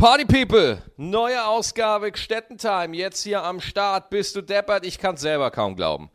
[0.00, 4.10] Party People, neue Ausgabe Gstettentime, jetzt hier am Start.
[4.10, 4.86] Bist du deppert?
[4.86, 6.08] Ich kann's selber kaum glauben.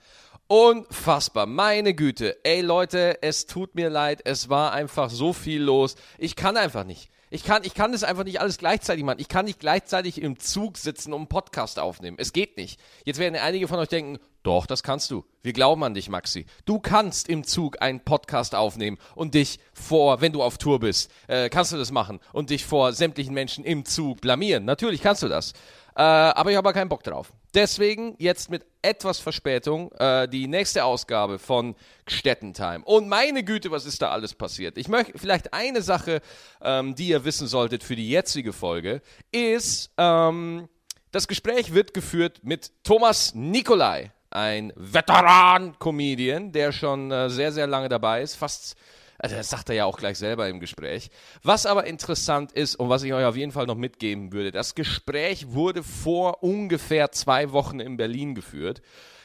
[0.47, 2.37] Unfassbar, meine Güte.
[2.45, 5.97] Ey Leute, es tut mir leid, es war einfach so viel los.
[6.17, 7.09] Ich kann einfach nicht.
[7.33, 9.17] Ich kann, ich kann das einfach nicht alles gleichzeitig machen.
[9.19, 12.17] Ich kann nicht gleichzeitig im Zug sitzen und einen Podcast aufnehmen.
[12.19, 12.79] Es geht nicht.
[13.05, 15.25] Jetzt werden einige von euch denken, doch, das kannst du.
[15.41, 16.45] Wir glauben an dich, Maxi.
[16.65, 21.09] Du kannst im Zug einen Podcast aufnehmen und dich vor, wenn du auf Tour bist,
[21.27, 24.65] äh, kannst du das machen und dich vor sämtlichen Menschen im Zug blamieren.
[24.65, 25.53] Natürlich kannst du das.
[25.95, 27.31] Äh, aber ich habe keinen Bock drauf.
[27.53, 31.75] Deswegen jetzt mit etwas Verspätung äh, die nächste Ausgabe von
[32.05, 32.83] Gstettentime.
[32.83, 34.77] Und meine Güte, was ist da alles passiert?
[34.77, 36.21] Ich möchte vielleicht eine Sache,
[36.61, 40.67] ähm, die ihr wissen solltet für die jetzige Folge, ist, ähm,
[41.11, 47.87] das Gespräch wird geführt mit Thomas Nikolai, ein Veteran-Comedian, der schon äh, sehr, sehr lange
[47.87, 48.75] dabei ist, fast
[49.23, 51.09] also das sagt er ja auch gleich selber im Gespräch.
[51.43, 54.75] Was aber interessant ist und was ich euch auf jeden Fall noch mitgeben würde, das
[54.75, 58.81] Gespräch wurde vor ungefähr zwei Wochen in Berlin geführt.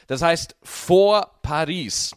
[0.07, 2.15] Das heißt vor Paris.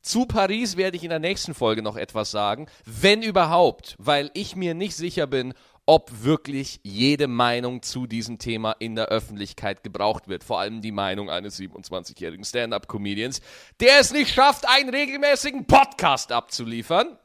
[0.00, 4.54] Zu Paris werde ich in der nächsten Folge noch etwas sagen, wenn überhaupt, weil ich
[4.54, 5.54] mir nicht sicher bin,
[5.86, 10.44] ob wirklich jede Meinung zu diesem Thema in der Öffentlichkeit gebraucht wird.
[10.44, 13.40] Vor allem die Meinung eines 27-jährigen Stand-up-Comedians,
[13.80, 17.18] der es nicht schafft, einen regelmäßigen Podcast abzuliefern.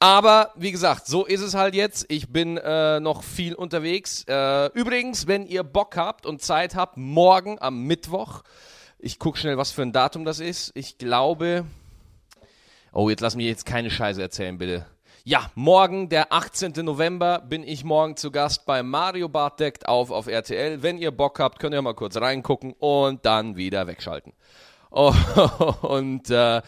[0.00, 2.06] Aber wie gesagt, so ist es halt jetzt.
[2.08, 4.24] Ich bin äh, noch viel unterwegs.
[4.28, 8.42] Äh, übrigens, wenn ihr Bock habt und Zeit habt, morgen am Mittwoch,
[9.00, 10.70] ich gucke schnell, was für ein Datum das ist.
[10.74, 11.64] Ich glaube.
[12.92, 14.86] Oh, jetzt lass mich jetzt keine Scheiße erzählen, bitte.
[15.24, 16.72] Ja, morgen, der 18.
[16.84, 20.82] November, bin ich morgen zu Gast bei Mario Bart deckt auf auf RTL.
[20.82, 24.32] Wenn ihr Bock habt, könnt ihr mal kurz reingucken und dann wieder wegschalten.
[24.90, 25.12] Oh,
[25.82, 26.62] und äh,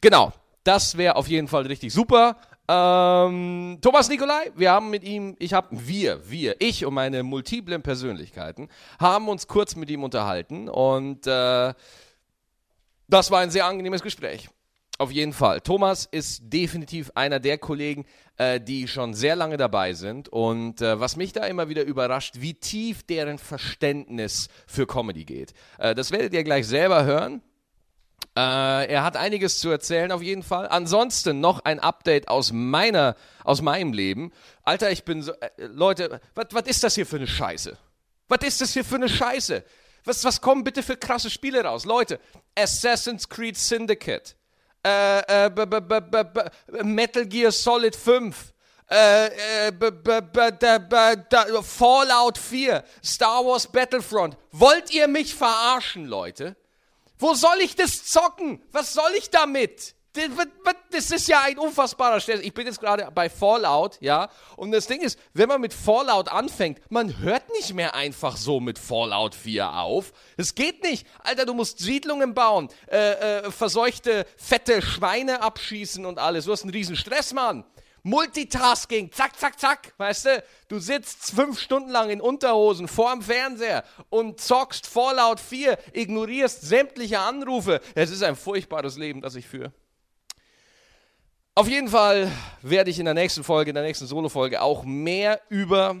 [0.00, 0.32] genau,
[0.64, 2.36] das wäre auf jeden Fall richtig super.
[2.68, 7.82] Ähm, Thomas Nikolai, wir haben mit ihm, ich habe, wir, wir, ich und meine multiplen
[7.82, 11.74] Persönlichkeiten, haben uns kurz mit ihm unterhalten und äh,
[13.08, 14.48] das war ein sehr angenehmes Gespräch.
[14.98, 15.60] Auf jeden Fall.
[15.60, 18.06] Thomas ist definitiv einer der Kollegen,
[18.38, 20.30] äh, die schon sehr lange dabei sind.
[20.30, 25.52] Und äh, was mich da immer wieder überrascht, wie tief deren Verständnis für Comedy geht.
[25.78, 27.42] Äh, das werdet ihr gleich selber hören.
[28.36, 30.68] Äh, er hat einiges zu erzählen auf jeden Fall.
[30.68, 34.30] Ansonsten noch ein Update aus meiner, aus meinem Leben.
[34.62, 37.78] Alter, ich bin so, äh, Leute, was ist das hier für eine Scheiße?
[38.28, 39.64] Was ist das hier für eine Scheiße?
[40.04, 41.86] Was, was kommen bitte für krasse Spiele raus?
[41.86, 42.20] Leute,
[42.54, 44.36] Assassin's Creed Syndicate,
[44.84, 48.52] äh, äh, Metal Gear Solid 5,
[48.90, 49.72] äh, äh,
[51.62, 54.36] Fallout 4, Star Wars Battlefront.
[54.52, 56.54] Wollt ihr mich verarschen, Leute?
[57.18, 58.62] Wo soll ich das zocken?
[58.72, 59.94] Was soll ich damit?
[60.90, 62.40] Das ist ja ein unfassbarer Stress.
[62.40, 64.30] Ich bin jetzt gerade bei Fallout, ja.
[64.56, 68.58] Und das Ding ist, wenn man mit Fallout anfängt, man hört nicht mehr einfach so
[68.60, 70.12] mit Fallout 4 auf.
[70.38, 71.06] Es geht nicht.
[71.22, 73.12] Alter, du musst Siedlungen bauen, äh,
[73.46, 76.46] äh, verseuchte, fette Schweine abschießen und alles.
[76.46, 77.64] Du hast einen riesen Stress, Mann.
[78.06, 80.44] Multitasking, zack, zack, zack, weißt du?
[80.68, 87.18] Du sitzt fünf Stunden lang in Unterhosen vorm Fernseher und zockst Fallout 4, ignorierst sämtliche
[87.18, 87.80] Anrufe.
[87.96, 89.72] Es ist ein furchtbares Leben, das ich führe.
[91.56, 92.30] Auf jeden Fall
[92.62, 95.96] werde ich in der nächsten Folge, in der nächsten Solo-Folge auch mehr über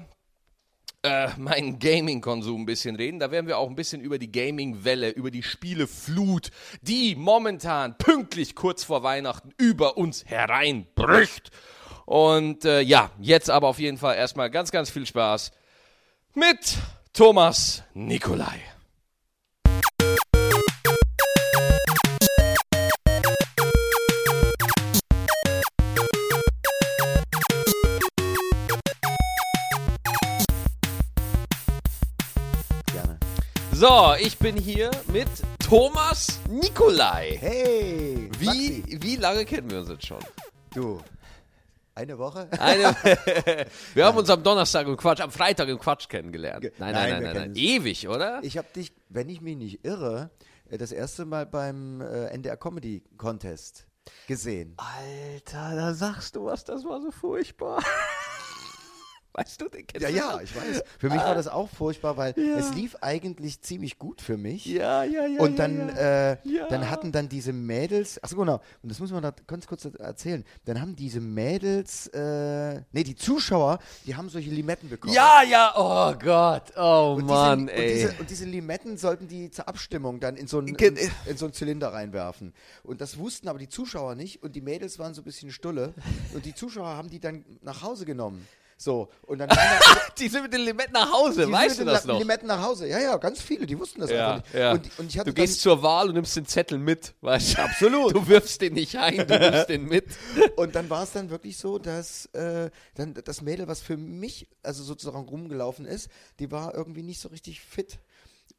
[1.02, 3.18] äh, meinen Gaming-Konsum ein bisschen reden.
[3.18, 6.52] Da werden wir auch ein bisschen über die Gaming-Welle, über die Spieleflut,
[6.82, 11.50] die momentan pünktlich kurz vor Weihnachten über uns hereinbricht.
[12.06, 15.50] Und äh, ja, jetzt aber auf jeden Fall erstmal ganz, ganz viel Spaß
[16.34, 16.78] mit
[17.12, 18.60] Thomas Nikolai.
[32.92, 33.18] Gerne.
[33.72, 35.26] So, ich bin hier mit
[35.58, 37.36] Thomas Nikolai.
[37.40, 38.30] Hey!
[38.38, 38.98] Wie, Maxi.
[39.02, 40.20] wie lange kennen wir uns jetzt schon?
[40.72, 41.00] Du,
[41.96, 42.48] eine Woche?
[42.60, 42.94] Eine,
[43.94, 46.60] wir haben uns am Donnerstag im Quatsch, am Freitag im Quatsch kennengelernt.
[46.60, 47.52] Ge- Nein, nein, Nein, nein, nein.
[47.56, 48.38] Ewig, oder?
[48.42, 50.30] Ich habe dich, wenn ich mich nicht irre,
[50.70, 53.86] äh, das erste Mal beim äh, NDR Comedy Contest
[54.28, 54.76] gesehen.
[54.76, 57.82] Alter, da sagst du was, das war so furchtbar.
[59.38, 60.82] Weißt du, den kennst Ja, du ja, ich weiß.
[60.98, 64.64] Für mich war das auch furchtbar, weil es lief eigentlich ziemlich gut für mich.
[64.64, 65.40] Ja, ja, ja.
[65.40, 66.66] Und dann, ja, Äh, Ja.
[66.68, 70.42] dann hatten dann diese Mädels, achso genau, und das muss man da ganz kurz erzählen,
[70.64, 75.12] dann haben diese Mädels, äh, nee, die Zuschauer, die haben solche Limetten bekommen.
[75.12, 77.82] ja, ja, oh Gott, oh Und Mann, diese, ey.
[77.82, 80.96] Und diese, und diese Limetten sollten die zur Abstimmung dann in so, einen, in,
[81.26, 82.54] in so einen Zylinder reinwerfen.
[82.84, 85.92] Und das wussten aber die Zuschauer nicht und die Mädels waren so ein bisschen stulle.
[86.32, 88.46] Und die Zuschauer haben die dann nach Hause genommen.
[88.78, 89.48] So, und dann
[90.18, 92.18] Die sind mit den Limetten nach Hause, die weißt du sind mit das den noch?
[92.18, 92.86] Limetten nach Hause.
[92.88, 94.54] Ja, ja, ganz viele, die wussten das Ja, einfach nicht.
[94.54, 94.72] ja.
[94.72, 97.62] Und, und ich hatte Du gehst zur Wahl und nimmst den Zettel mit, weißt du?
[97.62, 98.14] Absolut.
[98.14, 100.04] Du wirfst den nicht ein, du nimmst den mit.
[100.56, 104.48] und dann war es dann wirklich so, dass äh, dann das Mädel, was für mich
[104.62, 107.98] also sozusagen rumgelaufen ist, die war irgendwie nicht so richtig fit.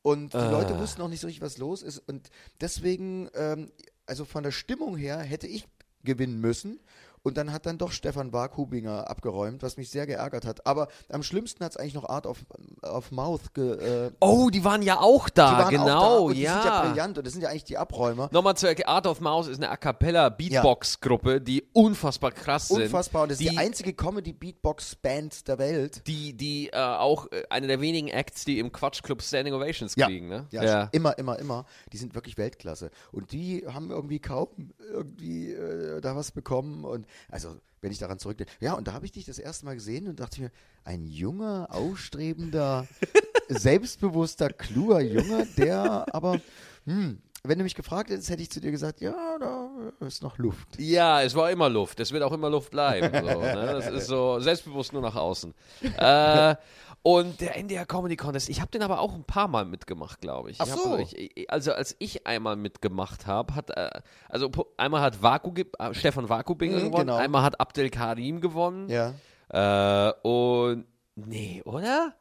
[0.01, 0.49] Und die Ah.
[0.51, 1.99] Leute wussten auch nicht so richtig, was los ist.
[1.99, 2.29] Und
[2.61, 3.71] deswegen, ähm,
[4.07, 5.67] also von der Stimmung her, hätte ich
[6.03, 6.79] gewinnen müssen.
[7.27, 10.65] Und dann hat dann doch Stefan Warkubinger abgeräumt, was mich sehr geärgert hat.
[10.65, 12.37] Aber am schlimmsten hat es eigentlich noch Art of,
[12.83, 16.23] of Mouth ge, äh, Oh, die waren ja auch da, die waren genau, auch da
[16.23, 16.53] und die ja.
[16.53, 18.29] sind ja brillant und das sind ja eigentlich die Abräumer.
[18.31, 22.83] Nochmal zur Art of Mouse ist eine A Cappella Beatbox-Gruppe, die unfassbar krass sind.
[22.83, 23.23] Unfassbar.
[23.23, 26.07] Und das ist die, die einzige Comedy-Beatbox-Band der Welt.
[26.07, 30.07] die, die äh, auch äh, eine der wenigen Acts, die im Quatschclub Standing Ovations Ja.
[30.07, 30.47] kriegen, ne?
[30.51, 31.65] Ja, immer, immer, immer.
[31.91, 32.89] Die sind wirklich Weltklasse.
[33.11, 34.47] Und die haben irgendwie kaum
[34.79, 36.85] irgendwie äh, da was bekommen.
[36.85, 38.51] Und also, wenn ich daran zurückdenke.
[38.59, 40.51] Ja, und da habe ich dich das erste Mal gesehen und dachte mir,
[40.83, 42.87] ein junger, aufstrebender,
[43.49, 46.39] selbstbewusster, kluger Junge, der aber,
[46.85, 49.69] hm, wenn du mich gefragt hättest, hätte ich zu dir gesagt, ja, da
[50.05, 50.67] ist noch Luft.
[50.79, 51.99] Ja, es war immer Luft.
[51.99, 53.09] Es wird auch immer Luft bleiben.
[53.13, 53.65] So, ne?
[53.73, 55.53] Das ist so selbstbewusst nur nach außen.
[55.97, 56.55] Äh,
[57.03, 60.51] und der NDR Comedy Contest, ich habe den aber auch ein paar Mal mitgemacht, glaube
[60.51, 60.59] ich.
[60.59, 60.97] Ach Ich hab, so.
[60.97, 63.89] ich, also als ich einmal mitgemacht habe, hat äh,
[64.29, 67.17] also einmal hat Vaku, äh, Stefan Vakubinger Mhm, gewonnen, genau.
[67.17, 68.89] einmal hat Abdel Karim gewonnen.
[68.89, 69.13] Ja.
[69.49, 70.85] Äh, und
[71.15, 72.13] nee, oder?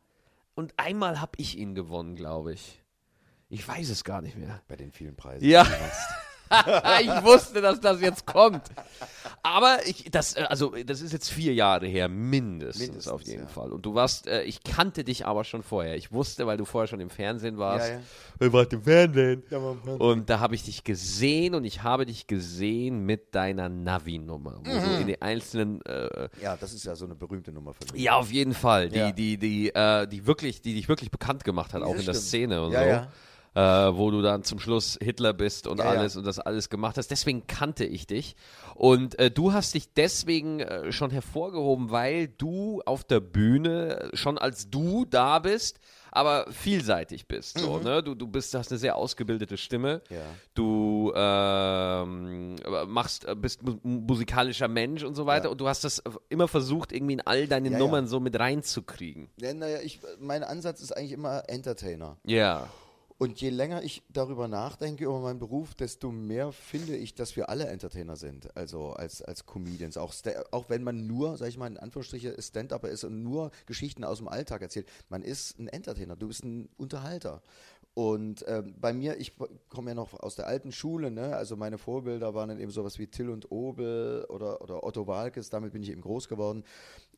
[0.55, 2.82] Und einmal habe ich ihn gewonnen, glaube ich.
[3.49, 4.61] Ich weiß es gar nicht mehr.
[4.69, 5.49] Bei den vielen Preisen.
[5.49, 5.67] Ja.
[6.50, 8.62] die ich wusste, dass das jetzt kommt.
[9.43, 13.43] Aber ich, das, äh, also, das ist jetzt vier Jahre her, mindestens, Mindestens, auf jeden
[13.44, 13.48] ja.
[13.48, 13.72] Fall.
[13.72, 15.94] Und du warst, äh, ich kannte dich aber schon vorher.
[15.96, 17.88] Ich wusste, weil du vorher schon im Fernsehen warst.
[17.88, 18.00] Ja, ja.
[18.40, 19.44] Du warst im Fernsehen.
[19.50, 23.69] Ja, man- Und da habe ich dich gesehen und ich habe dich gesehen mit deiner
[23.69, 24.82] Navi-Nummer, wo Mhm.
[24.82, 28.00] du in den einzelnen äh, Ja, das ist ja so eine berühmte Nummer von mir.
[28.00, 28.88] ja, auf jeden Fall.
[28.88, 29.12] Die, Ja.
[29.12, 32.14] die, die, äh, die wirklich, die dich wirklich bekannt gemacht hat, Ja, auch in der
[32.14, 32.16] stimmt.
[32.16, 33.08] Szene und Ja, so.
[33.56, 33.88] Ja.
[33.88, 35.99] Äh, wo du dann zum Schluss Hitler bist und Ja, ja.
[36.00, 37.11] alles und das alles gemacht hast.
[37.11, 38.37] Deswegen kannte ich dich.
[38.75, 44.37] Und äh, du hast dich deswegen äh, schon hervorgehoben, weil du auf der Bühne schon
[44.38, 45.81] als du da bist,
[46.12, 47.58] aber vielseitig bist.
[47.58, 48.03] So, ne?
[48.03, 50.02] du, du bist, hast eine sehr ausgebildete Stimme.
[50.09, 50.14] Mhm.
[50.17, 50.23] Ja.
[50.55, 52.56] Du ähm,
[52.87, 55.47] machst, äh, bist mu musikalischer Mensch und so weiter.
[55.47, 55.50] Ja.
[55.50, 58.09] Und du hast das immer versucht, irgendwie in all deine Ja, Nummern ja.
[58.11, 59.29] so mit reinzukriegen.
[59.41, 62.17] Ja, naja, ich, mein Ansatz ist eigentlich immer Entertainer.
[62.25, 62.69] Ja.
[63.18, 67.48] Und je länger ich darüber nachdenke über meinen Beruf, desto mehr finde ich, dass wir
[67.48, 68.54] alle Entertainer sind.
[68.54, 69.96] Also als, als Comedians.
[69.96, 70.12] Auch,
[70.50, 74.18] auch wenn man nur, sag ich mal, in Anführungsstriche Stand-Upper ist und nur Geschichten aus
[74.18, 74.86] dem Alltag erzählt.
[75.08, 77.42] Man ist ein Entertainer, du bist ein Unterhalter.
[77.98, 79.32] Und ähm, bei mir, ich
[79.70, 81.34] komme ja noch aus der alten Schule, ne?
[81.34, 85.48] also meine Vorbilder waren dann eben sowas wie Till und Obel oder, oder Otto Walkes,
[85.48, 86.62] damit bin ich eben groß geworden.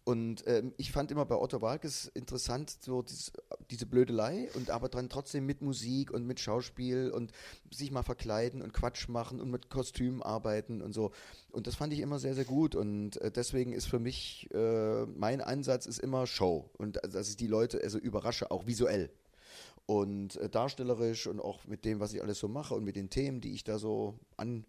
[0.09, 3.31] Und ähm, ich fand immer bei Otto Walkes interessant, so dieses,
[3.71, 7.31] diese Blödelei und aber dann trotzdem mit Musik und mit Schauspiel und
[7.71, 11.11] sich mal verkleiden und Quatsch machen und mit Kostümen arbeiten und so.
[11.51, 12.75] Und das fand ich immer sehr, sehr gut.
[12.75, 16.71] Und äh, deswegen ist für mich, äh, mein Ansatz ist immer Show.
[16.79, 19.11] Und äh, dass ich die Leute also überrasche, auch visuell.
[19.85, 23.11] Und äh, darstellerisch und auch mit dem, was ich alles so mache und mit den
[23.11, 24.65] Themen, die ich da so an,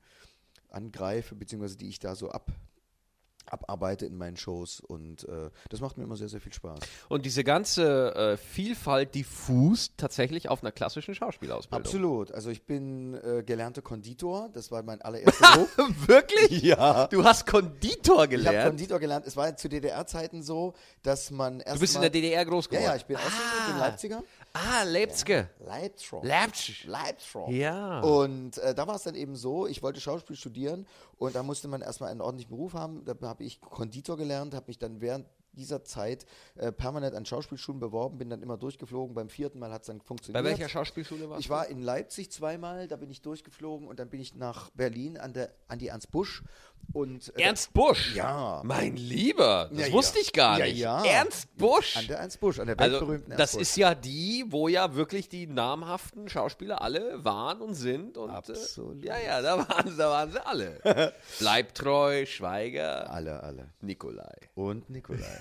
[0.69, 2.51] angreife, beziehungsweise die ich da so ab,
[3.51, 4.79] abarbeite in meinen Shows.
[4.79, 6.79] Und äh, das macht mir immer sehr, sehr viel Spaß.
[7.09, 11.85] Und diese ganze äh, Vielfalt, die fußt tatsächlich auf einer klassischen Schauspielausbildung.
[11.85, 12.31] Absolut.
[12.31, 14.49] Also ich bin äh, gelernter Konditor.
[14.53, 16.07] Das war mein allererster Beruf.
[16.07, 16.61] Wirklich?
[16.61, 17.07] ja.
[17.07, 18.67] Du hast Konditor Ich habe gelernt.
[18.69, 19.25] Konditor gelernt.
[19.27, 22.69] Es war zu DDR-Zeiten so, dass man erst du bist in der DDR groß Ja,
[22.71, 22.85] geworden.
[22.85, 23.71] ja, ich bin ah.
[23.71, 24.23] in Leipziger.
[24.53, 25.49] Ah, Leipzige.
[25.65, 26.23] Leipzig.
[26.23, 26.83] Leipzig.
[26.85, 27.47] Leipzig.
[27.49, 27.99] Ja.
[28.01, 30.87] Und äh, da war es dann eben so, ich wollte Schauspiel studieren
[31.17, 33.05] und da musste man erstmal einen ordentlichen Beruf haben.
[33.05, 36.25] Da habe ich Konditor gelernt, habe mich dann während dieser Zeit
[36.55, 39.15] äh, permanent an Schauspielschulen beworben, bin dann immer durchgeflogen.
[39.15, 40.45] Beim vierten Mal hat es dann Bei funktioniert.
[40.45, 41.53] welcher Schauspielschule warst Ich du?
[41.53, 45.33] war in Leipzig zweimal, da bin ich durchgeflogen und dann bin ich nach Berlin an,
[45.33, 46.43] der, an die Ernst Busch.
[46.91, 48.15] Und, äh, Ernst Busch?
[48.15, 48.61] Ja.
[48.65, 50.23] Mein Lieber, das Ja, wusste ja.
[50.23, 50.77] ich gar Ja, nicht.
[50.79, 51.03] ja.
[51.05, 51.95] Ernst Busch?
[51.97, 53.61] An der Ernst Busch, an der also, weltberühmten das Ernst Busch.
[53.61, 58.17] ist ja die, wo ja wirklich die namhaften Schauspieler alle waren und sind.
[58.17, 59.03] Und, Absolut.
[59.03, 61.13] Äh, ja, ja, da waren, da waren sie alle.
[61.39, 63.69] Bleibtreu, Schweiger, alle, alle.
[63.81, 64.35] Nikolai.
[64.55, 65.19] Und Nikolai.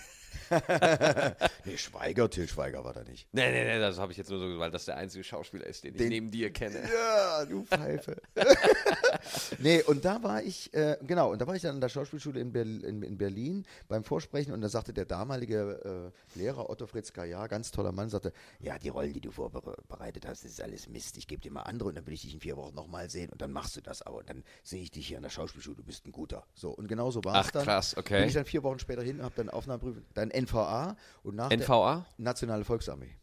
[1.65, 3.29] nee, Schweiger, Till Schweiger war da nicht.
[3.33, 5.67] Nee, nee, nee, das habe ich jetzt nur so gesagt, weil das der einzige Schauspieler
[5.67, 6.79] ist, den ich Den- neben dir kenne.
[6.93, 8.17] Ja, du Pfeife.
[9.59, 12.41] nee, und da war ich, äh, genau, und da war ich dann an der Schauspielschule
[12.41, 16.87] in, Berl in, in Berlin beim Vorsprechen und da sagte der damalige äh, Lehrer Otto
[16.87, 20.63] Fritz Gaillard, ganz toller Mann, sagte, ja, die Rollen, die du vorbereitet hast, das ist
[20.63, 22.75] alles Mist, ich gebe dir mal andere und dann will ich dich in vier Wochen
[22.75, 25.23] nochmal sehen und dann machst du das aber und dann sehe ich dich hier an
[25.23, 26.45] der Schauspielschule, du bist ein guter.
[26.55, 27.65] So, und genau so war es Ach, dann.
[27.65, 28.21] krass, okay.
[28.21, 32.07] Bin ich dann vier Wochen später hin, habe dann Aufnahmeprüfung, dann NVA und nach NVA?
[32.19, 33.17] der Nationale Volksarmee.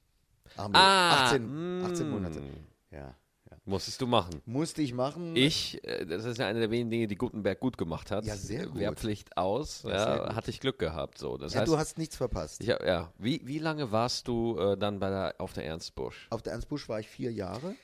[0.57, 0.77] Armee.
[0.77, 2.12] Ah, 18, 18 mm.
[2.12, 2.41] Monate.
[2.91, 3.15] Ja.
[3.67, 4.41] Musstest du machen.
[4.45, 5.36] Musste ich machen.
[5.36, 8.24] Ich, äh, das ist ja eine der wenigen Dinge, die Gutenberg gut gemacht hat.
[8.24, 8.77] Ja, sehr gut.
[8.77, 11.17] Wehrpflicht aus, Ja, ja, hatte ich Glück gehabt.
[11.17, 11.38] So.
[11.38, 12.62] Das ja, heißt, du hast nichts verpasst.
[12.62, 13.12] ich, ja.
[13.17, 16.27] wie, wie lange warst du äh, dann bei der, auf der Ernst Busch?
[16.29, 17.75] Auf der Ernst Busch war ich vier Jahre.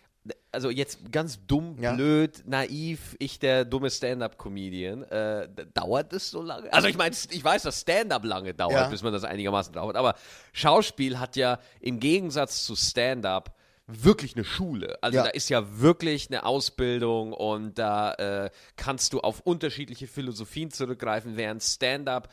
[0.53, 1.93] Also jetzt ganz dumm, Ja.
[1.93, 5.03] blöd, naiv, ich der dumme Stand-Up-Comedian.
[5.03, 6.71] Äh, dauert es so lange?
[6.73, 8.87] Also ich meine, ich weiß, dass Stand-Up lange dauert, Ja.
[8.89, 10.15] bis man das einigermaßen dauert, aber
[10.51, 13.55] Schauspiel hat ja im Gegensatz zu Stand-Up
[13.87, 14.97] wirklich eine Schule.
[15.01, 15.23] Also Ja.
[15.23, 21.37] da ist ja wirklich eine Ausbildung und da äh, kannst du auf unterschiedliche Philosophien zurückgreifen,
[21.37, 22.27] während Stand-Up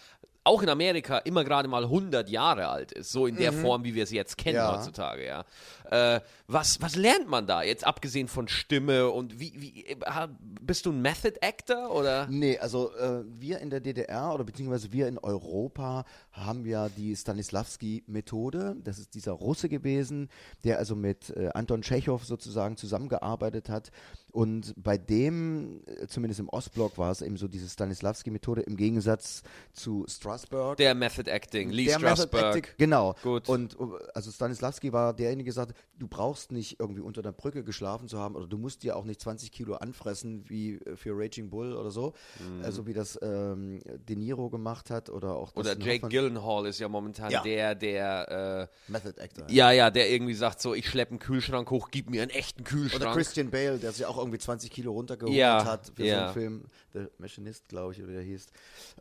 [0.49, 3.95] auch in Amerika immer gerade mal 100 Jahre alt ist, so in der Form, wie
[3.95, 4.63] wir es jetzt kennen Mhm.
[4.63, 4.77] Ja.
[4.79, 5.45] heutzutage, ja.
[5.91, 9.97] Äh, was, was lernt man da jetzt, abgesehen von Stimme und wie, wie äh,
[10.61, 12.27] bist du ein Method Actor oder?
[12.29, 17.15] Nee, also äh, wir in der DDR oder beziehungsweise wir in Europa haben ja die
[17.17, 18.77] Stanislavski-Methode.
[18.85, 20.29] Das ist dieser Russe gewesen,
[20.65, 23.91] der also mit äh, Anton Tschechow sozusagen zusammengearbeitet hat.
[24.39, 29.43] Und bei dem, äh, zumindest im Ostblock, war es eben so diese Stanislavski-Methode im Gegensatz
[29.73, 30.77] zu Strasberg.
[30.77, 32.57] Der Method Acting, Lee Der Method Strasberg.
[32.59, 33.17] Acting, genau.
[33.25, 33.49] Gut.
[33.49, 37.65] Und uh, also Stanislavski war derjenige, der hat, du brauchst nicht irgendwie unter der Brücke
[37.65, 41.19] geschlafen zu haben oder du musst dir auch nicht 20 Kilo anfressen wie äh, für
[41.19, 42.15] Raging Bull oder so,
[42.63, 45.61] also wie das ähm, De Niro gemacht hat oder auch Mhm.
[45.61, 46.11] Oder Jake Hoffman.
[46.11, 47.43] Gyllenhaal ist ja momentan Ja.
[47.43, 49.49] der, der, Method Actor.
[49.49, 52.31] äh, ja, ja, der irgendwie sagt so, ich schleppe einen Kühlschrank hoch, gib mir einen
[52.31, 53.15] echten Oder Kühlschrank.
[53.17, 56.25] Christian Bale, der sich auch irgendwie 20 Kilo runtergeholt Ja, hat für so ja.
[56.25, 58.47] einen Film, The Machinist, glaube ich, oder wie der hieß.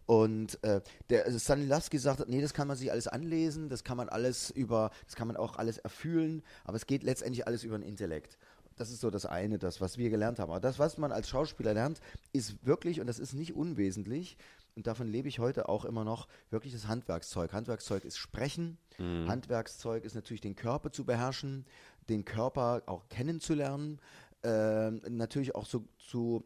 [0.05, 3.97] Und äh, der also Stanislavski hat, nee, das kann man sich alles anlesen, das kann
[3.97, 7.77] man alles über, das kann man auch alles erfühlen, aber es geht letztendlich alles über
[7.77, 8.37] den Intellekt.
[8.77, 10.51] Das ist so das eine, das, was wir gelernt haben.
[10.51, 11.99] Aber das, was man als Schauspieler lernt,
[12.31, 14.37] ist wirklich, und das ist nicht unwesentlich,
[14.75, 17.51] und davon lebe ich heute auch immer noch, wirklich das Handwerkszeug.
[17.51, 21.65] Handwerkszeug ist Sprechen, Handwerkszeug ist natürlich den Körper zu beherrschen,
[22.09, 23.99] den Körper auch kennenzulernen,
[24.47, 26.43] ähm, natürlich auch so zu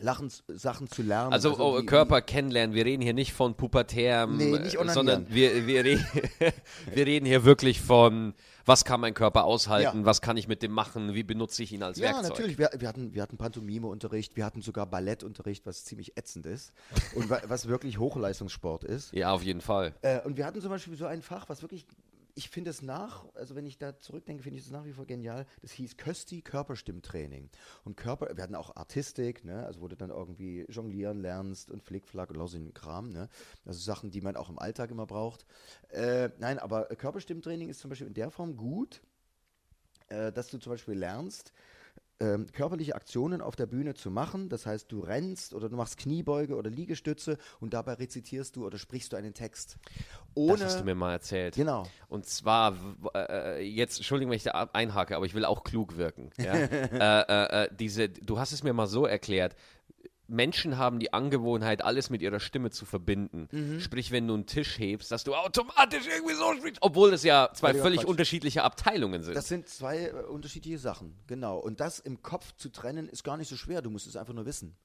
[0.00, 1.32] Lachen, Sachen zu lernen.
[1.32, 2.72] Also, oh, wie- Körper kennenlernen.
[2.72, 5.98] Wir reden hier nicht von pubertärem, Nee, nicht sondern wir, wir, re
[6.94, 8.32] wir reden hier wirklich von,
[8.64, 10.04] was kann mein Körper aushalten, Ja.
[10.04, 12.28] was kann ich mit dem machen, wie benutze ich ihn als Ja, Werkzeug.
[12.30, 12.58] natürlich.
[12.58, 16.72] Wir, wir, hatten, wir hatten Pantomime-Unterricht, wir hatten sogar Ballettunterricht, was ziemlich ätzend ist
[17.16, 19.12] und wa- was wirklich Hochleistungssport ist.
[19.12, 19.94] Ja, auf jeden Fall.
[20.02, 21.84] Äh, und wir hatten zum Beispiel so ein Fach, was wirklich,
[22.38, 25.06] ich finde es nach, also wenn ich da zurückdenke, finde ich es nach wie vor
[25.06, 25.44] genial.
[25.60, 27.50] Das hieß Kösti Körperstimmtraining.
[27.84, 29.66] Und Körper, wir hatten auch Artistik, ne?
[29.66, 33.28] also wo du dann irgendwie jonglieren lernst und Flickflack und lausigen Kram, ne?
[33.64, 35.46] Also Sachen, die man auch im Alltag immer braucht.
[35.88, 39.02] Äh, nein, aber Körperstimmtraining ist zum Beispiel in der Form gut,
[40.06, 41.52] äh, dass du zum Beispiel lernst,
[42.20, 44.48] ähm, körperliche Aktionen auf der Bühne zu machen.
[44.48, 48.78] Das heißt, du rennst oder du machst Kniebeuge oder Liegestütze und dabei rezitierst du oder
[48.78, 49.76] sprichst du einen Text.
[50.34, 51.54] Ohne, das hast du mir mal erzählt.
[51.54, 51.86] Genau.
[52.08, 55.96] Und zwar, w- äh, jetzt, Entschuldigung, wenn ich da einhake, aber ich will auch klug
[55.96, 56.30] wirken.
[56.38, 56.54] Ja?
[56.54, 59.54] äh, äh, äh, diese, du hast es mir mal so erklärt.
[60.28, 63.48] Menschen haben die Angewohnheit, alles mit ihrer Stimme zu verbinden.
[63.50, 63.80] Mhm.
[63.80, 67.50] Sprich, wenn du einen Tisch hebst, dass du automatisch irgendwie so sprichst, obwohl es ja
[67.54, 68.08] zwei Völliger völlig Quatsch.
[68.08, 69.34] unterschiedliche Abteilungen sind.
[69.34, 71.58] Das sind zwei äh, unterschiedliche Sachen, genau.
[71.58, 73.82] Und das im Kopf zu trennen, ist gar nicht so schwer.
[73.82, 74.76] Du musst es einfach nur wissen.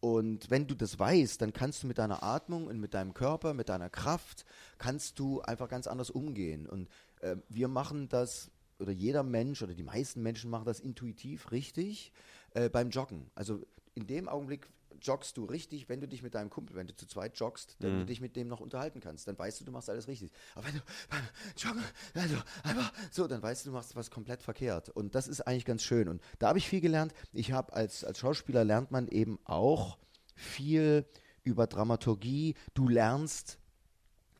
[0.00, 3.54] Und wenn du das weißt, dann kannst du mit deiner Atmung und mit deinem Körper,
[3.54, 4.44] mit deiner Kraft,
[4.76, 6.66] kannst du einfach ganz anders umgehen.
[6.66, 6.88] Und
[7.20, 12.12] äh, wir machen das, oder jeder Mensch oder die meisten Menschen machen das intuitiv richtig
[12.50, 13.30] äh, beim Joggen.
[13.34, 13.64] Also
[13.94, 14.68] in dem Augenblick
[15.00, 18.00] joggst du richtig, wenn du dich mit deinem Kumpel, wenn du zu zweit joggst, wenn
[18.00, 20.30] du dich mit dem noch unterhalten kannst, dann weißt du, du machst alles richtig.
[20.54, 21.22] Aber wenn du beim
[21.56, 21.84] Joggen,
[22.14, 24.88] also einfach so, dann weißt du, du machst was komplett verkehrt.
[24.90, 26.08] Und das ist eigentlich ganz schön.
[26.08, 27.12] Und da habe ich viel gelernt.
[27.32, 29.98] Ich habe als, als Schauspieler lernt man eben auch
[30.34, 31.06] viel
[31.42, 32.54] über Dramaturgie.
[32.72, 33.58] Du lernst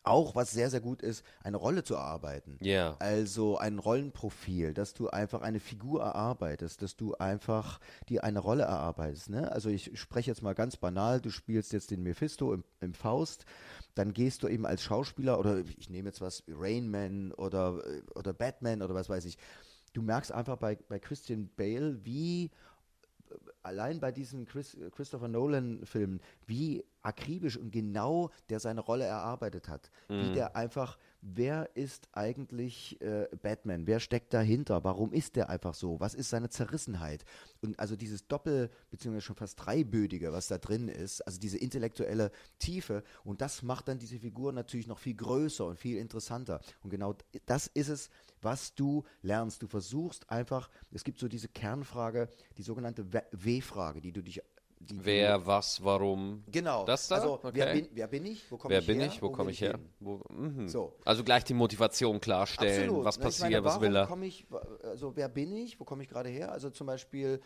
[0.05, 2.59] auch, was sehr, sehr gut ist, eine Rolle zu erarbeiten.
[2.61, 2.97] Ja.
[2.99, 8.65] Also ein Rollenprofil, dass du einfach eine Figur erarbeitest, dass du einfach dir eine Rolle
[8.65, 9.31] erarbeitest.
[9.31, 9.51] Ne?
[9.51, 13.47] Also ich spreche jetzt mal ganz banal, du spielst jetzt den Mephisto im, im Faust,
[13.95, 17.83] dann gehst du eben als Schauspieler oder ich nehme jetzt was, Rain Man oder,
[18.15, 19.39] oder Batman oder was weiß ich.
[19.95, 22.51] Du merkst einfach bei, bei Christian Bale, wie
[23.65, 29.91] allein bei diesen Chris, Christopher Nolan-Filmen, wie akribisch und genau der seine Rolle erarbeitet hat.
[30.09, 33.87] Wie der einfach, wer ist eigentlich äh, Batman?
[33.87, 34.85] Wer steckt dahinter?
[34.85, 36.01] Warum ist der einfach so?
[36.01, 37.27] Was ist seine Zerrissenheit?
[37.61, 42.31] Und also dieses Doppel- beziehungsweise schon fast Dreibödige, was da drin ist, also diese intellektuelle
[42.59, 46.61] Tiefe und das macht dann diese Figur natürlich noch viel größer und viel interessanter.
[46.83, 48.09] Und genau das ist es,
[48.41, 49.63] was du lernst.
[49.63, 53.21] Du versuchst einfach, es gibt so diese Kernfrage, die sogenannte W-
[53.61, 54.43] W-Frage, die du dich
[54.81, 56.45] die Wer, was, warum.
[56.51, 56.85] Genau.
[56.85, 57.17] Das da?
[57.17, 57.81] Also, wer, Okay.
[57.83, 58.51] bin, wer bin ich?
[58.51, 59.07] Wo komme Wer ich bin her?
[59.09, 59.23] ich?
[59.23, 59.79] Wo komme ich her?
[60.01, 60.21] Wo.
[60.67, 60.95] So.
[61.05, 62.83] Also gleich die Motivation klarstellen.
[62.85, 63.05] Absolut.
[63.05, 64.23] Was passiert, meine, was will er?
[64.23, 64.47] Ich,
[64.83, 65.81] also wer bin ich?
[65.81, 66.53] Wo komme ich gerade her?
[66.53, 67.41] Also zum Beispiel,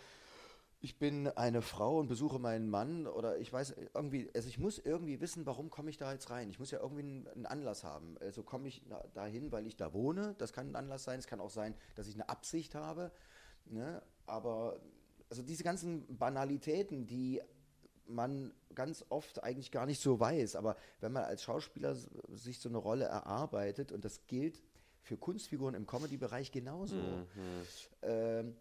[0.81, 4.79] ich bin eine Frau und besuche meinen Mann oder ich weiß irgendwie, also ich muss
[4.79, 6.51] irgendwie wissen, warum komme ich da jetzt rein?
[6.51, 8.17] Ich muss ja irgendwie einen, einen Anlass haben.
[8.21, 8.83] Also komme ich
[9.15, 10.35] dahin, weil ich da wohne.
[10.39, 11.19] Das kann ein Anlass sein.
[11.19, 13.13] Es kann auch sein, dass ich eine Absicht habe.
[13.67, 14.03] Ne?
[14.27, 14.81] Aber
[15.31, 17.41] also diese ganzen Banalitäten, die
[18.07, 20.57] man ganz oft eigentlich gar nicht so weiß.
[20.57, 24.63] Aber wenn man als Schauspieler sich so eine Rolle erarbeitet, und das gilt
[25.03, 26.97] für Kunstfiguren im Comedy-Bereich genauso,
[28.03, 28.57] ähm,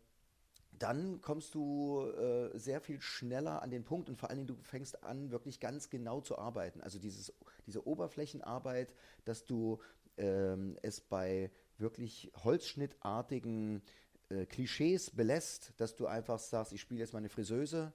[0.71, 4.63] dann kommst du äh, sehr viel schneller an den Punkt und vor allen Dingen du
[4.63, 6.81] fängst an, wirklich ganz genau zu arbeiten.
[6.81, 7.33] Also dieses,
[7.65, 8.93] diese Oberflächenarbeit,
[9.25, 9.79] dass du
[10.17, 13.81] ähm, es bei wirklich holzschnittartigen
[14.29, 17.93] äh, Klischees belässt, dass du einfach sagst, ich spiele jetzt meine Friseuse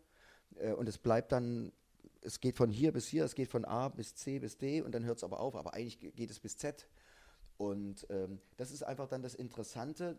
[0.57, 1.73] äh, und es bleibt dann,
[2.21, 4.93] es geht von hier bis hier, es geht von A bis C bis D und
[4.93, 6.89] dann hört es aber auf, aber eigentlich ge- geht es bis Z.
[7.57, 10.19] Und ähm, das ist einfach dann das Interessante,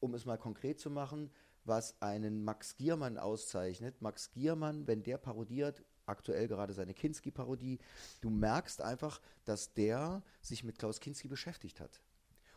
[0.00, 1.30] um es mal konkret zu machen,
[1.64, 4.00] was einen Max Giermann auszeichnet.
[4.00, 7.78] Max Giermann, wenn der parodiert, aktuell gerade seine Kinski-Parodie,
[8.22, 12.00] du merkst einfach, dass der sich mit Klaus Kinski beschäftigt hat.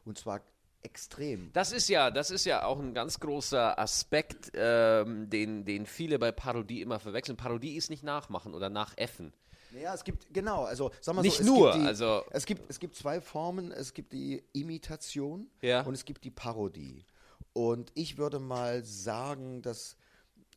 [0.05, 0.41] Und zwar
[0.83, 1.51] extrem.
[1.53, 6.19] Das ist ja, das ist ja auch ein ganz großer Aspekt, ähm, den, den viele
[6.19, 7.37] bei Parodie immer verwechseln.
[7.37, 9.33] Parodie ist nicht nachmachen oder nachäffen.
[9.81, 12.45] Ja, es gibt, genau, also sag mal Nicht so, es nur, gibt die, also- Es
[12.45, 15.81] gibt, es gibt zwei Formen, es gibt die Imitation Ja.
[15.81, 17.05] und es gibt die Parodie.
[17.53, 19.95] Und ich würde mal sagen, dass,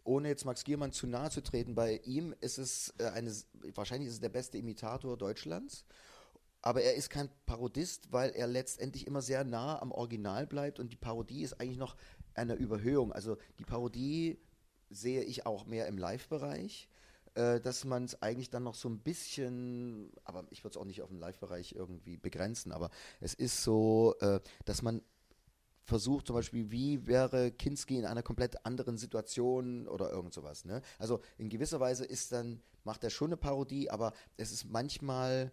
[0.02, 3.32] ohne jetzt Max Giermann zu nahe zu treten, bei ihm ist es äh, eine,
[3.74, 5.84] wahrscheinlich ist es der beste Imitator Deutschlands.
[6.66, 10.90] Aber er ist kein Parodist, weil er letztendlich immer sehr nah am Original bleibt und
[10.90, 11.94] die Parodie ist eigentlich noch
[12.32, 13.12] eine Überhöhung.
[13.12, 14.38] Also die Parodie
[14.88, 16.88] sehe ich auch mehr im Live-Bereich,
[17.34, 20.86] äh, dass man es eigentlich dann noch so ein bisschen, aber ich würde es auch
[20.86, 22.88] nicht auf den Live-Bereich irgendwie begrenzen, aber
[23.20, 25.02] es ist so, äh, dass man
[25.82, 30.64] versucht zum Beispiel, wie wäre Kinski in einer komplett anderen Situation oder irgend sowas.
[30.64, 30.80] Ne?
[30.98, 35.52] Also in gewisser Weise ist dann, macht er schon eine Parodie, aber es ist manchmal,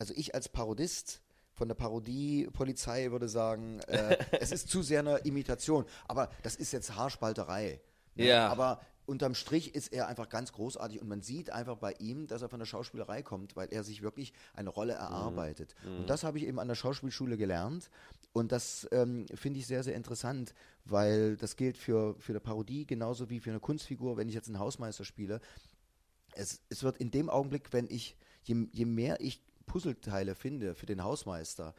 [0.00, 1.20] also ich als Parodist
[1.52, 5.84] von der Parodie-Polizei würde sagen, äh, es ist zu sehr eine Imitation.
[6.08, 7.80] Aber das ist jetzt Haarspalterei.
[8.14, 8.26] Ne?
[8.26, 8.48] Ja.
[8.48, 12.40] Aber unterm Strich ist er einfach ganz großartig und man sieht einfach bei ihm, dass
[12.40, 15.74] er von der Schauspielerei kommt, weil er sich wirklich eine Rolle erarbeitet.
[15.84, 17.90] Und das habe ich eben an der Schauspielschule gelernt
[18.32, 22.86] und das ähm, finde ich sehr, sehr interessant, weil das gilt für, für eine Parodie
[22.86, 25.40] genauso wie für eine Kunstfigur, wenn ich jetzt einen Hausmeister spiele.
[26.32, 30.86] Es, es wird in dem Augenblick, wenn ich, je, je mehr ich Puzzleteile finde für
[30.86, 31.74] den Hausmeister,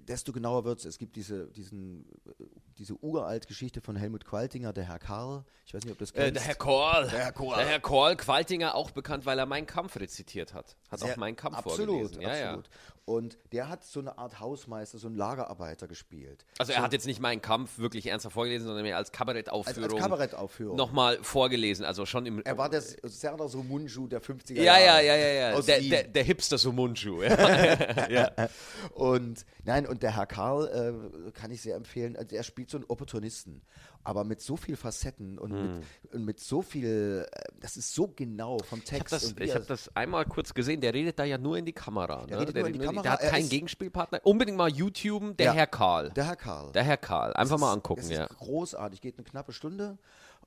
[0.00, 0.84] desto genauer wird es.
[0.86, 2.44] Es gibt diese, diesen, äh,
[2.78, 5.44] diese uralt Geschichte von Helmut Qualtinger, der Herr Karl.
[5.66, 6.36] Ich weiß nicht, ob das Äh, kennst.
[6.36, 7.08] der Herr Kohl.
[7.10, 7.56] Der Herr Kohl.
[7.56, 10.76] Der Herr Kohl, Qualtinger, auch bekannt, weil er Mein Kampf rezitiert hat.
[10.90, 12.22] Hat auch Sehr- Mein Kampf absolut, vorgelesen.
[12.22, 12.70] Ja, absolut.
[13.06, 16.44] Und der hat so eine Art Hausmeister, so einen Lagerarbeiter gespielt.
[16.48, 16.54] Ja.
[16.58, 19.92] Also er hat jetzt nicht Mein Kampf wirklich ernsthaft vorgelesen, sondern mehr als als, Kabarettaufführung
[19.92, 20.76] als Kabarettaufführung.
[20.76, 21.84] nochmal vorgelesen.
[21.84, 22.42] Also schon im...
[22.44, 25.06] Er war der Serdar Somunju der 50er ja, ja, Jahre.
[25.06, 25.52] ja, ja, ja.
[25.56, 27.22] Aus Der, der, der Hipster Sumunju.
[27.22, 28.08] Ja.
[28.08, 28.48] ja.
[28.94, 32.16] Und nein, und der Herr Karl äh, kann ich sehr empfehlen.
[32.16, 33.62] Also er spielt so einen Opportunisten,
[34.06, 38.06] aber mit so viel Facetten und, mit, und mit so viel, äh, das ist so
[38.14, 39.12] genau vom Ich habe Text.
[39.40, 42.24] das, hab das einmal kurz gesehen, der redet da ja nur in die Kamera.
[42.26, 42.38] Ne?
[42.38, 44.20] redet der, nur in die der- Kamera, der hat keinen ist- Gegenspielpartner.
[44.24, 46.10] Unbedingt mal YouTuben, der Ja, Herr Karl.
[46.10, 46.72] der Herr Karl.
[46.72, 47.32] Der Herr Karl.
[47.34, 48.24] Einfach Es mal ist- angucken, ja.
[48.24, 49.98] ist großartig, geht eine knappe Stunde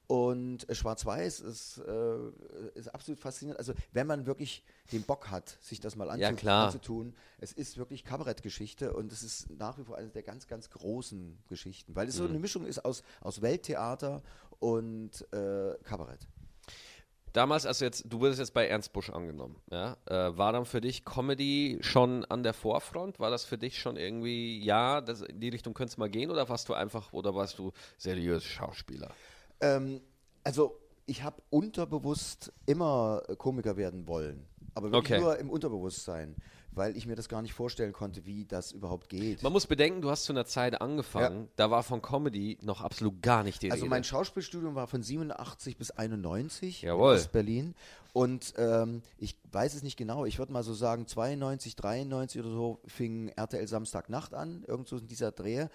[0.10, 2.18] und äh, Schwarz-Weiß ist, äh,
[2.74, 3.60] ist absolut faszinierend.
[3.60, 6.66] Also wenn man wirklich den Bock hat, sich das mal anzu Ja, klar.
[6.66, 10.72] anzutun, es ist wirklich Kabarettgeschichte und es ist nach wie vor eine der ganz, ganz
[10.72, 12.20] großen Geschichten, weil es Mhm.
[12.24, 14.24] so eine Mischung ist aus, aus Welttheater
[14.58, 16.28] und äh, Kabarett.
[17.34, 20.66] Damals, als du jetzt, du wurdest jetzt bei Ernst Busch angenommen, ja, äh, war dann
[20.66, 23.20] für dich Comedy schon an der Vorfront?
[23.20, 26.32] War das für dich schon irgendwie, ja, das, in die Richtung könnte es mal gehen
[26.32, 29.14] oder warst du einfach, oder warst du seriös Schauspieler?
[29.62, 30.02] Ähm,
[30.44, 34.46] also ich habe unterbewusst immer äh, Komiker werden wollen,
[34.76, 35.22] aber wirklich Okay.
[35.22, 36.36] nur im Unterbewusstsein,
[36.72, 39.42] weil ich mir das gar nicht vorstellen konnte, wie das überhaupt geht.
[39.42, 43.22] Man muss bedenken, du hast zu einer Zeit angefangen, da war von Comedy noch absolut
[43.24, 43.90] gar nicht die Also Rede.
[43.90, 47.18] mein Schauspielstudium war von 87 bis 91 Jawohl.
[47.18, 47.76] in Berlin
[48.14, 52.52] und ähm, ich weiß es nicht genau, ich würde mal so sagen 92, 93 oder
[52.52, 55.68] so fing RTL Samstagnacht an, irgend so in dieser Dreh.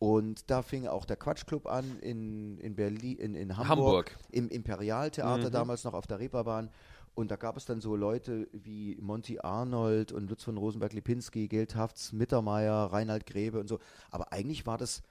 [0.00, 4.16] Und da fing auch der Quatschclub an in, in Berlin, in, in Hamburg, Hamburg.
[4.32, 5.52] im Imperialtheater Mhm.
[5.52, 6.70] damals noch auf der Reeperbahn.
[7.14, 11.74] Und da gab es dann so Leute wie Monty Arnold und Lutz von Rosenberg-Lipinski, Geld
[11.76, 13.78] Hafts, Mittermeier, Reinhard Grebe und so.
[14.10, 15.02] Aber eigentlich war das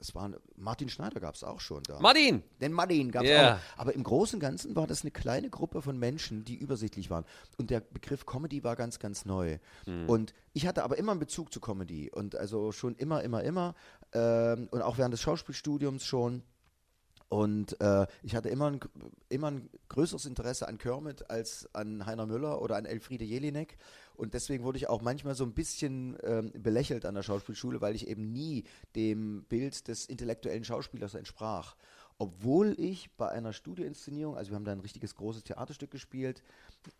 [0.00, 1.98] es war Martin Schneider gab es auch schon da.
[2.00, 2.42] Martin!
[2.60, 3.56] Den Martin gab es Ja.
[3.56, 3.58] auch.
[3.78, 7.24] Aber im Großen und Ganzen war das eine kleine Gruppe von Menschen, die übersichtlich waren.
[7.56, 9.58] Und der Begriff Comedy war ganz, ganz neu.
[9.86, 10.08] Mhm.
[10.08, 12.10] Und ich hatte aber immer einen Bezug zu Comedy.
[12.10, 13.74] Und also schon immer, immer, immer.
[14.12, 16.42] Ähm, und auch während des Schauspielstudiums schon.
[17.28, 18.80] Und äh, ich hatte immer ein,
[19.28, 23.76] immer ein größeres Interesse an Kermit als an Heiner Müller oder an Elfriede Jelinek.
[24.16, 27.94] Und deswegen wurde ich auch manchmal so ein bisschen ähm, belächelt an der Schauspielschule, weil
[27.94, 28.64] ich eben nie
[28.96, 31.76] dem Bild des intellektuellen Schauspielers entsprach.
[32.16, 36.42] Obwohl ich bei einer Studieinszenierung, also wir haben da ein richtiges großes Theaterstück gespielt,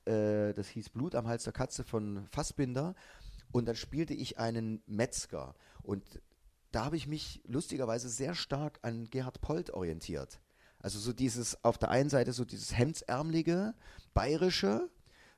[0.05, 2.95] äh, das hieß Blut am Hals der Katze von Fassbinder.
[3.51, 5.55] Und dann spielte ich einen Metzger.
[5.83, 6.05] Und
[6.71, 10.41] da habe ich mich lustigerweise sehr stark an Gerhard Polt orientiert.
[10.81, 13.75] Also so dieses, auf der einen Seite so dieses hemdsärmelige,
[14.15, 14.89] bayerische,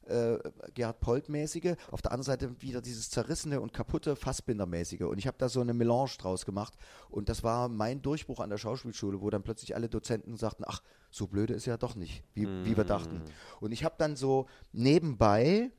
[0.07, 0.38] äh,
[0.75, 5.05] Gerhard Polt-mäßige, auf der anderen Seite wieder dieses zerrissene und kaputte Fassbinder-mäßige.
[5.05, 6.75] Und ich habe da so eine Melange draus gemacht.
[7.09, 10.83] Und das war mein Durchbruch an der Schauspielschule, wo dann plötzlich alle Dozenten sagten, ach,
[11.11, 13.23] so blöde ist er doch nicht, wie, wie wir dachten.
[13.61, 15.71] Und ich habe dann so nebenbei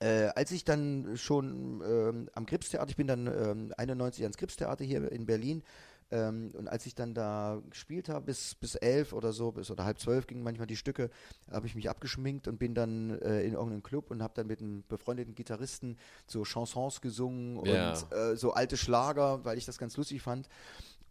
[0.00, 4.84] äh, als ich dann schon ähm, am Gripstheater, ich bin dann ähm, 91 ans Gripstheater
[4.84, 5.62] hier in Berlin,
[6.10, 9.84] ähm, und als ich dann da gespielt habe, bis, bis elf oder so, bis oder
[9.84, 11.10] halb zwölf gingen manchmal die Stücke,
[11.50, 14.60] habe ich mich abgeschminkt und bin dann äh, in irgendeinen Club und habe dann mit
[14.60, 15.96] einem befreundeten Gitarristen
[16.28, 17.92] so Chansons gesungen und Ja.
[18.12, 20.48] äh, so alte Schlager, weil ich das ganz lustig fand.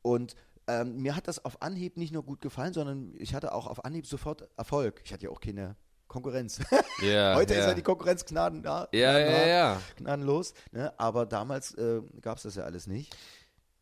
[0.02, 0.36] Und
[0.68, 3.84] ähm, mir hat das auf Anhieb nicht nur gut gefallen, sondern ich hatte auch auf
[3.84, 5.02] Anhieb sofort Erfolg.
[5.04, 5.76] Ich hatte ja auch keine
[6.16, 6.60] Konkurrenz.
[7.02, 7.60] Ja, Heute ja.
[7.60, 9.82] ist ja die Konkurrenz gnaden, ja, Ja, ja, ja.
[9.98, 10.54] gnadenlos.
[10.72, 10.98] Ne?
[10.98, 13.14] Aber damals äh, gab es das ja alles nicht.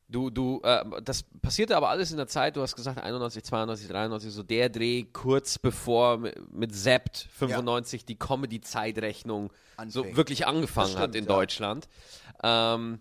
[0.10, 3.88] Du, du, äh, das passierte aber alles in der Zeit, du hast gesagt 91, 92,
[3.88, 9.52] 93, so der Dreh kurz bevor mit, Sept 95 die Comedy-Zeitrechnung
[9.88, 11.36] so wirklich angefangen Das hat stimmt, in ja.
[11.36, 11.88] Deutschland.
[12.44, 13.00] Ähm,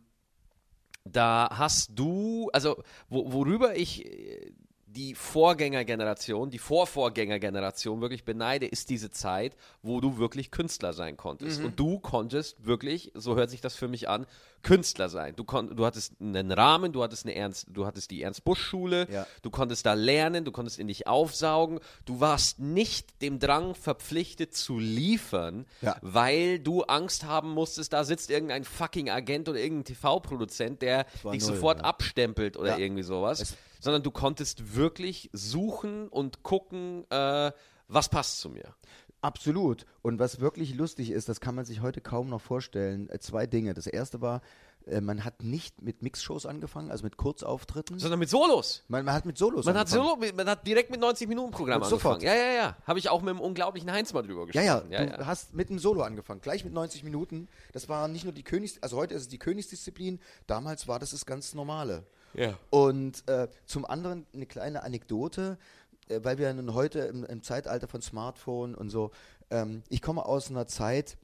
[1.04, 4.52] da hast du, also wo, worüber ich äh,
[4.94, 11.60] die Vorgängergeneration, die Vorvorgängergeneration wirklich beneide, ist diese Zeit, wo du wirklich Künstler sein konntest.
[11.60, 11.66] Mhm.
[11.66, 14.26] Und du konntest wirklich, so hört sich das für mich an,
[14.62, 15.34] Künstler sein.
[15.34, 19.26] Du, kon du hattest einen Rahmen, du hattest, eine Ernst du hattest die Ernst-Busch-Schule, Ja.
[19.42, 21.80] du konntest da lernen, du konntest in dich aufsaugen.
[22.04, 25.96] Du warst nicht dem Drang verpflichtet zu liefern, Ja.
[26.02, 31.22] weil du Angst haben musstest, da sitzt irgendein fucking Agent oder irgendein TV-Produzent, der dich
[31.24, 31.84] null, sofort ja.
[31.84, 33.40] abstempelt oder irgendwie sowas.
[33.40, 37.50] Es- sondern du konntest wirklich suchen und gucken, äh,
[37.88, 38.74] was passt zu mir.
[39.20, 39.84] Absolut.
[40.02, 43.08] Und was wirklich lustig ist, das kann man sich heute kaum noch vorstellen.
[43.10, 43.74] Äh, zwei Dinge.
[43.74, 44.40] Das erste war,
[44.86, 47.98] äh, man hat nicht mit Mixshows angefangen, also mit Kurzauftritten.
[47.98, 48.82] Sondern mit Solos.
[48.88, 50.20] Man, man hat mit Solos Man hat, angefangen.
[50.22, 51.90] Solo, man hat direkt mit 90-Minuten-Programm Und angefangen.
[51.90, 52.22] sofort.
[52.22, 52.76] Ja, ja, ja.
[52.84, 54.92] Habe ich auch mit dem unglaublichen Heinz mal drüber Ja, gesprochen.
[54.92, 57.48] ja, du hast mit einem Solo angefangen, gleich mit 90 Minuten.
[57.72, 60.18] Das war nicht nur die Königs, also heute ist es die Königsdisziplin,
[60.48, 62.06] damals war das das ganz normale.
[62.34, 62.58] Ja.
[62.70, 65.58] Und äh, zum anderen eine kleine Anekdote,
[66.08, 69.10] äh, weil wir nun heute im, im Zeitalter von Smartphone und so,
[69.50, 71.16] ähm, ich komme aus einer Zeit,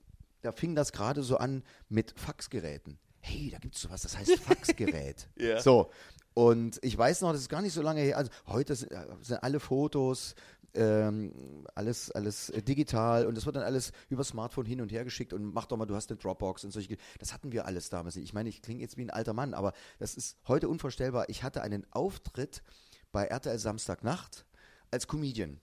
[0.42, 2.99] da fing das gerade so an mit Faxgeräten.
[3.21, 5.29] Hey, da gibt es sowas, das heißt Faxgerät.
[5.37, 5.61] Ja.
[5.61, 5.90] So.
[6.35, 8.16] Und ich weiß noch, das ist gar nicht so lange her.
[8.16, 10.37] Also heute sind, äh, sind alle Fotos,
[10.74, 15.04] ähm, alles, alles äh, digital und das wird dann alles über Smartphone hin und her
[15.04, 16.96] geschickt und mach doch mal, du hast eine Dropbox und solche.
[17.18, 18.16] Das hatten wir alles damals.
[18.16, 21.28] Ich meine, ich klinge jetzt wie ein alter Mann, aber das ist heute unvorstellbar.
[21.28, 22.62] Ich hatte einen Auftritt
[23.12, 24.44] bei RTL Samstagnacht
[24.90, 25.61] als Comedian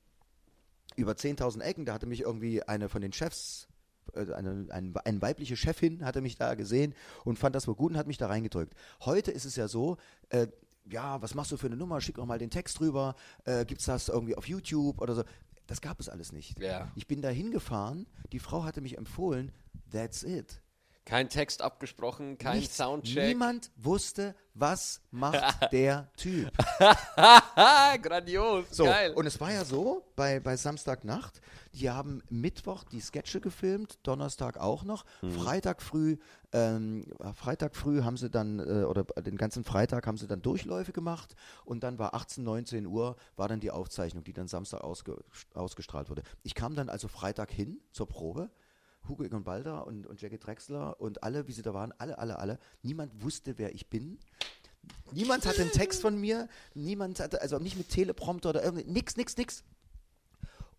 [0.95, 1.85] über 10.000 Ecken.
[1.85, 3.67] Da hatte mich irgendwie eine von den Chefs,
[4.13, 7.91] äh, eine, eine, eine weibliche Chefin, hatte mich da gesehen und fand das wohl gut
[7.91, 8.73] und hat mich da reingedrückt.
[9.01, 9.97] Heute ist es ja so,
[10.29, 10.47] äh,
[10.89, 12.01] ja, was machst du für eine Nummer?
[12.01, 13.15] Schick doch mal den Text rüber.
[13.45, 15.23] Äh, Gibt es das irgendwie auf YouTube oder so?
[15.67, 16.59] Das gab es alles nicht.
[16.59, 16.91] Ja.
[16.95, 19.51] Ich bin da hingefahren, die Frau hatte mich empfohlen,
[19.91, 20.61] that's it.
[21.05, 22.77] Kein Text abgesprochen, kein Nichts.
[22.77, 23.27] Soundcheck.
[23.27, 25.37] Niemand wusste, was macht
[25.71, 26.51] der Typ.
[28.01, 28.65] Grandios.
[28.71, 29.13] So, Geil.
[29.13, 31.41] und es war ja so, bei, bei Samstagnacht,
[31.73, 35.31] die haben Mittwoch die Sketche gefilmt, Donnerstag auch noch, Mhm.
[35.31, 36.17] Freitag früh,
[36.51, 40.91] ähm, Freitag früh haben sie dann, äh, oder den ganzen Freitag haben sie dann Durchläufe
[40.91, 45.23] gemacht und dann war 18, 19 Uhr, war dann die Aufzeichnung, die dann Samstag ausge,
[45.53, 46.23] ausgestrahlt wurde.
[46.43, 48.49] Ich kam dann also Freitag hin zur Probe,
[49.07, 52.39] Hugo Egon Balder und, und Jackie Drexler und alle, wie sie da waren, alle, alle,
[52.39, 52.59] alle.
[52.81, 54.19] Niemand wusste, wer ich bin.
[55.11, 59.17] Niemand hatte einen Text von mir, niemand hatte, also nicht mit Teleprompter oder irgendwie, nix,
[59.17, 59.63] nix, nix.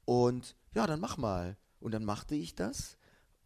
[0.04, 1.56] Und ja, dann mach mal.
[1.80, 2.96] Und dann machte ich das.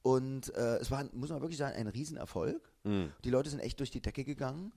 [0.02, 2.72] Und äh, es war, muss man wirklich sagen, ein Riesenerfolg.
[2.84, 3.12] Mhm.
[3.24, 4.72] Die Leute sind echt durch die Decke gegangen.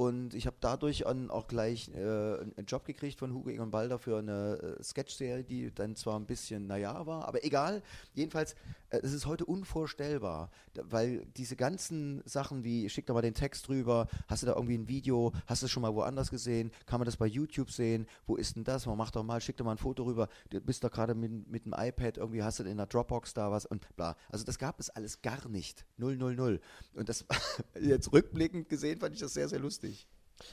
[0.00, 3.98] Und ich habe dadurch an, auch gleich äh, einen Job gekriegt von Hugo Egon Balder
[3.98, 7.82] für eine äh, Sketch-Serie, die dann zwar ein bisschen naja war, aber egal.
[8.14, 8.54] Jedenfalls,
[8.88, 13.34] äh, es ist heute unvorstellbar, da- weil diese ganzen Sachen wie, schick doch mal den
[13.34, 16.70] Text rüber, hast du da irgendwie ein Video, hast du es schon mal woanders gesehen,
[16.86, 19.58] kann man das bei YouTube sehen, wo ist denn das, man macht doch mal, schick
[19.58, 22.58] doch mal ein Foto rüber, du bist doch gerade mit, mit dem iPad, irgendwie hast
[22.58, 24.16] du in der Dropbox da was und bla.
[24.30, 25.84] Also das gab es alles gar nicht.
[25.98, 26.60] Null, null, null.
[26.94, 27.26] Und das,
[27.78, 29.89] jetzt rückblickend gesehen, fand ich das sehr, sehr lustig.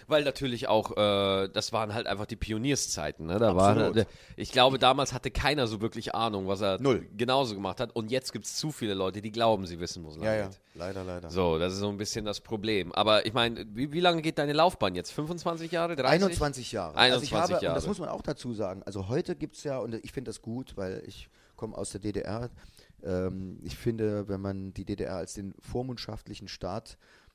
[0.08, 3.26] Weil natürlich auch, äh, das waren halt einfach die Pionierszeiten.
[3.26, 3.40] Ne?
[3.40, 3.96] Da Absolut.
[3.96, 7.08] war, ich glaube, damals hatte keiner so wirklich Ahnung, was er Null.
[7.16, 7.96] genauso gemacht hat.
[7.96, 10.60] Und jetzt gibt es zu viele Leute, die glauben, sie wissen, wo es lang geht.
[10.76, 11.30] leider, leider.
[11.30, 12.92] So, das ist so ein bisschen das Problem.
[12.94, 15.12] Aber ich meine, wie, wie lange geht deine Laufbahn jetzt?
[15.12, 15.96] 25 Jahre?
[15.96, 16.24] 30?
[16.24, 16.98] 21 Jahre.
[16.98, 17.76] also ich 21 habe, Jahre.
[17.76, 18.84] Das muss man auch dazu sagen.
[18.84, 22.02] Also heute gibt es ja, und ich finde das gut, weil ich komme aus der
[22.02, 22.50] DDR.
[23.04, 27.27] Ähm, ich finde, wenn man die DDR als den vormundschaftlichen Staat äh,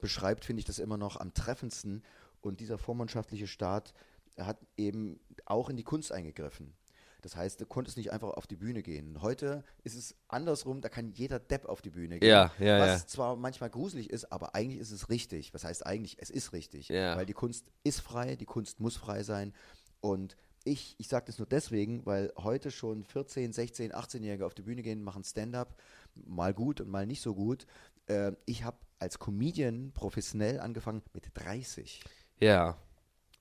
[0.00, 2.02] beschreibt, finde ich das immer noch am treffendsten.
[2.40, 3.92] Und dieser vormundschaftliche Staat
[4.38, 6.74] hat eben auch in die Kunst eingegriffen.
[7.22, 9.20] Das heißt, du konntest nicht einfach auf die Bühne gehen.
[9.22, 12.28] Heute ist es andersrum, da kann jeder Depp auf die Bühne gehen.
[12.28, 13.06] Ja, ja, was ja.
[13.08, 15.52] zwar manchmal gruselig ist, aber eigentlich ist es richtig.
[15.52, 16.16] Was heißt eigentlich?
[16.20, 16.90] Es ist richtig.
[17.16, 19.52] Weil die Kunst ist frei, die Kunst muss frei sein.
[20.00, 24.62] Und ich, ich sage das nur deswegen, weil heute schon 14, 16, 18-Jährige auf die
[24.62, 25.76] Bühne gehen, machen Stand-up,
[26.14, 27.66] mal gut und mal nicht so gut.
[28.06, 32.02] Äh, ich habe als Comedian professionell angefangen mit 30.
[32.40, 32.76] Ja.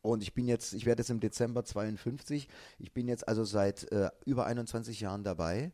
[0.01, 2.47] Und ich bin jetzt, ich werde jetzt im Dezember 52.
[2.79, 5.71] Ich bin jetzt also seit äh, über 21 Jahren dabei.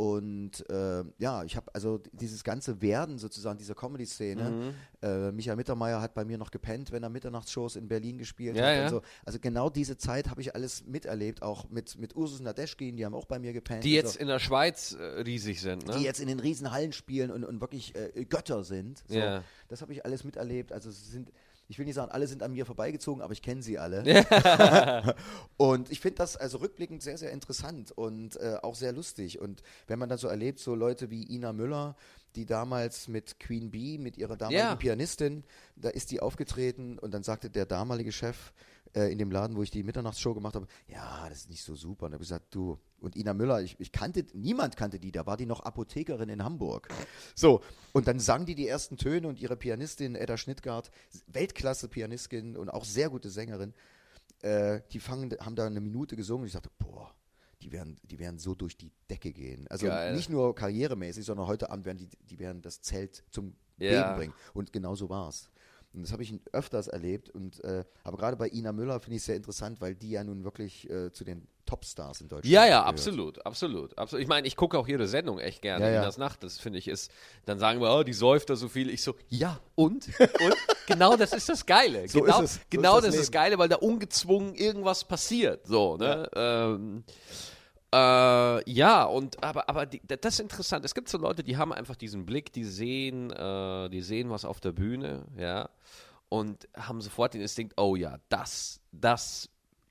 [0.00, 4.50] Und äh, ja, ich habe also dieses ganze Werden sozusagen dieser Comedy-Szene.
[4.50, 4.74] Mhm.
[5.02, 8.62] Äh, Michael Mittermeier hat bei mir noch gepennt, wenn er Mitternachtsshows in Berlin gespielt Ja,
[8.64, 8.74] hat.
[8.76, 8.88] ja.
[8.88, 9.02] So.
[9.26, 13.12] Also genau diese Zeit habe ich alles miterlebt, auch mit, mit Ursus Nadeschkin, die haben
[13.12, 13.84] auch bei mir gepennt.
[13.84, 15.96] Die jetzt so in der Schweiz äh, riesig sind, ne?
[15.98, 19.02] die jetzt in den Riesenhallen spielen und, und wirklich äh, Götter sind.
[19.06, 19.44] So, Ja.
[19.68, 20.72] Das habe ich alles miterlebt.
[20.72, 21.30] Also es sind,
[21.70, 24.02] ich will nicht sagen, alle sind an mir vorbeigezogen, aber ich kenne sie alle.
[25.56, 29.40] und ich finde das also rückblickend sehr, sehr interessant und äh, auch sehr lustig.
[29.40, 31.94] Und wenn man dann so erlebt, so Leute wie Ina Müller,
[32.34, 34.74] die damals mit Queen Bee, mit ihrer damaligen Ja.
[34.74, 35.44] Pianistin,
[35.76, 38.52] da ist die aufgetreten und dann sagte der damalige Chef
[38.96, 41.76] äh, in dem Laden, wo ich die Mitternachtsshow gemacht habe, ja, das ist nicht so
[41.76, 42.06] super.
[42.06, 45.26] Und habe ich gesagt, du, und Ina Müller, ich, ich kannte, niemand kannte die, da
[45.26, 46.88] war die noch Apothekerin in Hamburg.
[47.34, 50.90] So, und dann sang die die ersten Töne und ihre Pianistin Edda Schnittgart,
[51.26, 53.74] Weltklasse-Pianistin und auch sehr gute Sängerin,
[54.42, 57.14] äh, die fangen, haben da eine Minute gesungen und ich sagte, boah,
[57.62, 59.66] die werden, die werden so durch die Decke gehen.
[59.68, 60.14] Also Geil.
[60.14, 64.12] nicht nur karrieremäßig, sondern heute Abend werden die, die werden das Zelt zum Ja.
[64.12, 64.34] Beben bringen.
[64.54, 65.50] Und genau so war es.
[65.92, 67.30] Und das habe ich öfters erlebt.
[67.30, 70.22] Und, äh, aber gerade bei Ina Müller finde ich es sehr interessant, weil die ja
[70.22, 72.88] nun wirklich äh, zu den Topstars in Deutschland Ja, ja, gehört.
[72.88, 74.22] absolut, absolut, absolut.
[74.22, 76.02] Ich meine, ich gucke auch ihre Sendung echt gerne, Ja, ja.
[76.02, 76.42] Inas Nacht.
[76.42, 77.10] Das finde ich ist,
[77.44, 78.88] dann sagen wir, oh, die säuft da so viel.
[78.90, 80.08] Ich so, ja, und?
[80.18, 80.54] und?
[80.86, 82.08] Genau das ist das Geile.
[82.08, 82.54] So genau ist.
[82.54, 83.30] So genau ist das das ist das.
[83.32, 85.64] Geile, weil da ungezwungen irgendwas passiert.
[85.68, 86.28] So, ne?
[86.34, 87.04] Ähm,
[87.92, 90.84] äh, ja, und aber, aber die, das ist interessant.
[90.84, 94.44] Es gibt so Leute, die haben einfach diesen Blick, die sehen, äh, die sehen was
[94.44, 95.68] auf der Bühne, ja,
[96.28, 99.48] und haben sofort den Instinkt, oh ja, das, das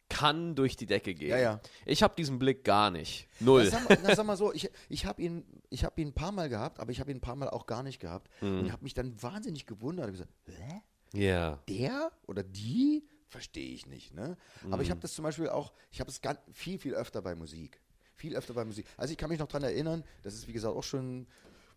[0.07, 1.29] kann durch die Decke gehen.
[1.29, 1.59] Ja, ja.
[1.85, 3.27] Ich habe diesen Blick gar nicht.
[3.39, 3.65] Null.
[3.65, 6.13] Na, sag, mal, na, sag mal so, ich, ich habe ihn, ich hab ihn ein
[6.13, 8.27] paar Mal gehabt, aber ich habe ihn ein paar Mal auch gar nicht gehabt.
[8.41, 8.59] Mhm.
[8.59, 10.07] Und ich habe mich dann wahnsinnig gewundert.
[10.07, 10.81] Ich gesagt, hä?
[11.13, 11.59] Ja.
[11.67, 13.03] der oder die?
[13.27, 14.37] Verstehe ich nicht, ne?
[14.65, 14.81] Aber Mhm.
[14.83, 17.79] ich habe das zum Beispiel auch, ich habe es ganz, viel, viel öfter bei Musik.
[18.19, 18.85] Viel öfter bei Musik.
[18.97, 21.25] Also ich kann mich noch dran erinnern, das ist wie gesagt auch schon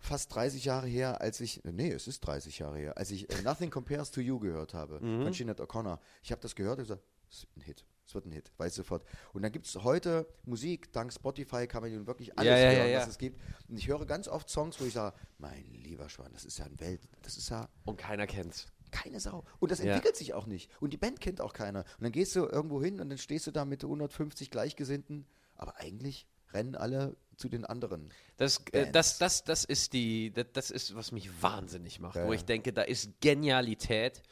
[0.01, 3.43] fast 30 Jahre her, als ich, nee, es ist 30 Jahre her, als ich äh,
[3.45, 5.23] Nothing Compares to You gehört habe, Mhm.
[5.23, 5.99] von Sinead O'Connor.
[6.25, 7.85] Ich habe das gehört und gesagt, es wird ein Hit.
[8.05, 9.05] Es wird ein Hit, weiß sofort.
[9.33, 12.79] Und dann gibt es heute Musik, dank Spotify kann man nun wirklich alles Ja, ja,
[12.81, 13.41] hören, ja, was es gibt.
[13.69, 16.65] Und ich höre ganz oft Songs, wo ich sage, mein lieber Schwan, das ist ja
[16.65, 18.67] ein Welt, das ist ja Und keiner kennt's.
[18.91, 19.45] keine Sau.
[19.61, 20.69] Und das entwickelt sich auch nicht.
[20.81, 21.85] Und die Band kennt auch keiner.
[21.99, 25.25] Und dann gehst du irgendwo hin und dann stehst du da mit 150 Gleichgesinnten.
[25.55, 28.09] Aber eigentlich rennen alle zu den anderen.
[28.37, 32.17] Das, äh, das, das, das ist die, das, das ist, was mich wahnsinnig macht.
[32.17, 32.39] Ja, wo ja.
[32.39, 34.23] ich denke, da ist Genialität.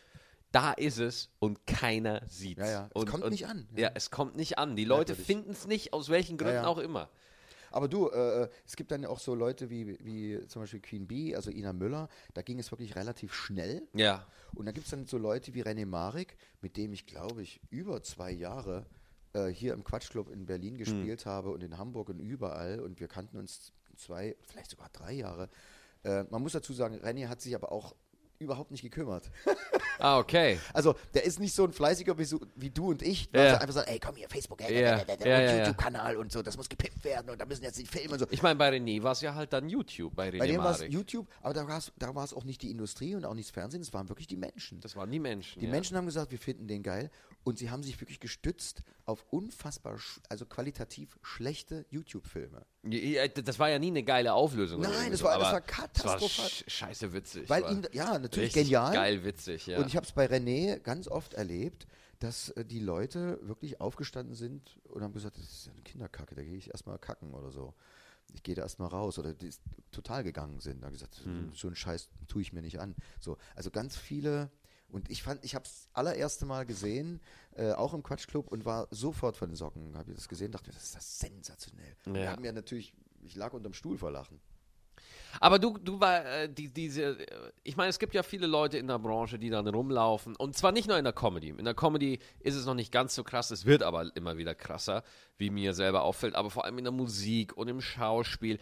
[0.53, 2.87] Da ist es und keiner sieht Ja, ja.
[2.87, 3.69] Es Und, kommt und, nicht an.
[3.77, 3.93] Ja.
[3.95, 4.75] es kommt nicht an.
[4.75, 6.67] Die Leute finden es nicht, aus welchen Gründen ja.
[6.67, 7.09] auch immer.
[7.71, 11.37] Aber du, äh, es gibt dann auch so Leute wie, wie zum Beispiel Queen Bee,
[11.37, 12.09] also Ina Müller.
[12.35, 13.87] Da ging es wirklich relativ schnell.
[13.95, 14.27] Ja.
[14.55, 17.61] Und dann gibt es dann so Leute wie René Marik, mit dem ich, glaube ich,
[17.71, 18.87] über zwei Jahre
[19.33, 22.81] äh, hier im Quatschclub in Berlin gespielt habe und in Hamburg und überall.
[22.81, 25.49] Und wir kannten uns zwei, vielleicht sogar drei Jahre.
[26.03, 27.95] Äh, man muss dazu sagen, René hat sich aber auch
[28.39, 29.31] überhaupt nicht gekümmert.
[30.03, 30.59] Ah, okay.
[30.73, 33.75] Also, der ist nicht so ein fleißiger wie, so, wie du und ich, der einfach
[33.75, 34.97] sagt, ey, komm hier, Facebook, ey, Ja.
[34.97, 35.59] da, da, da, Ja, und ja, ja.
[35.59, 38.27] YouTube-Kanal und so, das muss gepimpt werden und da müssen jetzt die Filme und so.
[38.31, 40.71] Ich meine, bei René war es ja halt dann YouTube, bei René Bei dem war
[40.71, 40.81] es.
[40.89, 43.53] YouTube, aber da war es da war's auch nicht die Industrie und auch nicht das
[43.53, 44.81] Fernsehen, es waren wirklich die Menschen.
[44.81, 45.61] Das waren die Menschen.
[45.61, 45.71] Die ja.
[45.71, 47.11] Menschen haben gesagt, wir finden den geil
[47.45, 52.65] und sie haben sich wirklich gestützt auf unfassbar, also qualitativ schlechte YouTube-Filme.
[53.45, 54.81] Das war ja nie eine geile Auflösung.
[54.81, 56.19] Nein, das war- das war katastrophal.
[56.29, 57.49] Das war sch scheiße witzig.
[57.51, 58.93] Weil ihn, ja, natürlich genial.
[58.95, 59.79] Geil witzig, ja.
[59.79, 61.87] Und ich habe es bei René ganz oft erlebt,
[62.21, 66.35] dass äh, die Leute wirklich aufgestanden sind und haben gesagt, das ist ja eine Kinderkacke,
[66.35, 67.75] da gehe ich erstmal kacken oder so.
[68.33, 70.81] Ich gehe da erstmal raus oder die ist total gegangen sind.
[70.83, 71.51] Da haben gesagt, Hm.
[71.53, 72.95] so einen Scheiß tue ich mir nicht an.
[73.19, 74.51] So, also ganz viele
[74.93, 77.21] und ich fand, ich habe es allererste Mal gesehen,
[77.57, 79.97] äh, auch im Quatschclub und war sofort von den Socken.
[79.97, 81.97] Habe ich das gesehen, dachte mir, das ist das sensationell.
[82.07, 82.15] Ja.
[82.15, 84.41] wir haben ja natürlich, ich lag unterm Stuhl vor Lachen.
[85.39, 87.27] Aber du, du war äh, die, diese, äh,
[87.63, 90.73] ich meine, es gibt ja viele Leute in der Branche, die dann rumlaufen und zwar
[90.73, 91.51] nicht nur in der Comedy.
[91.51, 94.55] In der Comedy ist es noch nicht ganz so krass, es wird aber immer wieder
[94.55, 95.05] krasser,
[95.39, 98.59] wie mir selber auffällt, aber vor allem in der Musik und im Schauspiel.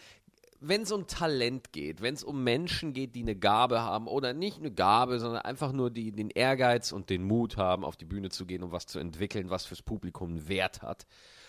[0.60, 4.32] Wenn es um Talent geht, wenn es um Menschen geht, die eine Gabe haben oder
[4.32, 8.04] nicht eine Gabe, sondern einfach nur die, den Ehrgeiz und den Mut haben, auf die
[8.04, 11.06] Bühne zu gehen und was zu entwickeln, was fürs Publikum einen Wert hat,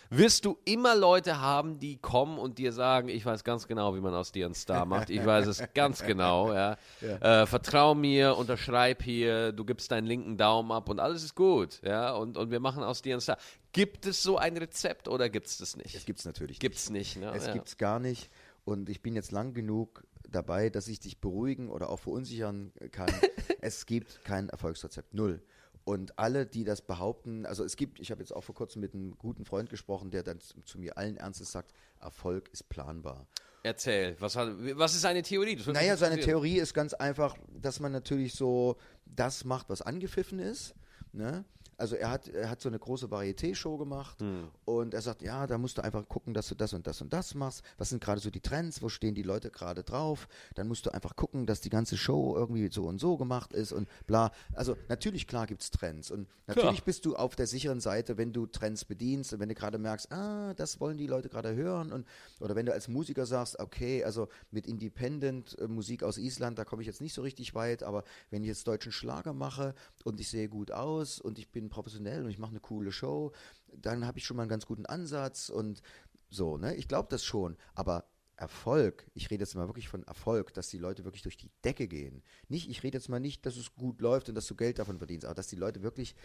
[0.10, 4.02] wirst du immer Leute haben, die kommen und dir sagen, ich weiß ganz genau, wie
[4.02, 5.10] man aus dir einen Star macht.
[5.10, 6.78] Ich weiß es ganz genau, ja.
[7.02, 11.82] Äh, vertrau mir, unterschreib hier, du gibst deinen linken Daumen ab und alles ist gut,
[11.84, 12.12] ja.
[12.12, 13.38] Und, und wir machen aus dir einen Star.
[13.72, 15.93] Gibt es so ein Rezept oder gibt es das nicht?
[15.93, 17.32] Das gibt es natürlich Gibt's nicht, ne?
[17.36, 17.54] Es ja.
[17.54, 18.32] gibt es gar nicht.
[18.70, 23.10] Und ich bin jetzt lang genug dabei, dass ich dich beruhigen oder auch verunsichern kann.
[23.62, 25.16] es gibt kein Erfolgsrezept.
[25.16, 25.42] Null.
[25.86, 28.94] Und alle, die das behaupten, also es gibt, ich habe jetzt auch vor kurzem mit
[28.94, 33.26] einem guten Freund gesprochen, der dann zu, zu mir allen Ernstes sagt, Erfolg ist planbar.
[33.64, 35.58] Erzähl, was, hat, was ist eine Theorie?
[35.74, 36.20] Naja, seine.
[36.20, 38.78] Theorie ist ganz einfach, dass man natürlich so
[39.08, 40.76] das macht, was angepfiffen ist.
[41.12, 41.44] Ne?
[41.80, 44.50] Also er hat, er hat so eine große Varieté-Show gemacht Hm.
[44.65, 47.13] und er sagt, ja, da musst du einfach gucken, dass du das und das und
[47.13, 47.63] das machst.
[47.78, 48.82] Was sind gerade so die Trends?
[48.82, 50.28] Wo stehen die Leute gerade drauf?
[50.56, 53.72] Dann musst du einfach gucken, dass die ganze Show irgendwie so und so gemacht ist
[53.72, 54.32] und bla.
[54.54, 56.86] Also natürlich, klar gibt es Trends und natürlich Klar.
[56.86, 60.12] bist du auf der sicheren Seite, wenn du Trends bedienst und wenn du gerade merkst,
[60.12, 62.06] ah, das wollen die Leute gerade hören und
[62.39, 66.65] oder wenn du als Musiker sagst, okay, also mit Independent äh, Musik aus Island, da
[66.65, 70.20] komme ich jetzt nicht so richtig weit, aber wenn ich jetzt deutschen Schlager mache und
[70.20, 73.32] ich sehe gut aus und ich bin professionell und ich mache eine coole Show,
[73.74, 75.82] dann habe ich schon mal einen ganz guten Ansatz und
[76.30, 76.76] so, ne?
[76.76, 78.06] Ich glaube das schon, aber
[78.36, 81.90] Erfolg, ich rede jetzt mal wirklich von Erfolg, dass die Leute wirklich durch die Decke
[81.90, 82.24] gehen.
[82.48, 84.98] Nicht, ich rede jetzt mal nicht, dass es gut läuft und dass du Geld davon
[84.98, 86.16] verdienst, aber dass die Leute wirklich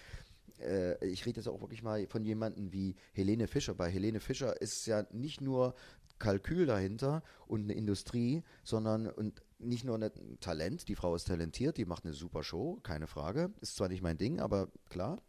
[0.61, 3.75] äh, ich rede jetzt auch wirklich mal von jemandem wie Helene Fischer.
[3.75, 5.75] Bei Helene Fischer ist ja nicht nur
[6.19, 10.89] Kalkül dahinter und eine Industrie, sondern und nicht nur ein Talent.
[10.89, 13.53] Die Frau ist talentiert, die macht eine super Show, keine Frage.
[13.61, 15.21] Ist zwar nicht mein Ding, aber klar.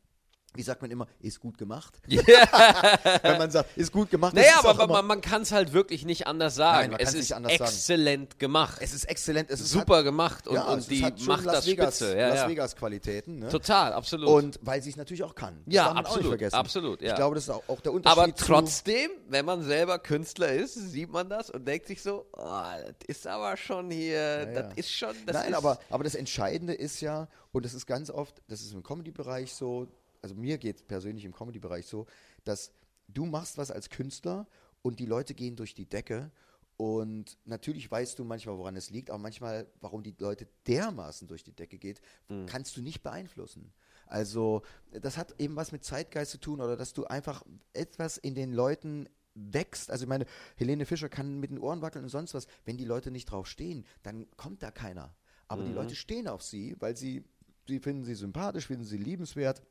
[0.56, 2.00] Wie sagt man immer, ist gut gemacht.
[2.08, 4.34] Wenn man sagt, ist gut gemacht.
[4.34, 6.80] Naja, aber man, man kann es halt wirklich nicht anders sagen.
[6.80, 7.72] Nein, man es ist nicht anders sagen.
[7.72, 8.78] exzellent gemacht.
[8.82, 9.50] es ist exzellent.
[9.50, 12.18] Es ist Super gemacht und, ja, und die hat schon macht Las das Vegas, spitze.
[12.18, 12.50] Ja, Las ja.
[12.50, 13.40] Vegas Qualitäten.
[13.40, 13.50] Ne?
[13.50, 14.30] Total, absolut.
[14.30, 15.62] Und weil sie es natürlich auch kann.
[15.66, 17.02] Das Ja, absolut, absolut.
[17.02, 18.24] Ich glaube, das ist auch, auch der Unterschied.
[18.24, 22.44] aber trotzdem, wenn man selber Künstler ist, sieht man das und denkt sich so, oh,
[22.44, 26.74] das ist aber schon hier, das ist schon, das Nein, ist, aber, aber das Entscheidende
[26.74, 29.88] ist ja, und das ist ganz oft, das ist im Comedy-Bereich so,
[30.26, 32.08] also mir geht es persönlich im Comedy-Bereich so,
[32.46, 32.72] dass
[33.08, 34.48] du machst was als Künstler
[34.82, 36.32] und die Leute gehen durch die Decke
[36.78, 41.44] und natürlich weißt du manchmal, woran es liegt, aber manchmal, warum die Leute dermaßen durch
[41.44, 42.48] die Decke geht, Mhm.
[42.48, 43.72] kannst du nicht beeinflussen.
[44.08, 48.34] Also das hat eben was mit Zeitgeist zu tun oder dass du einfach etwas in
[48.34, 49.92] den Leuten wächst.
[49.92, 52.48] Also ich meine, Helene Fischer kann mit den Ohren wackeln und sonst was.
[52.66, 55.16] Wenn die Leute nicht drauf stehen, dann kommt da keiner.
[55.48, 57.24] Aber die Leute stehen auf sie, weil sie,
[57.68, 59.62] sie finden sie sympathisch, finden sie liebenswert.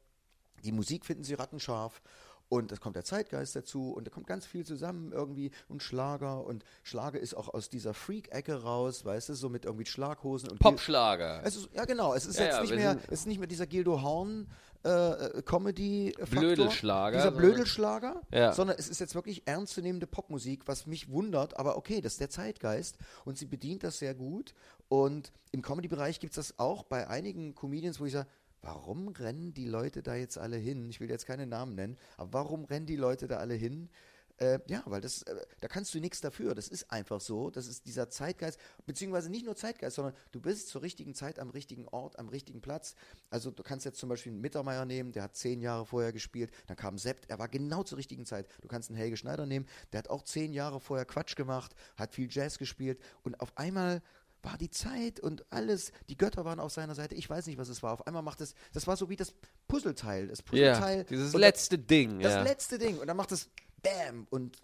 [0.65, 2.03] Die Musik finden sie rattenscharf.
[2.51, 6.45] Und es kommt der Zeitgeist dazu und da kommt ganz viel zusammen irgendwie und Schlager
[6.45, 10.61] und Schlager ist auch aus dieser Freak-Ecke raus, weißt du, so mit irgendwie Schlaghosen und
[10.61, 11.41] Popschlager.
[11.43, 12.13] es ist, ja, genau.
[12.13, 14.47] Es ist Ja, jetzt ja, nicht mehr, es ist nicht mehr dieser Gildo Horn
[14.85, 18.53] äh, äh, Comedy Blödelschlager, Dieser Blödelschlager, Ja.
[18.53, 22.29] sondern es ist jetzt wirklich ernstzunehmende Popmusik, was mich wundert, aber okay, das ist der
[22.31, 24.53] Zeitgeist und sie bedient das sehr gut
[24.89, 28.29] und im Comedy-Bereich gibt es das auch bei einigen Comedians, wo ich sage,
[28.65, 30.89] warum rennen die Leute da jetzt alle hin?
[30.89, 33.91] Ich will jetzt keine Namen nennen, aber warum rennen die Leute da alle hin?
[34.39, 36.57] Äh, ja, weil das, äh, da kannst du nichts dafür.
[36.57, 37.51] Das ist einfach so.
[37.51, 41.51] Das ist dieser Zeitgeist, beziehungsweise nicht nur Zeitgeist, sondern du bist zur richtigen Zeit am
[41.51, 42.97] richtigen Ort, am richtigen Platz.
[43.31, 46.51] Also du kannst jetzt zum Beispiel einen Mittermeier nehmen, der hat zehn Jahre vorher gespielt,
[46.67, 48.49] dann kam Sept, er war genau zur richtigen Zeit.
[48.61, 52.13] Du kannst einen Helge Schneider nehmen, der hat auch zehn Jahre vorher Quatsch gemacht, hat
[52.13, 54.03] viel Jazz gespielt und auf einmal
[54.45, 57.15] war die Zeit und alles, die Götter waren auf seiner Seite.
[57.15, 57.93] Ich weiß nicht, was es war.
[57.93, 59.35] Auf einmal macht es, das war so wie das
[59.69, 60.29] Puzzleteil.
[60.29, 60.99] Das Puzzleteil.
[60.99, 62.21] Ja, dieses letzte Ding.
[62.21, 62.43] Das ja.
[62.43, 62.99] letzte Ding.
[62.99, 63.51] Und dann macht es
[63.83, 64.59] Bam und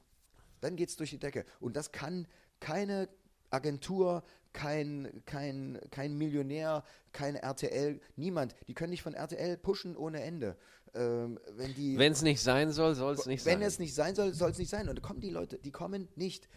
[0.61, 1.45] dann geht es durch die Decke.
[1.59, 2.27] Und das kann
[2.61, 3.09] keine
[3.51, 4.23] Agentur,
[4.53, 8.55] kein, kein, kein Millionär, kein RTL, niemand.
[8.69, 10.57] Die können nicht von RTL pushen ohne Ende.
[10.95, 13.69] Ähm, wenn Wenn es nicht sein soll, soll es nicht wenn sein.
[13.69, 14.89] es nicht sein soll, soll es nicht sein.
[14.89, 16.49] Und da kommen die Leute, die kommen nicht.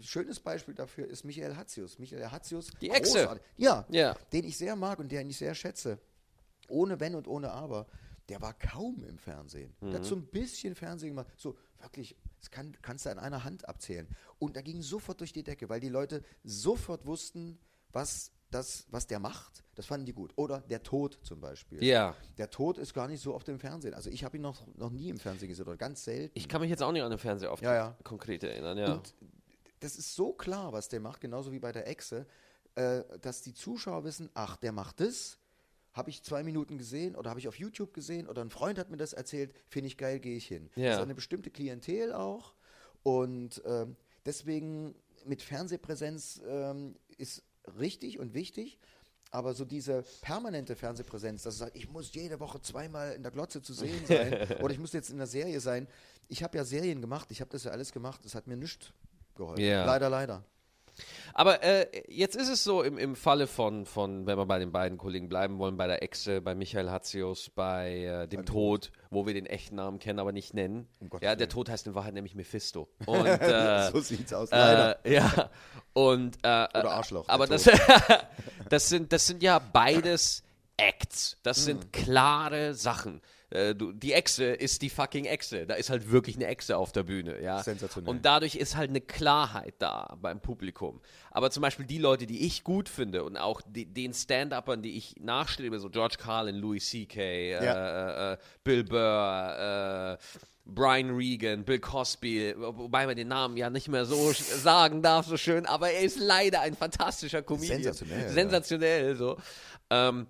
[0.00, 1.98] Schönes Beispiel dafür ist Michael Hatzius.
[1.98, 3.40] Michael Hatzius, Die Echse.
[3.56, 4.16] Ja, Ja.
[4.32, 5.98] den ich sehr mag und den ich sehr schätze.
[6.68, 7.86] Ohne Wenn und ohne Aber.
[8.30, 9.74] Der war kaum im Fernsehen.
[9.82, 9.94] Der Mhm.
[9.94, 11.28] hat so ein bisschen Fernsehen gemacht.
[11.36, 14.08] So, wirklich, das kann, kannst du an einer Hand abzählen.
[14.38, 17.58] Und da ging sofort durch die Decke, weil die Leute sofort wussten,
[17.92, 19.62] was, das, was der macht.
[19.74, 20.32] Das fanden die gut.
[20.36, 21.84] Oder der Tod zum Beispiel.
[21.84, 22.16] Ja.
[22.38, 23.92] Der Tod ist gar nicht so oft im Fernsehen.
[23.92, 26.32] Also ich habe ihn noch, noch nie im Fernsehen gesehen oder ganz selten.
[26.38, 27.98] Ich kann mich jetzt auch nicht an den Fernseher auf Ja, ja.
[28.04, 28.94] konkret erinnern, ja.
[28.94, 29.14] Und
[29.80, 32.26] das ist so klar, was der macht, genauso wie bei der Echse,
[32.74, 35.38] äh, dass die Zuschauer wissen, ach, der macht das,
[35.92, 38.90] habe ich zwei Minuten gesehen oder habe ich auf YouTube gesehen oder ein Freund hat
[38.90, 40.70] mir das erzählt, finde ich geil, gehe ich hin.
[40.74, 40.90] Ja.
[40.90, 42.54] Das ist eine bestimmte Klientel auch
[43.02, 43.96] und ähm,
[44.26, 44.94] deswegen
[45.24, 47.44] mit Fernsehpräsenz ähm, ist
[47.78, 48.78] richtig und wichtig.
[49.30, 53.32] Aber so diese permanente Fernsehpräsenz, dass es sagt, ich muss jede Woche zweimal in der
[53.32, 55.88] Glotze zu sehen sein oder ich muss jetzt in der Serie sein.
[56.28, 58.92] Ich habe ja Serien gemacht, ich habe das ja alles gemacht, das hat mir nichts
[59.34, 59.64] geholfen.
[59.64, 59.84] Ja.
[59.84, 60.44] Leider, leider.
[61.36, 64.70] Aber äh, jetzt ist es so im, im Falle von, von, wenn wir bei den
[64.70, 69.26] beiden Kollegen bleiben wollen, bei der Echse, bei Michael Hatzius, bei äh, dem Tod, wo
[69.26, 70.86] wir den echten Namen kennen, aber nicht nennen.
[71.00, 71.48] Um ja, der.
[71.48, 72.88] Tod heißt in Wahrheit nämlich Mephisto.
[73.06, 75.04] Und, äh, so sieht's aus, leider.
[75.04, 75.50] Äh, ja,
[75.94, 77.80] und äh, Oder Arschloch, Aber das, Tod.
[78.68, 80.44] das, sind, das sind ja beides
[80.76, 81.38] Acts.
[81.42, 81.62] Das Mhm.
[81.62, 83.20] sind klare Sachen.
[83.54, 85.66] Äh, du, die Echse ist die fucking Echse.
[85.66, 87.40] Da ist halt wirklich eine Echse auf der Bühne.
[87.40, 87.62] Ja?
[87.62, 88.10] Sensationell.
[88.10, 91.00] Und dadurch ist halt eine Klarheit da beim Publikum.
[91.30, 94.96] Aber zum Beispiel die Leute, die ich gut finde und auch die, den Stand-Uppern, die
[94.96, 98.32] ich nachstrebe, so George Carlin, Louis C.K., äh, Ja.
[98.32, 104.06] äh, Bill Burr, äh, Brian Regan, Bill Cosby, wobei man den Namen ja nicht mehr
[104.06, 107.82] so sagen darf, so schön, aber er ist leider ein fantastischer Comedian.
[107.82, 108.28] Sensationell, ja.
[108.30, 109.36] Sensationell, so.
[109.90, 110.26] Ähm,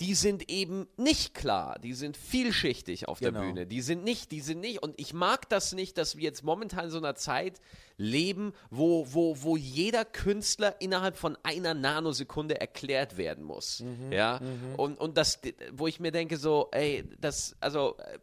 [0.00, 3.44] die sind eben nicht klar, die sind vielschichtig auf der Genau.
[3.44, 6.42] Bühne, die sind nicht, die sind nicht, und ich mag das nicht, dass wir jetzt
[6.44, 7.60] momentan in so einer Zeit
[7.96, 14.40] leben, wo, wo, wo jeder Künstler innerhalb von einer Nanosekunde erklärt werden muss, Mhm, ja,
[14.76, 15.40] und, und das,
[15.72, 18.18] wo ich mir denke so, ey, das, also, äh,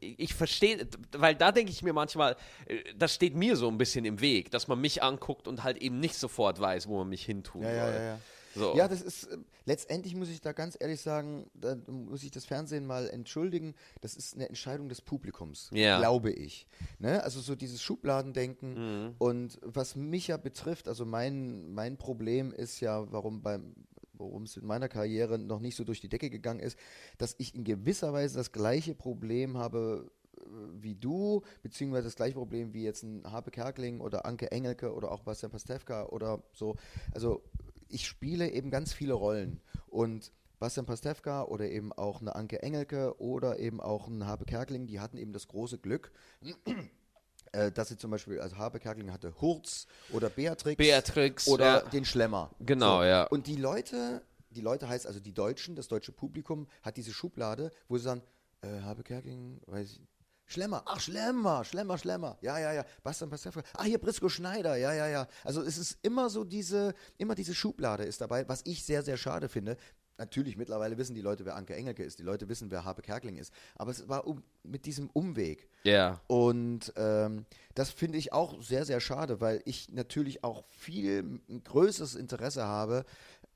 [0.00, 0.86] ich verstehe,
[1.16, 2.36] weil da denke ich mir manchmal,
[2.66, 5.78] äh, das steht mir so ein bisschen im Weg, dass man mich anguckt und halt
[5.78, 7.94] eben nicht sofort weiß, wo man mich hintun Ja, ja, soll.
[7.94, 8.18] ja, ja.
[8.54, 8.74] So.
[8.76, 12.44] Ja, das ist, äh, letztendlich muss ich da ganz ehrlich sagen, da muss ich das
[12.44, 15.98] Fernsehen mal entschuldigen, das ist eine Entscheidung des Publikums, Ja.
[15.98, 16.66] glaube ich.
[16.98, 17.22] Ne?
[17.22, 23.10] Also so dieses Schubladendenken und was mich ja betrifft, also mein, mein Problem ist ja,
[23.12, 23.74] warum beim
[24.14, 26.78] worum es in meiner Karriere noch nicht so durch die Decke gegangen ist,
[27.18, 30.42] dass ich in gewisser Weise das gleiche Problem habe äh,
[30.80, 35.10] wie du, beziehungsweise das gleiche Problem wie jetzt ein Habe Kerkeling oder Anke Engelke oder
[35.10, 36.76] auch Bastian Pastewka oder so.
[37.12, 37.42] Also
[37.92, 43.20] ich spiele eben ganz viele Rollen und Bastian Pastewka oder eben auch eine Anke Engelke
[43.20, 46.12] oder eben auch ein Habe Kerkeling, die hatten eben das große Glück,
[47.52, 51.90] äh, dass sie zum Beispiel, also Habe Kerkeling hatte Hurz oder Beatrix, Beatrix, oder ja.
[51.90, 52.50] den Schlemmer.
[52.60, 53.24] Genau, ja.
[53.24, 57.72] Und die Leute, die Leute heißt also die Deutschen, das deutsche Publikum hat diese Schublade,
[57.88, 58.22] wo sie sagen,
[58.60, 60.00] äh, Habe Kerkeling, weiß ich,
[60.52, 64.92] Schlemmer, ach Schlemmer, Schlemmer, Schlemmer, ja, ja, ja, Bastian Pastewka, ah hier Brisco Schneider, ja,
[64.92, 65.26] ja, ja.
[65.44, 69.16] Also es ist immer so diese, immer diese Schublade ist dabei, was ich sehr, sehr
[69.16, 69.76] schade finde.
[70.18, 73.38] Natürlich, mittlerweile wissen die Leute, wer Anke Engelke ist, die Leute wissen, wer Habe Kerkeling
[73.38, 75.68] ist, aber es war um, mit diesem Umweg.
[75.84, 76.20] Ja.
[76.26, 82.14] Und ähm, das finde ich auch sehr, sehr schade, weil ich natürlich auch viel größeres
[82.14, 83.04] Interesse habe,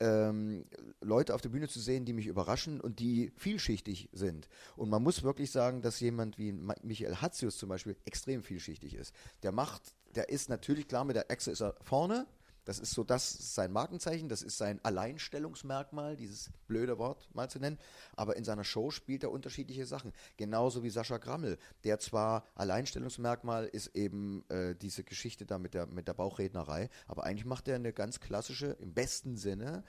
[0.01, 0.64] ähm,
[1.01, 4.49] Leute auf der Bühne zu sehen, die mich überraschen und die vielschichtig sind.
[4.76, 9.14] Und man muss wirklich sagen, dass jemand wie Michael Hatzius zum Beispiel extrem vielschichtig ist.
[9.42, 12.26] Der macht, der ist natürlich klar, mit der Echse ist er vorne.
[12.67, 17.61] Das ist so das sein Markenzeichen, das ist sein Alleinstellungsmerkmal, dieses blöde Wort mal zu
[17.61, 17.79] nennen.
[18.17, 20.12] Aber in seiner Show spielt er unterschiedliche Sachen.
[20.37, 25.87] Genauso wie Sascha Grammel, der zwar Alleinstellungsmerkmal ist eben äh, diese Geschichte da mit der,
[25.87, 29.85] mit der Bauchrednerei, aber eigentlich macht er eine ganz klassische, im besten Sinne,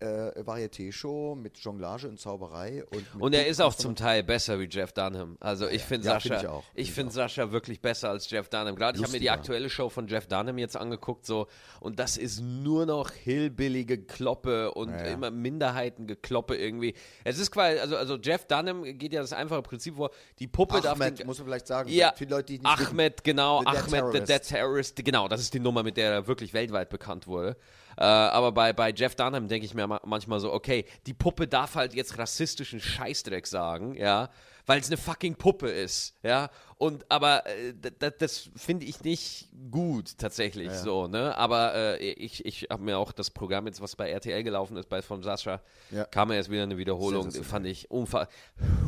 [0.00, 2.84] äh, Varieté-Show mit Jonglage und Zauberei.
[2.86, 5.36] Und, Und er ist auch zum Teil besser wie Jeff Dunham.
[5.40, 8.76] Also ich finde Ja, Sascha, find ich ich finde Sascha wirklich besser als Jeff Dunham.
[8.76, 11.46] Gerade ich habe mir die aktuelle Show von Jeff Dunham jetzt angeguckt so
[11.80, 15.12] und das ist nur noch hillbillige Kloppe und Ja, ja.
[15.12, 16.94] immer Minderheitengekloppe irgendwie.
[17.24, 20.80] Es ist quasi, also, also Jeff Dunham geht ja das einfache Prinzip vor, die Puppe
[20.80, 21.90] darf Ahmed, muss man vielleicht sagen.
[21.90, 24.28] ja, Viele Leute, die nicht Ahmed, genau, The Dead Ahmed, the Terrorist.
[24.28, 27.56] Dead Terrorist, genau, das ist die Nummer, mit der er wirklich weltweit bekannt wurde.
[27.96, 31.46] Äh, aber bei, bei Jeff Dunham denke ich mir ma- manchmal so, okay, die Puppe
[31.48, 34.30] darf halt jetzt rassistischen Scheißdreck sagen, ja,
[34.66, 36.48] weil es eine fucking Puppe ist, ja.
[36.76, 37.74] Und aber äh,
[38.18, 41.36] das, finde ich nicht gut tatsächlich so, ne?
[41.36, 44.88] Aber äh, ich, ich habe mir auch das Programm jetzt, was bei RTL gelaufen ist,
[44.88, 45.60] bei von Sascha,
[45.90, 46.04] Ja.
[46.04, 47.88] kam ja jetzt wieder eine Wiederholung, fand ich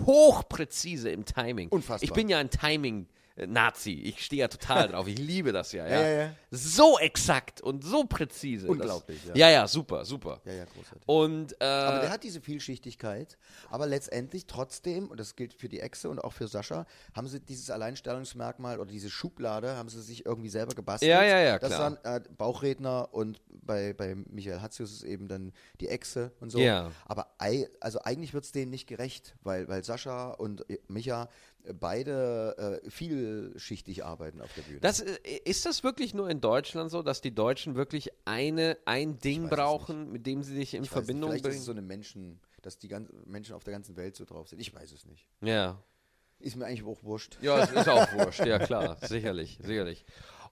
[0.07, 1.69] hochpräzise im Timing.
[1.69, 2.05] Unfassbar.
[2.09, 3.07] Ich bin ja ein Timing.
[3.37, 3.93] Nazi.
[3.93, 5.07] Ich stehe ja total drauf.
[5.09, 6.03] Ich liebe das ja, ja.
[6.03, 6.35] Ja, ja.
[6.51, 8.69] So exakt und so präzise.
[8.69, 9.49] Unglaublich, Das, ja.
[9.49, 9.53] ja.
[9.53, 10.41] Ja, super, super.
[10.45, 11.03] Ja, ja, großartig.
[11.07, 13.39] Und äh, Aber der hat diese Vielschichtigkeit,
[13.71, 17.41] aber letztendlich trotzdem, und das gilt für die Echse und auch für Sascha, haben sie
[17.41, 21.11] dieses Alleinstellungsmerkmal oder diese Schublade, haben sie sich irgendwie selber gebastelt.
[21.11, 21.81] Ja, ja, ja, Das klar.
[22.03, 26.59] waren äh, Bauchredner und bei, bei Michael Hatzius ist eben dann die Echse und so.
[26.59, 26.91] Ja.
[27.07, 27.35] Aber
[27.81, 31.27] also eigentlich wird es denen nicht gerecht, weil, weil Sascha und äh, Micha äh,
[31.79, 34.81] beide äh, vielschichtig arbeiten auf der Bühne.
[34.81, 39.19] das, äh, ist das wirklich nur in Deutschland so, dass die Deutschen wirklich eine, ein
[39.19, 41.59] Ding weiß brauchen, mit dem sie sich in Ich weiß Verbindung Vielleicht ist bringen?
[41.61, 44.61] es so eine Menschen, dass die ganzen Menschen auf der ganzen Welt so drauf sind.
[44.61, 45.29] Ich weiß es nicht.
[45.41, 45.83] ja.
[46.39, 47.39] Ist mir eigentlich auch wurscht.
[47.41, 50.05] Ja, es ist auch wurscht, ja klar, sicherlich, sicherlich.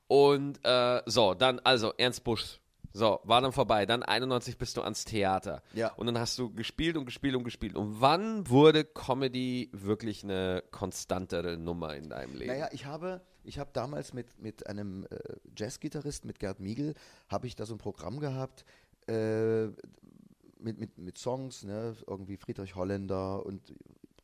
[0.06, 2.59] Und äh, so, dann, also Ernst Busch,
[2.92, 3.86] so, war dann vorbei.
[3.86, 5.62] Dann 91 bist du ans Theater.
[5.74, 5.92] Ja.
[5.94, 7.76] Und dann hast du gespielt und gespielt und gespielt.
[7.76, 12.50] Und wann wurde Comedy wirklich eine konstantere Nummer in deinem Leben?
[12.50, 15.18] Naja, ich habe, ich habe damals mit, mit einem äh,
[15.56, 16.94] Jazzgitarrist, mit Gerd Miegel,
[17.28, 18.64] habe ich da so ein Programm gehabt,
[19.06, 19.66] äh,
[20.58, 23.72] mit, mit, mit Songs, ne, irgendwie Friedrich Holländer und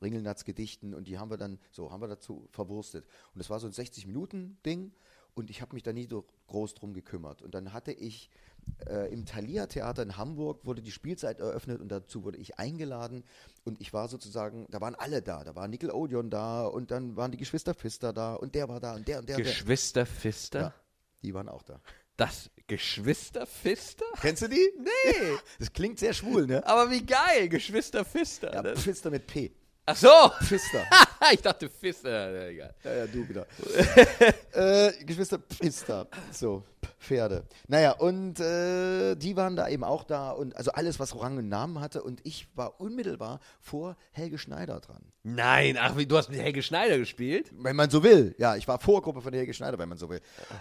[0.02, 3.06] Ringelnatz Gedichten und die haben wir dann, so haben wir dazu verwurstet.
[3.32, 4.92] Und das war so ein 60-Minuten-Ding
[5.34, 7.42] und ich habe mich da nie so groß drum gekümmert.
[7.42, 8.30] Und dann hatte ich
[8.88, 13.24] äh, im Thalia Theater in Hamburg wurde die Spielzeit eröffnet und dazu wurde ich eingeladen
[13.64, 17.16] und ich war sozusagen, da waren alle da, da war Nickel Odeon da und dann
[17.16, 19.36] waren die Geschwister Pfister da und der war da und der und der.
[19.36, 19.52] und der.
[19.52, 20.60] Geschwister Pfister?
[20.60, 20.74] Ja,
[21.22, 21.80] die waren auch da.
[22.16, 24.06] Das Geschwister Pfister?
[24.20, 24.72] Kennst du die?
[24.78, 25.36] Nee.
[25.58, 26.66] Das klingt sehr schwul, ne?
[26.66, 28.52] Aber wie geil, Geschwister Pfister.
[28.52, 29.52] Ja, das- Pfister mit P.
[29.88, 30.08] Ach so!
[30.42, 30.84] Pfister.
[31.32, 32.74] ich dachte Pfister, ja, egal.
[32.82, 33.46] Ja, ja, du wieder.
[34.52, 36.08] äh, Geschwister Pfister.
[36.32, 36.64] So,
[36.98, 37.44] Pferde.
[37.68, 41.48] Naja, und äh, die waren da eben auch da und also alles, was Rang und
[41.48, 45.02] Namen hatte und ich war unmittelbar vor Helge Schneider dran.
[45.22, 47.50] Nein, ach, wie, du hast mit Helge Schneider gespielt?
[47.56, 48.34] Wenn man so will.
[48.38, 50.20] Ja, ich war Vorgruppe von Helge Schneider, wenn man so will.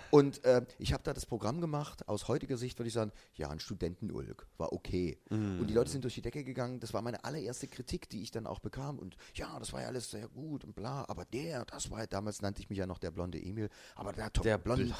[0.10, 2.08] Und äh, ich habe da das Programm gemacht.
[2.08, 5.20] Aus heutiger Sicht würde ich sagen, ja, ein Studentenulk war okay.
[5.30, 6.80] Und die Leute sind durch die Decke gegangen.
[6.80, 8.98] Das war meine allererste Kritik, die ich dann auch bekam.
[8.98, 11.06] Und ja, das war ja alles sehr gut und bla.
[11.08, 13.70] Aber der, das war, damals nannte ich mich ja noch der blonde Emil.
[13.96, 14.98] Aber der, Der blonde, Blonde.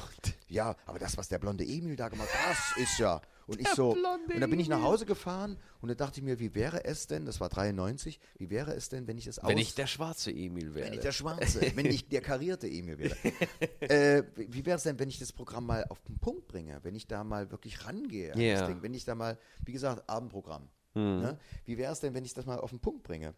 [0.48, 3.20] ja, aber das, was der blonde Emil da gemacht hat, das ist ja.
[3.48, 4.82] Und ich Der so, blonde und dann bin ich nach.
[4.82, 8.50] Hause gefahren und dann dachte ich mir, wie wäre es denn, das war 93, wie
[8.50, 10.86] wäre es denn, wenn ich es Wenn aus- ich der schwarze Emil wäre.
[10.86, 13.16] wenn ich der Schwarze, wenn ich der karierte Emil wäre.
[13.80, 16.80] äh, wie wäre es denn, wenn ich das Programm mal auf den Punkt bringe?
[16.82, 18.58] Wenn ich da mal wirklich rangehe an Ja.
[18.58, 18.82] das Ding?
[18.82, 20.68] Wenn ich da mal, wie gesagt, Abendprogramm.
[20.94, 21.20] Hm.
[21.20, 21.38] Ne?
[21.66, 23.34] Wie wäre es denn, wenn ich das mal auf den Punkt bringe?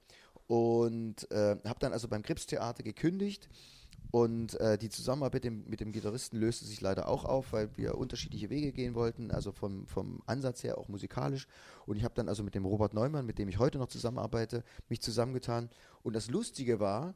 [0.46, 3.48] Und äh, habe dann also beim Gripstheater gekündigt.
[4.10, 7.76] Und äh, die Zusammenarbeit mit dem, mit dem Gitarristen löste sich leider auch auf, weil
[7.76, 11.46] wir unterschiedliche Wege gehen wollten, also vom, vom Ansatz her auch musikalisch.
[11.86, 14.64] Und ich habe dann also mit dem Robert Neumann, mit dem ich heute noch zusammenarbeite,
[14.88, 15.68] mich zusammengetan.
[16.02, 17.14] Und das Lustige war,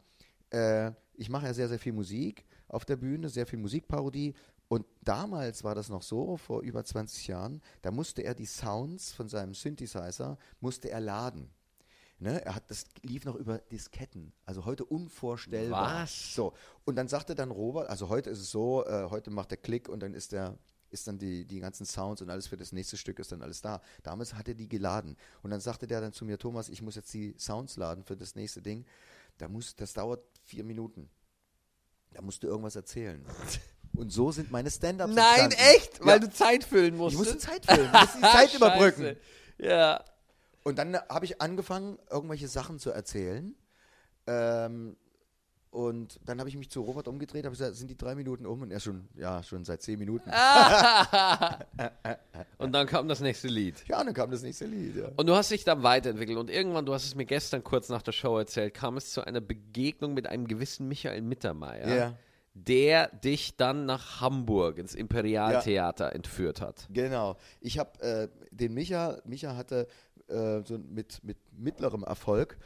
[0.50, 4.34] äh, ich mache ja sehr, sehr viel Musik auf der Bühne, sehr viel Musikparodie.
[4.68, 9.12] Und damals war das noch so, vor über 20 Jahren, da musste er die Sounds
[9.12, 11.50] von seinem Synthesizer, musste er laden.
[12.22, 16.04] Ne, er hat, das lief noch über Disketten, also heute unvorstellbar.
[16.04, 16.36] Was?
[16.36, 16.52] So,
[16.84, 19.88] und dann sagte dann Robert, also heute ist es so, äh, heute macht der Klick
[19.88, 20.56] und dann ist der,
[20.90, 23.60] ist dann die, die ganzen Sounds und alles für das nächste Stück ist dann alles
[23.60, 23.80] da.
[24.04, 25.16] Damals hat er die geladen.
[25.42, 28.16] Und dann sagte der dann zu mir, Thomas, ich muss jetzt die Sounds laden für
[28.16, 28.84] das nächste Ding.
[29.38, 31.10] Da muss, das dauert vier Minuten.
[32.12, 33.26] Da musst du irgendwas erzählen.
[33.96, 35.74] Und so sind meine Stand-ups Nein, entstanden.
[35.76, 36.00] echt?
[36.00, 36.26] Weil ja.
[36.28, 37.18] du Zeit füllen Ich musstest?
[37.24, 39.16] musste Zeit füllen, ich musste die Zeit überbrücken.
[39.58, 40.04] Ja.
[40.64, 43.54] Und dann habe ich angefangen, irgendwelche Sachen zu erzählen.
[44.26, 44.96] Ähm,
[45.70, 48.60] und dann habe ich mich zu Robert umgedreht, habe gesagt, sind die drei Minuten um?
[48.60, 50.30] Und er schon, ja, schon seit zehn Minuten.
[52.58, 53.84] Und dann kam das nächste Lied.
[53.88, 54.96] Ja, und dann kam das nächste Lied.
[54.96, 55.08] Ja.
[55.16, 58.02] Und du hast dich dann weiterentwickelt und irgendwann, du hast es mir gestern kurz nach
[58.02, 62.14] der Show erzählt, kam es zu einer Begegnung mit einem gewissen Michael Mittermeier, Ja.
[62.54, 66.86] der dich dann nach Hamburg ins Imperialtheater entführt hat.
[66.90, 67.36] Genau.
[67.60, 69.88] Ich habe äh, den Micha, Micha hatte
[70.32, 72.56] äh, so mit, mit mittlerem Erfolg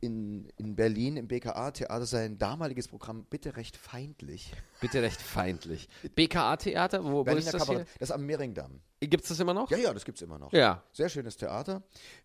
[0.00, 4.52] in, in Berlin im BKA-Theater sein damaliges Programm Bitte recht feindlich.
[4.80, 5.88] Bitte recht feindlich.
[6.14, 7.88] BKA-Theater, wo, wo ist das Kabarett.
[7.98, 8.80] Das ist am Mehringdamm.
[9.00, 9.08] hier?
[9.08, 9.70] Gibt es das immer noch?
[9.70, 10.52] Ja, ja, das gibt es immer noch.
[10.52, 10.82] Ja.
[10.92, 11.82] Sehr schönes Theater.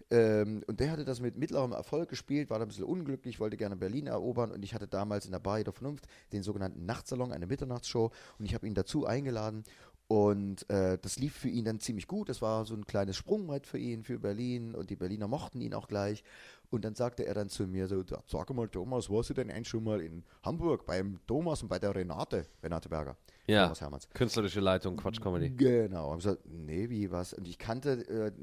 [0.10, 3.56] Ähm, und der hatte das mit mittlerem Erfolg gespielt, war da ein bisschen unglücklich, wollte
[3.56, 4.52] gerne Berlin erobern.
[4.52, 8.12] Und ich hatte damals in der Bar der Vernunft den sogenannten Nachtsalon, eine Mitternachtsshow.
[8.38, 9.64] Und ich habe ihn dazu eingeladen.
[10.12, 12.28] Und äh, das lief für ihn dann ziemlich gut.
[12.28, 14.76] Das war so ein kleines Sprungbrett für ihn, für Berlin.
[14.76, 16.22] Und die Berliner mochten ihn auch gleich.
[16.70, 19.70] Und dann sagte er dann zu mir so, sag mal Thomas, warst du denn eigentlich
[19.70, 23.16] schon mal in Hamburg beim Thomas und bei der Renate, Renate Berger?
[23.48, 24.10] Ja, Thomas Hermanns.
[24.10, 25.50] künstlerische Leitung, Quatsch Comedy.
[25.50, 26.12] Genau.
[26.12, 27.32] Und ich gesagt, nee, wie was?
[27.34, 28.34] Und ich kannte äh,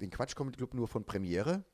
[0.00, 1.64] den Quatsch Comedy Club nur von Premiere.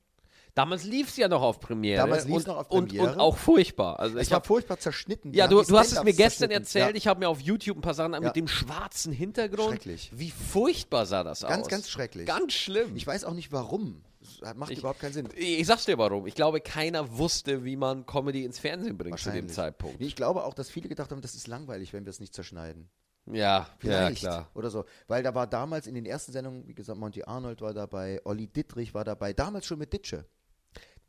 [0.55, 1.97] Damals lief es ja noch auf Premiere.
[2.03, 3.13] Damals lief's und, noch auf und, Premiere.
[3.15, 3.99] und auch furchtbar.
[3.99, 5.33] Also Es ich war hab, furchtbar zerschnitten.
[5.33, 6.91] Ja, du, du hast es mir gestern erzählt.
[6.91, 6.95] Ja.
[6.97, 8.21] Ich habe mir auf YouTube ein paar Sachen Ja.
[8.21, 9.71] mit dem schwarzen Hintergrund.
[9.71, 10.11] Schrecklich.
[10.15, 11.69] Wie furchtbar sah das Ganz, aus.
[11.71, 12.27] ganz schrecklich.
[12.27, 12.95] Ganz schlimm.
[12.97, 14.03] Ich weiß auch nicht warum.
[14.21, 15.29] Es macht Ich- überhaupt keinen Sinn.
[15.37, 16.27] Ich sag's dir warum.
[16.27, 19.49] Ich glaube, keiner wusste, wie man Comedy ins Fernsehen bringt zu dem.
[19.49, 20.01] Zeitpunkt.
[20.01, 22.89] Ich glaube auch, dass viele gedacht haben, das ist langweilig, wenn wir es nicht zerschneiden.
[23.27, 24.19] Ja, ja, Vielleicht.
[24.19, 24.51] klar.
[24.55, 24.85] Oder so.
[25.07, 28.49] Weil da war damals in den ersten Sendungen, wie gesagt, Monty Arnold war dabei, Olli
[28.49, 30.27] Dittrich war dabei, damals schon mit Ditsche.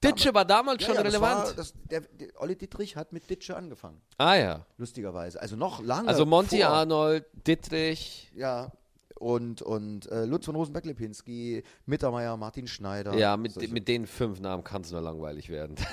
[0.03, 1.45] Ditsche war damals schon Ja, ja, das relevant.
[1.47, 4.01] War, das, der, der, Olli Dittrich hat mit Ditsche angefangen.
[4.17, 4.65] ah ja.
[4.77, 5.41] Lustigerweise.
[5.41, 6.07] Also noch lange.
[6.07, 8.31] Also Monty vor, Arnold, Dittrich.
[8.35, 8.71] Ja.
[9.19, 13.13] Und, und äh, Lutz von Rosenberg-Lipinski, Mittermeier, Martin Schneider.
[13.15, 15.75] Ja, mit, solche- mit den fünf Namen kann es nur langweilig werden.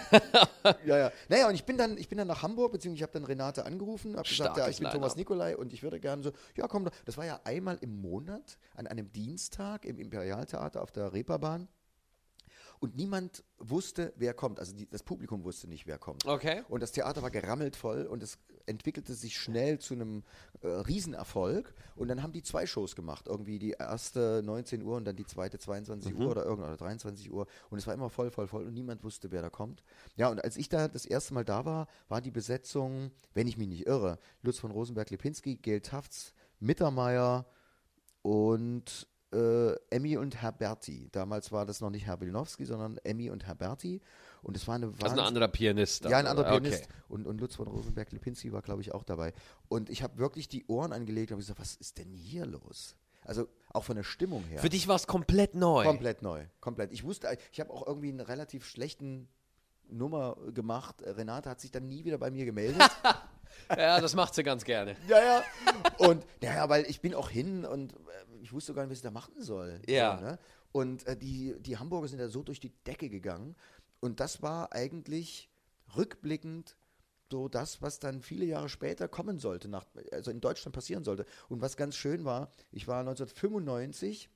[0.84, 1.12] Ja, ja.
[1.28, 3.64] Naja, und ich bin dann, ich bin dann nach Hamburg, beziehungsweise ich habe dann Renate
[3.64, 4.90] angerufen, habe gesagt, ja, ich bin.
[4.90, 6.92] Thomas Nikolai und ich würde gerne so, ja, komm doch.
[7.06, 11.66] Das war ja einmal im Monat an einem Dienstag im Imperialtheater auf der Reeperbahn.
[12.80, 14.58] Und niemand wusste, wer kommt.
[14.58, 16.24] Also die, das Publikum wusste nicht, wer kommt.
[16.24, 16.62] Okay.
[16.70, 20.22] Und das Theater war gerammelt voll und es entwickelte sich schnell zu einem
[20.62, 21.74] äh, Riesenerfolg.
[21.94, 23.26] Und dann haben die zwei Shows gemacht.
[23.28, 27.30] Irgendwie die erste 19 Uhr und dann die zweite 22 Uhr oder irgendwann oder 23
[27.30, 27.46] Uhr.
[27.68, 29.82] Und es war immer voll, voll, voll und niemand wusste, wer da kommt.
[30.16, 33.58] Ja, und als ich da das erste Mal da war, war die Besetzung, wenn ich
[33.58, 37.44] mich nicht irre, Lutz von Rosenberg-Lipinski, Gail Tafts, Mittermeier
[38.22, 41.08] und äh, Emmy und Herberti.
[41.12, 44.00] Damals war das noch nicht Herr Wilnowski, sondern Emmy und Herberti.
[44.42, 46.04] Und es war eine Also ein Wahnsinn- anderer Pianist.
[46.04, 46.60] dann, ja, ein anderer oder?
[46.60, 46.84] Pianist.
[46.84, 46.92] Okay.
[47.08, 49.32] Und, und Lutz von Rosenberg-Lipinski war, glaube ich, auch dabei.
[49.68, 52.96] Und ich habe wirklich die Ohren angelegt und habe gesagt, was ist denn hier los?
[53.22, 54.60] Also auch von der Stimmung her.
[54.60, 55.84] Für dich war es komplett neu.
[55.84, 56.46] Komplett neu.
[56.60, 56.90] Komplett.
[56.90, 59.28] Ich wusste, ich habe auch irgendwie einen relativ schlechten
[59.88, 61.02] Nummer gemacht.
[61.02, 62.82] Renate hat sich dann nie wieder bei mir gemeldet.
[63.76, 64.96] Ja, das macht sie ganz gerne.
[65.08, 65.42] ja, ja.
[65.98, 67.96] Und naja, weil ich bin auch hin und äh,
[68.40, 69.80] ich wusste gar nicht, was ich da machen soll.
[69.86, 70.18] Ja.
[70.18, 70.38] So, ne?
[70.72, 73.56] Und äh, die, die Hamburger sind da so durch die Decke gegangen.
[74.00, 75.50] Und das war eigentlich
[75.96, 76.76] rückblickend
[77.30, 81.26] so das, was dann viele Jahre später kommen sollte, nach, also in Deutschland passieren sollte.
[81.48, 84.28] Und was ganz schön war, ich war 1995,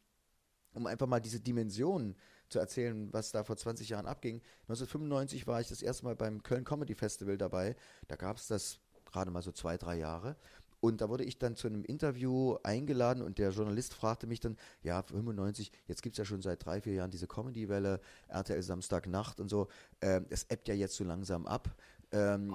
[0.75, 2.15] um einfach mal diese Dimension
[2.49, 4.37] zu erzählen, was da vor 20 Jahren abging.
[4.69, 7.75] 1995 war ich das erste Mal beim Köln Comedy Festival dabei.
[8.07, 10.37] Da gab es das gerade mal so zwei, drei Jahre.
[10.85, 14.59] Und da wurde ich dann zu einem Interview eingeladen und der Journalist fragte mich dann,
[14.83, 19.41] ja, 95, jetzt gibt es ja schon seit drei, vier Jahren diese Comedy-Welle, RTL Samstagnacht
[19.41, 19.69] und so.
[20.03, 21.75] Ähm, es ebbt ja jetzt so langsam ab.
[22.13, 22.55] Ähm,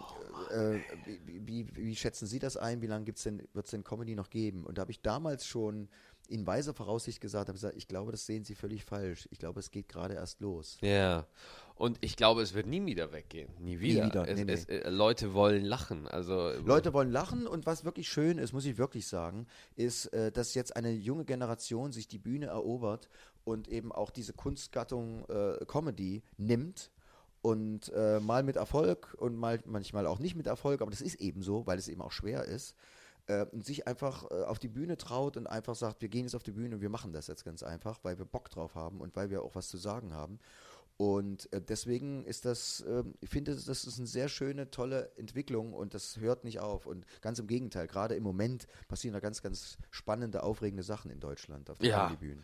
[0.52, 0.78] äh,
[1.26, 2.84] wie, wie, wie schätzen Sie das ein?
[2.84, 4.64] Wie lange wird es denn, wird's denn Comedy noch geben?
[4.64, 5.90] Und da habe ich damals schon
[6.28, 9.28] in weiser Voraussicht gesagt, habe gesagt, ich glaube, das sehen Sie völlig falsch.
[9.32, 10.78] Ich glaube, es geht gerade erst los.
[10.82, 11.26] Ja.
[11.80, 13.48] Und ich glaube, es wird nie wieder weggehen.
[13.58, 14.06] Nie wieder.
[14.06, 14.52] wieder, Es, nee, nee.
[14.52, 16.10] Es, äh, Leute wollen lachen.
[16.10, 20.30] Also Leute wollen lachen und was wirklich schön ist, muss ich wirklich sagen, ist, äh,
[20.30, 23.08] dass jetzt eine junge Generation sich die Bühne erobert
[23.46, 26.92] und eben auch diese Kunstgattung äh, Comedy nimmt
[27.42, 31.16] und äh, mal mit Erfolg und mal manchmal auch nicht mit Erfolg, aber das ist
[31.22, 32.76] eben so, weil es eben auch schwer ist.
[33.28, 36.36] Äh, und sich einfach äh, auf die Bühne traut und einfach sagt, wir gehen jetzt
[36.36, 39.00] auf die Bühne und wir machen das jetzt ganz einfach, weil wir Bock drauf haben
[39.00, 40.40] und weil wir auch was zu sagen haben.
[41.02, 45.72] Und äh, deswegen ist das, ähm, ich finde, das ist eine sehr schöne, tolle Entwicklung
[45.72, 46.86] und das hört nicht auf.
[46.86, 51.22] Und ganz im Gegenteil, gerade im Moment passieren da ganz, ganz spannende, aufregende Sachen in
[51.22, 52.08] Deutschland auf den Ja.
[52.08, 52.44] Comedy-Bühnen.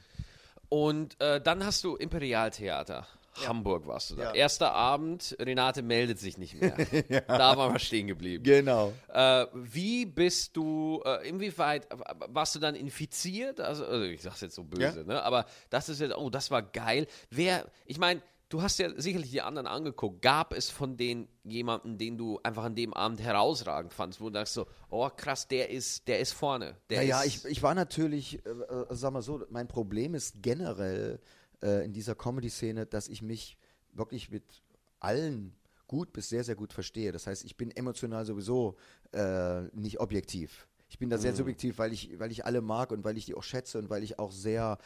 [0.70, 3.06] Und äh, dann hast du Imperialtheater.
[3.45, 4.24] Hamburg warst du da.
[4.24, 4.34] Ja.
[4.34, 6.78] Erster Abend, Renate meldet sich nicht mehr.
[7.28, 8.45] Da waren wir stehen geblieben.
[8.45, 8.93] Genau.
[9.10, 11.89] Äh, wie bist du, äh, inwieweit,
[12.30, 13.60] warst du dann infiziert?
[13.60, 15.03] Also, also ich sag's jetzt so böse, Ja.
[15.03, 15.24] ne?
[15.24, 17.06] Aber das ist jetzt, oh, das war geil.
[17.30, 20.21] Wer, ich meine, du hast ja sicherlich die anderen angeguckt.
[20.21, 24.33] Gab es von denen jemanden, den du einfach an dem Abend herausragend fandst, wo du
[24.33, 26.77] sagst so, oh krass, der ist, der ist vorne.
[26.89, 30.41] Der Naja, ist, ich, ich war natürlich, äh, äh, sag mal so, mein Problem ist
[30.41, 31.19] generell
[31.61, 33.57] äh, in dieser Comedy-Szene, dass ich mich
[33.93, 34.43] wirklich mit
[34.99, 35.55] allen
[35.87, 37.11] gut bis sehr, sehr gut verstehe.
[37.11, 38.75] Das heißt, ich bin emotional sowieso
[39.11, 40.67] äh, nicht objektiv.
[40.89, 43.35] Ich bin da sehr subjektiv, weil ich, weil ich alle mag und weil ich die
[43.35, 44.77] auch schätze und weil ich auch sehr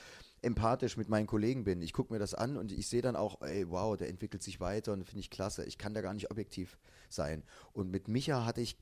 [0.41, 1.81] empathisch mit meinen Kollegen bin.
[1.81, 4.59] Ich gucke mir das an und ich sehe dann auch, ey, wow, der entwickelt sich
[4.59, 5.65] weiter und finde ich klasse.
[5.65, 6.77] Ich kann da gar nicht objektiv
[7.09, 7.43] sein.
[7.73, 8.77] Und mit Micha hatte ich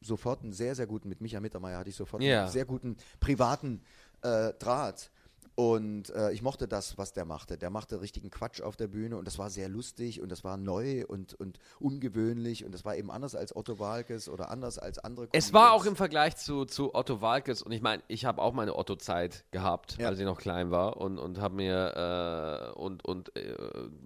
[0.00, 2.42] sofort einen sehr, sehr guten, mit Micha Mittermeier hatte ich sofort Ja.
[2.44, 3.82] einen sehr guten privaten
[4.22, 5.10] äh, Draht.
[5.54, 7.58] Und äh, ich mochte das, was der machte.
[7.58, 10.56] Der machte richtigen Quatsch auf der Bühne und das war sehr lustig und das war
[10.56, 14.98] neu und, und ungewöhnlich und das war eben anders als Otto Walkes oder anders als
[14.98, 18.40] andere Es war auch im Vergleich zu, zu Otto Walkes und ich meine, ich habe
[18.40, 20.08] auch meine Otto-Zeit gehabt, Ja.
[20.08, 23.54] als ich noch klein war und, und habe mir, äh, und, und, äh,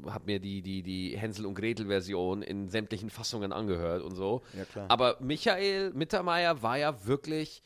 [0.06, 4.42] hab mir die, die, die Hänsel- und Gretel-Version in sämtlichen Fassungen angehört und so.
[4.56, 4.86] Ja, klar.
[4.90, 7.62] Aber Michael Mittermeier war ja wirklich,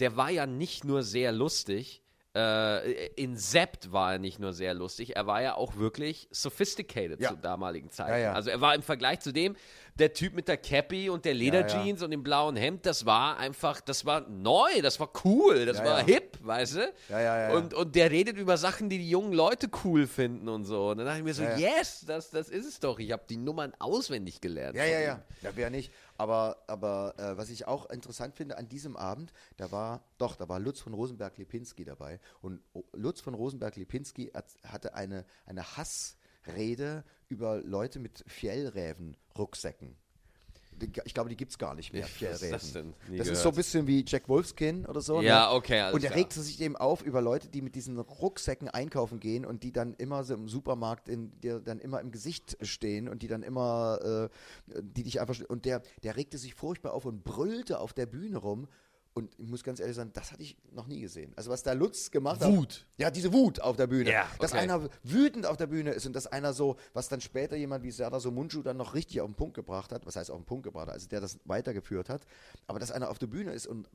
[0.00, 2.02] der war ja nicht nur sehr lustig,
[2.36, 7.20] äh, in Sept war er nicht nur sehr lustig, er war ja auch wirklich sophisticated
[7.20, 7.30] Ja.
[7.30, 8.08] zur damaligen Zeit.
[8.10, 8.32] Ja, ja.
[8.32, 9.56] Also er war im Vergleich zu dem,
[9.98, 13.80] der Typ mit der Cappy und der Lederjeans und dem blauen Hemd, das war einfach,
[13.80, 16.92] das war neu, das war cool, das war hip, weißt du?
[17.08, 17.56] Ja, ja, ja, ja.
[17.56, 20.90] Und, und der redet über Sachen, die die jungen Leute cool finden und so.
[20.90, 22.98] Und dann dachte ich mir so, yes, das, das ist es doch.
[22.98, 24.76] Ich habe die Nummern auswendig gelernt.
[24.76, 25.22] Ja, ja, ja.
[25.42, 25.92] Ja, wer nicht.
[26.20, 30.50] Aber, aber äh, was ich auch interessant finde an diesem Abend, da war, doch, da
[30.50, 32.20] war Lutz von Rosenberg-Lipinski dabei.
[32.42, 32.60] Und
[32.92, 39.96] Lutz von Rosenberg-Lipinski hat, hatte eine, eine Hassrede über Leute mit Fjellräven-Rucksäcken.
[41.04, 42.94] Ich glaube, die gibt es gar nicht mehr, Was ist das denn?
[43.08, 43.42] Nie das ist gehört.
[43.42, 45.20] so ein bisschen wie Jack Wolfskin oder so.
[45.20, 45.54] Ja, ne?
[45.54, 49.20] okay, alles Und er regte sich eben auf über Leute, die mit diesen Rucksäcken einkaufen
[49.20, 53.08] gehen und die dann immer so im Supermarkt, in, dir dann immer im Gesicht stehen
[53.08, 54.28] und die dann immer,
[54.66, 58.06] äh, die dich einfach, und der, der regte sich furchtbar auf und brüllte auf der
[58.06, 58.68] Bühne rum.
[59.12, 61.32] Und ich muss ganz ehrlich sagen, das hatte ich noch nie gesehen.
[61.36, 62.52] Also was da Lutz gemacht hat.
[62.52, 62.86] Wut.
[62.96, 64.10] Ja, diese Wut auf der Bühne.
[64.10, 64.62] Ja, Dass okay.
[64.62, 67.90] einer wütend auf der Bühne ist und dass einer so, was dann später jemand wie
[67.90, 70.64] Serdar Somuncu dann noch richtig auf den Punkt gebracht hat, was heißt auf den Punkt
[70.64, 72.22] gebracht also der das weitergeführt hat,
[72.66, 73.88] aber dass einer auf der Bühne ist und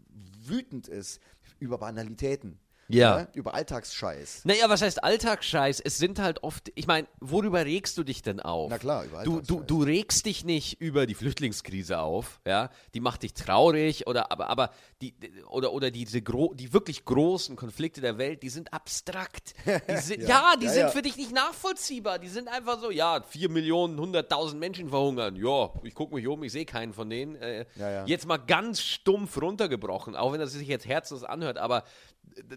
[0.44, 1.22] wütend ist
[1.60, 2.60] über Banalitäten.
[2.88, 3.18] Ja.
[3.18, 4.42] ne, Über Alltagsscheiß.
[4.46, 5.80] Naja, was heißt Alltagsscheiß?
[5.82, 8.70] Es sind halt oft, ich meine, worüber regst du dich denn auf?
[8.70, 9.68] Na klar, über du, du, Alltagsscheiß.
[9.68, 14.50] du regst dich nicht über die Flüchtlingskrise auf, ja, die macht dich traurig oder aber,
[14.50, 14.70] aber
[15.02, 15.16] die
[15.50, 19.54] oder, oder diese gro die wirklich großen Konflikte der Welt, die sind abstrakt.
[19.90, 20.90] Die sind, ja, die Ja, sind ja.
[20.90, 22.20] für dich nicht nachvollziehbar.
[22.20, 25.36] Die sind einfach so, ja, vier Millionen, hunderttausend Menschen verhungern.
[25.36, 27.36] Ja, ich gucke mich um, ich sehe keinen von denen.
[27.36, 28.06] Äh, Ja, ja.
[28.06, 31.84] Jetzt mal ganz stumpf runtergebrochen, auch wenn das sich jetzt herzlos anhört, aber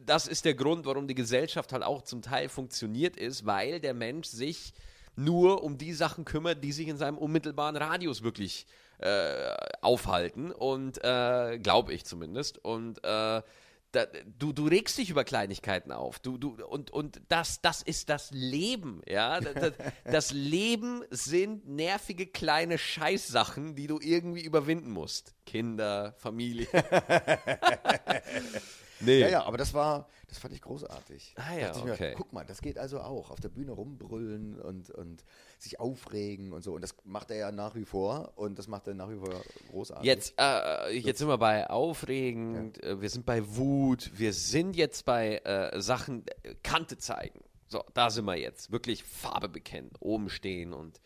[0.05, 3.95] das ist der Grund, warum die Gesellschaft halt auch zum Teil funktioniert ist, weil der
[3.95, 4.73] Mensch sich
[5.17, 8.67] nur um die Sachen kümmert, die sich in seinem unmittelbaren Radius wirklich
[8.99, 13.43] äh, aufhalten und äh, glaube ich zumindest und äh,
[13.93, 14.05] da,
[14.39, 16.19] du, du regst dich über Kleinigkeiten auf.
[16.19, 19.01] Du, du, und und das, das ist das Leben.
[19.07, 19.41] Ja?
[19.41, 19.73] Das, das,
[20.05, 25.35] das Leben sind nervige kleine Scheißsachen, die du irgendwie überwinden musst.
[25.47, 26.67] Kinder, Familie.
[29.01, 29.21] nee.
[29.21, 31.35] Ja, ja, aber das war, das fand ich großartig.
[31.37, 32.15] Ah ja, Dachte ich mir, okay.
[32.17, 33.31] guck mal, das geht also auch.
[33.31, 35.25] Auf der Bühne rumbrüllen und, und
[35.59, 36.75] sich aufregen und so.
[36.75, 39.43] Und das macht er ja nach wie vor und das macht er nach wie vor
[39.71, 40.07] großartig.
[40.07, 45.05] Jetzt, äh, jetzt sind wir bei aufregend, äh, wir sind bei Wut, wir sind jetzt
[45.05, 47.41] bei äh, Sachen, äh, Kante zeigen.
[47.69, 48.73] So, da sind wir jetzt.
[48.73, 51.01] Wirklich Farbe bekennen, oben stehen und,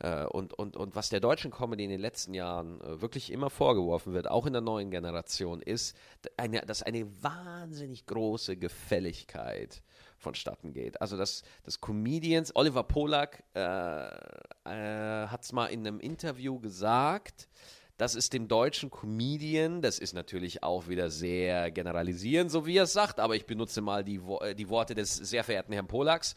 [0.00, 3.50] äh, und, und, und was der deutschen Comedy in den letzten Jahren äh, wirklich immer
[3.50, 5.96] vorgeworfen wird, auch in der neuen Generation, ist,
[6.36, 9.82] eine, dass eine wahnsinnig große Gefälligkeit
[10.16, 11.00] vonstatten geht.
[11.00, 17.48] Also, dass, dass Comedians, Oliver Polak äh, äh, hat es mal in einem Interview gesagt,
[17.96, 22.84] dass es dem deutschen Comedian, das ist natürlich auch wieder sehr generalisierend, so wie er
[22.84, 26.36] es sagt, aber ich benutze mal die, äh, die Worte des sehr verehrten Herrn Polaks,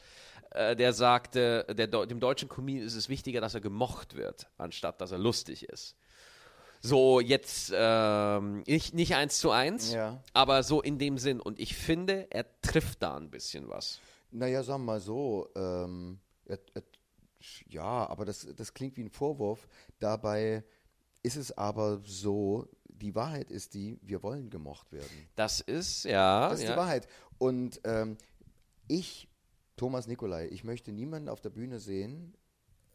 [0.52, 5.02] äh, der sagte, der, dem deutschen Comedian ist es wichtiger, dass er gemocht wird, anstatt
[5.02, 5.95] dass er lustig ist.
[6.84, 10.24] So, jetzt ähm, nicht, nicht eins zu eins, Ja.
[10.34, 11.39] aber so in dem Sinn.
[11.39, 13.99] Und ich finde, er trifft da ein bisschen was.
[14.32, 16.84] Naja, sagen wir mal so, ähm, er, er,
[17.68, 19.68] ja, aber das, das klingt wie ein Vorwurf.
[19.99, 20.64] Dabei
[21.22, 25.30] ist es aber so, die Wahrheit ist die, wir wollen gemocht werden.
[25.36, 26.49] Das ist, ja.
[26.49, 26.72] Das ist ja.
[26.72, 27.08] die Wahrheit.
[27.38, 28.18] Und ähm,
[28.88, 29.28] ich,
[29.82, 32.36] Thomas Nikolai, ich möchte niemanden auf der Bühne sehen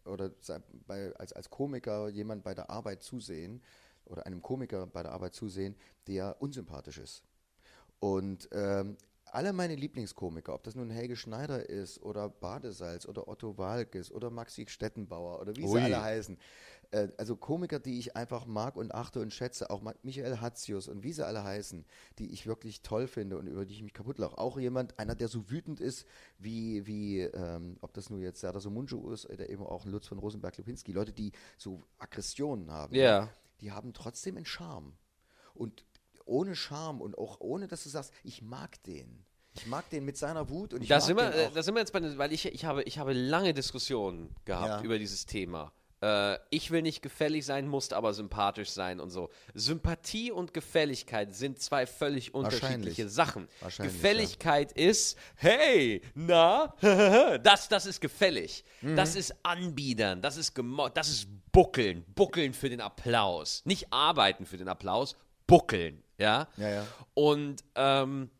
[0.04, 0.30] oder
[0.86, 3.60] bei, als, als Komiker jemand bei der Arbeit zusehen
[4.04, 5.74] oder einem Komiker bei der Arbeit zusehen,
[6.06, 7.24] der unsympathisch ist.
[7.98, 13.58] Und ähm, alle meine Lieblingskomiker, ob das nun Helge Schneider ist oder Badesalz oder Otto
[13.58, 15.80] Walkes oder Maxi Stettenbauer oder wie Ui.
[15.80, 16.38] sie alle heißen,
[16.90, 21.02] äh, also Komiker, die ich einfach mag und achte und schätze, auch Michael Hatzius und
[21.02, 21.84] wie sie alle heißen,
[22.18, 24.36] die ich wirklich toll finde und über die ich mich kaputt lache.
[24.38, 26.06] Auch jemand, einer, der so wütend ist,
[26.38, 30.06] wie, wie ähm, ob das nur jetzt Serdar Somuncu ist oder eben auch ein Lutz
[30.06, 33.28] von Rosenberg-Lipinski, Leute, die so Aggressionen haben, Ja.
[33.60, 34.92] die haben trotzdem einen Charme.
[35.54, 35.84] Und
[36.24, 39.24] ohne Charme und auch ohne, dass du sagst, ich mag den.
[39.54, 41.52] Ich mag den mit seiner Wut und ich Da mag sind, wir, den äh, auch.
[41.54, 44.68] da sind wir jetzt bei, den- weil ich, ich, habe, ich habe lange Diskussionen gehabt
[44.68, 44.82] Ja.
[44.82, 45.72] über dieses Thema.
[46.02, 49.30] Äh, ich will nicht gefällig sein, musst aber sympathisch sein und so.
[49.54, 53.08] Sympathie und Gefälligkeit sind zwei völlig unterschiedliche.
[53.08, 53.48] Sachen.
[53.78, 56.74] Gefälligkeit ist, hey, na,
[57.42, 58.64] das, das ist gefällig.
[58.82, 58.96] Mhm.
[58.96, 63.62] Das ist anbiedern, das ist gemo das ist buckeln, buckeln für den Applaus.
[63.64, 65.16] Nicht arbeiten für den Applaus,
[65.46, 66.48] buckeln, ja.
[66.56, 66.86] Ja, ja.
[67.14, 68.30] Und ähm,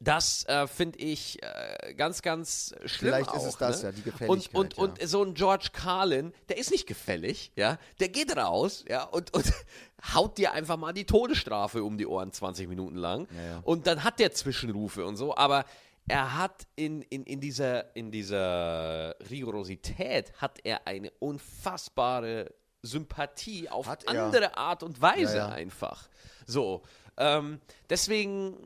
[0.00, 3.10] das äh, finde ich äh, ganz, ganz schlimm.
[3.12, 3.88] Vielleicht auch, ist es das, ne?
[3.88, 5.04] ja, die Gefälligkeit, Und, und, ja.
[5.04, 7.78] und so ein George Carlin, der ist nicht gefällig, ja.
[7.98, 9.52] Der geht raus, ja, und, und
[10.14, 13.26] haut dir einfach mal die Todesstrafe um die Ohren 20 Minuten lang.
[13.34, 13.60] Ja, ja.
[13.64, 15.64] Und dann hat der Zwischenrufe und so, aber
[16.06, 23.86] er hat in, in, in, dieser, in dieser Rigorosität hat er eine unfassbare Sympathie auf
[23.88, 24.24] Hat er.
[24.24, 26.08] andere Art und Weise einfach.
[26.46, 26.82] So.
[27.16, 28.56] Ähm, deswegen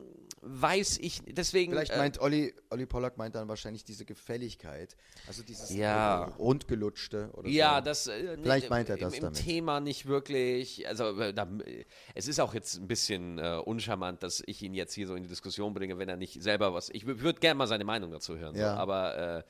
[0.45, 1.71] weiß ich, deswegen.
[1.71, 4.95] Vielleicht äh, meint Olli, Olli Pollack meint dann wahrscheinlich diese Gefälligkeit,
[5.27, 6.25] also dieses Ja.
[6.37, 7.85] rundgelutschte oder Ja, so.
[7.85, 9.39] das äh, Vielleicht meint er im, das im damit.
[9.39, 10.87] Thema nicht wirklich.
[10.87, 14.73] Also äh, da, äh, es ist auch jetzt ein bisschen äh, uncharmant, dass ich ihn
[14.73, 16.89] jetzt hier so in die Diskussion bringe, wenn er nicht selber was.
[16.89, 18.55] Ich würde gerne mal seine Meinung dazu hören.
[18.55, 18.73] Ja.
[18.75, 19.43] So, aber äh,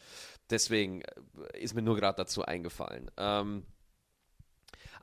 [0.50, 1.02] deswegen
[1.54, 3.10] ist mir nur gerade dazu eingefallen.
[3.18, 3.66] Ähm,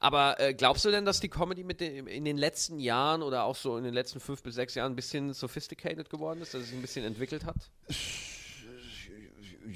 [0.00, 3.44] aber äh, glaubst du denn, dass die Comedy mit den, in den letzten Jahren oder
[3.44, 6.62] auch so in den letzten fünf bis sechs Jahren ein bisschen sophisticated geworden ist, dass
[6.62, 7.70] es sich ein bisschen entwickelt hat?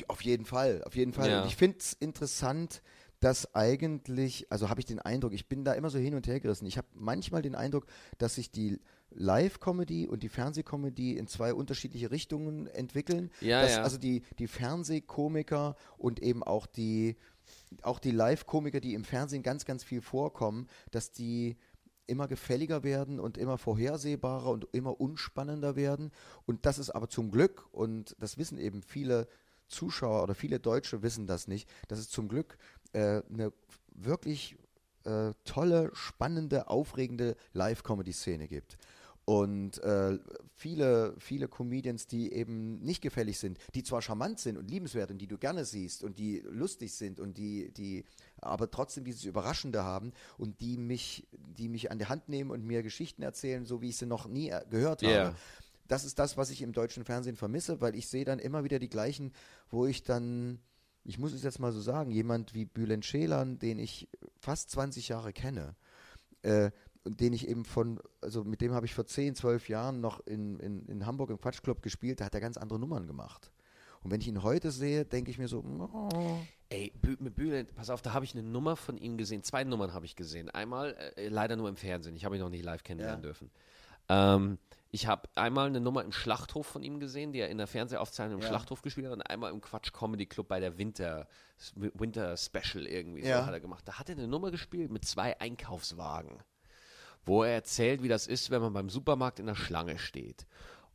[0.09, 1.31] Auf jeden Fall, auf jeden Fall.
[1.31, 1.43] Ja.
[1.43, 2.81] Und ich finde es interessant,
[3.21, 6.41] dass eigentlich, also habe ich den Eindruck, ich bin da immer so hin und her
[6.41, 6.67] gerissen.
[6.67, 12.11] Ich habe manchmal den Eindruck, dass sich die Live-Comedy und die Fernsehcomedy in zwei unterschiedliche
[12.11, 13.31] Richtungen entwickeln.
[13.41, 13.83] Ja, dass ja.
[13.83, 17.17] also die, die Fernsehkomiker und eben auch die,
[17.83, 21.57] auch die Live-Komiker, die im Fernsehen ganz, ganz viel vorkommen, dass die
[22.07, 26.11] immer gefälliger werden und immer vorhersehbarer und immer unspannender werden.
[26.47, 29.27] Und das ist aber zum Glück, und das wissen eben viele
[29.69, 32.59] Zuschauer oder viele Deutsche wissen das nicht, dass es zum Glück
[32.93, 33.53] äh, eine
[33.95, 34.57] wirklich
[35.05, 38.77] äh, tolle, spannende, aufregende Live-Comedy-Szene gibt.
[39.27, 40.19] Und äh,
[40.55, 45.19] viele, viele Comedians, die eben nicht gefällig sind, die zwar charmant sind und liebenswert und
[45.19, 48.05] die du gerne siehst und die lustig sind und die, die
[48.43, 52.67] aber trotzdem dieses Überraschende haben und die mich, die mich an die Hand nehmen und
[52.67, 55.09] mir Geschichten erzählen, so wie ich sie noch nie äh, gehört Ja.
[55.25, 55.37] habe.
[55.89, 58.79] Das ist das, was ich im deutschen Fernsehen vermisse, weil ich sehe dann immer wieder
[58.79, 59.33] die gleichen,
[59.71, 60.59] wo ich dann,
[61.05, 64.09] ich muss es jetzt mal so sagen, jemand wie Bülent Ceylan, den ich
[64.39, 65.77] fast 20 Jahre kenne,
[66.43, 66.71] äh,
[67.05, 70.59] den ich eben von, also mit dem habe ich vor 10, 12 Jahren noch in,
[70.61, 73.51] in, in Hamburg im Quatschclub gespielt, da hat er ganz andere Nummern gemacht.
[74.03, 76.39] Und wenn ich ihn heute sehe, denke ich mir so, oh,
[76.69, 79.43] Ey, mit Bülent, pass auf, da habe ich eine Nummer von ihm gesehen.
[79.43, 80.51] Zwei Nummern habe ich gesehen.
[80.51, 82.17] Einmal äh, leider nur im Fernsehen.
[82.17, 83.29] Ich habe ihn noch nicht live kennenlernen Ja.
[83.29, 83.51] dürfen.
[84.09, 84.59] Ähm,
[84.91, 88.39] ich habe einmal eine Nummer im Schlachthof von ihm gesehen, die er in der Fernsehaufzeichnung
[88.39, 88.49] im Ja.
[88.49, 91.27] Schlachthof gespielt hat, und einmal im Quatsch Comedy Club bei der Winter,
[91.75, 93.47] Winter Special irgendwie so Ja.
[93.47, 93.87] hat er gemacht.
[93.87, 96.43] Da hat er eine Nummer gespielt mit zwei Einkaufswagen,
[97.27, 100.47] wo er erzählt, wie das ist, wenn man beim Supermarkt in der Schlange steht.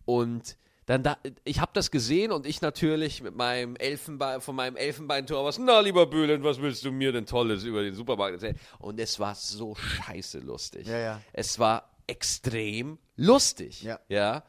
[0.05, 4.75] Und dann da, ich habe das gesehen und ich natürlich mit meinem Elfenbein, von meinem
[4.75, 8.59] Elfenbeintor was, na lieber Bülent, was willst du mir denn Tolles über den Supermarkt erzählen?
[8.79, 10.87] Und es war so scheiße lustig.
[10.87, 11.21] Ja, ja.
[11.31, 13.83] Es war extrem lustig.
[13.83, 13.99] Ja.
[14.09, 14.43] ja?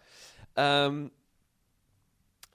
[0.57, 1.11] Ähm,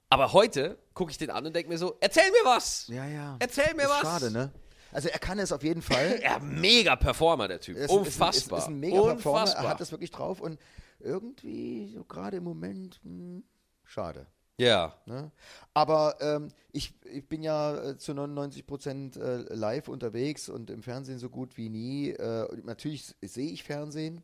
[0.08, 2.88] aber heute gucke ich den an und denke mir so, erzähl mir was!
[2.88, 3.36] ja, ja.
[3.38, 4.00] Erzähl mir ist was!
[4.00, 4.52] Schade, ne?
[4.92, 6.20] Also er kann es auf jeden Fall.
[6.22, 7.76] Ja, mega Performer, der Typ.
[7.76, 8.58] Er ist- Unfassbar.
[8.58, 9.64] Ist, ist, ist ein mega Performer, Unfassbar.
[9.64, 10.58] er hat das wirklich drauf und
[11.00, 13.44] irgendwie, so gerade im Moment, hm,
[13.84, 14.26] schade.
[14.58, 14.94] ja.
[15.06, 15.30] Ne?
[15.74, 20.82] Aber ähm, ich, ich bin ja äh, zu 99 Prozent äh, live unterwegs und im
[20.82, 22.10] Fernsehen so gut wie nie.
[22.10, 24.22] Äh, natürlich sehe ich Fernsehen,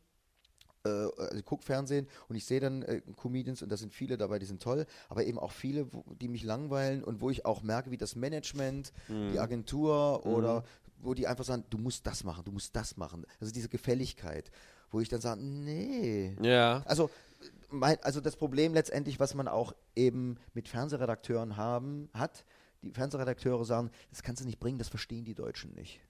[0.85, 4.17] äh, also ich gucke Fernsehen und ich sehe dann äh, Comedians und da sind viele
[4.17, 7.45] dabei, die sind toll, aber eben auch viele, wo, die mich langweilen und wo ich
[7.45, 10.65] auch merke, wie das Management, die Agentur oder
[11.03, 13.27] wo die einfach sagen, du musst das machen, du musst das machen.
[13.41, 14.51] Also diese Gefälligkeit,
[14.91, 16.37] wo ich dann sage, nee.
[16.41, 16.83] Ja.
[16.87, 17.11] Also,
[17.71, 22.45] mein, also das Problem letztendlich, was man auch eben mit Fernsehredakteuren haben, hat,
[22.83, 26.01] die Fernsehredakteure sagen, das kannst du nicht bringen, das verstehen die Deutschen nicht.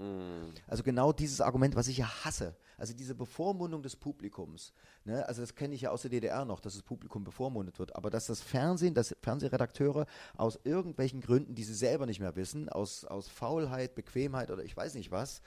[0.67, 4.73] Also genau dieses Argument, was ich ja hasse, also diese Bevormundung des Publikums,
[5.05, 5.27] ne?
[5.27, 8.11] also das kenne ich ja aus der DDR noch, dass das Publikum bevormundet wird, aber
[8.11, 10.07] dass das Fernsehen, dass Fernsehredakteure
[10.37, 14.77] aus irgendwelchen Gründen, die sie selber nicht mehr wissen, aus, aus Faulheit, Bequemheit oder ich
[14.77, 15.43] weiß nicht was,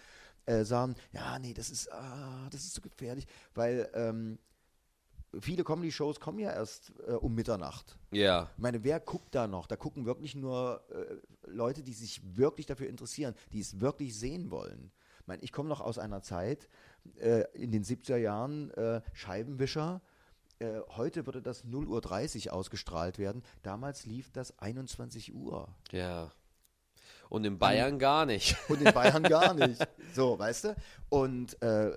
[0.45, 4.37] äh, sagen, ja, nee, das ist, ah, das ist zu gefährlich, weil ähm,
[5.39, 7.97] viele Comedy-Shows kommen ja erst äh, um Mitternacht.
[8.11, 8.49] Ja.
[8.55, 9.67] Ich meine, wer guckt da noch?
[9.67, 14.51] Da gucken wirklich nur äh, Leute, die sich wirklich dafür interessieren, die es wirklich sehen
[14.51, 14.91] wollen.
[15.21, 16.69] Ich meine, ich komme noch aus einer Zeit,
[17.19, 20.01] äh, in den 70er Jahren, äh, Scheibenwischer.
[20.59, 23.43] Äh, heute würde das 0.30 Uhr ausgestrahlt werden.
[23.63, 25.67] Damals lief das 21 Uhr.
[25.91, 26.31] Ja.
[27.29, 28.55] Und in Bayern gar nicht.
[28.69, 29.85] Und in Bayern gar nicht.
[30.13, 30.75] So, weißt du?
[31.09, 31.91] Und äh,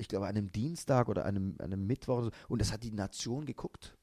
[0.00, 2.30] ich glaube, an einem Dienstag oder einem, einem Mittwoch.
[2.48, 3.96] Und das hat die Nation geguckt.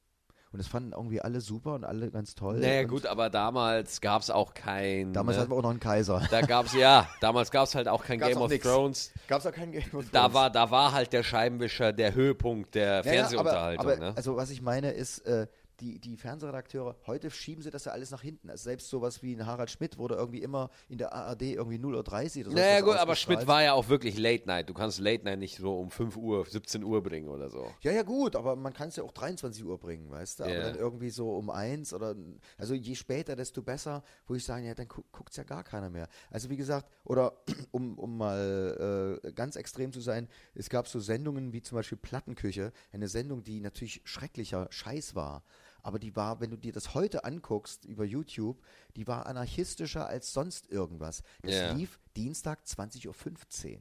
[0.50, 2.60] Und das fanden irgendwie alle super und alle ganz toll.
[2.60, 5.12] Naja, gut, aber damals gab es auch kein.
[5.12, 5.42] Damals ne?
[5.42, 6.22] hatten wir auch noch einen Kaiser.
[6.30, 8.64] Da gab es, ja, damals gab es halt auch kein Gab's Game auch of nix.
[8.64, 9.12] Thrones.
[9.26, 10.10] Gab es auch keinen Game of Thrones.
[10.10, 13.80] Da war, da war halt der Scheibenwischer der Höhepunkt der Ja, ja, Fernsehunterhaltung.
[13.84, 14.16] aber, aber, ne?
[14.16, 15.48] Also was ich meine ist, äh,
[15.80, 18.50] die, die Fernsehredakteure, heute schieben sie das ja alles nach hinten.
[18.50, 21.84] Also selbst sowas wie ein Harald Schmidt wurde irgendwie immer in der ARD irgendwie 0.30
[21.84, 22.50] Uhr oder so.
[22.50, 24.68] Naja, gut, aber Schmidt war ja auch wirklich Late Night.
[24.68, 27.72] Du kannst Late Night nicht so um 5 Uhr, 17 Uhr bringen oder so.
[27.82, 30.44] Ja, ja, gut, aber man kann es ja auch 23 Uhr bringen, weißt du?
[30.44, 30.62] Aber Ja.
[30.62, 32.14] dann irgendwie so um eins oder,
[32.56, 35.64] also je später, desto besser, wo ich sage, ja, dann gu guckt es ja gar
[35.64, 36.08] keiner mehr.
[36.30, 37.32] Also wie gesagt, oder
[37.70, 41.98] um, um mal äh, ganz extrem zu sein, es gab so Sendungen wie zum Beispiel
[41.98, 45.44] Plattenküche, eine Sendung, die natürlich schrecklicher Scheiß war.
[45.88, 48.60] Aber die war, wenn du dir das heute anguckst über YouTube,
[48.94, 51.22] die war anarchistischer als sonst irgendwas.
[51.40, 51.72] Das Ja.
[51.72, 53.80] lief Dienstag 20.15 Uhr.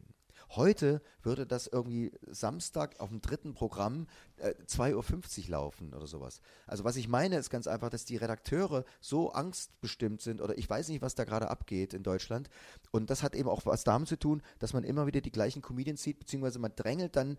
[0.51, 6.41] Heute würde das irgendwie Samstag auf dem dritten Programm äh, 2.50 Uhr laufen oder sowas.
[6.65, 10.69] Also was ich meine ist ganz einfach, dass die Redakteure so angstbestimmt sind oder ich
[10.69, 12.49] weiß nicht, was da gerade abgeht in Deutschland.
[12.91, 15.61] Und das hat eben auch was damit zu tun, dass man immer wieder die gleichen
[15.61, 17.37] Comedians sieht, beziehungsweise man drängelt dann,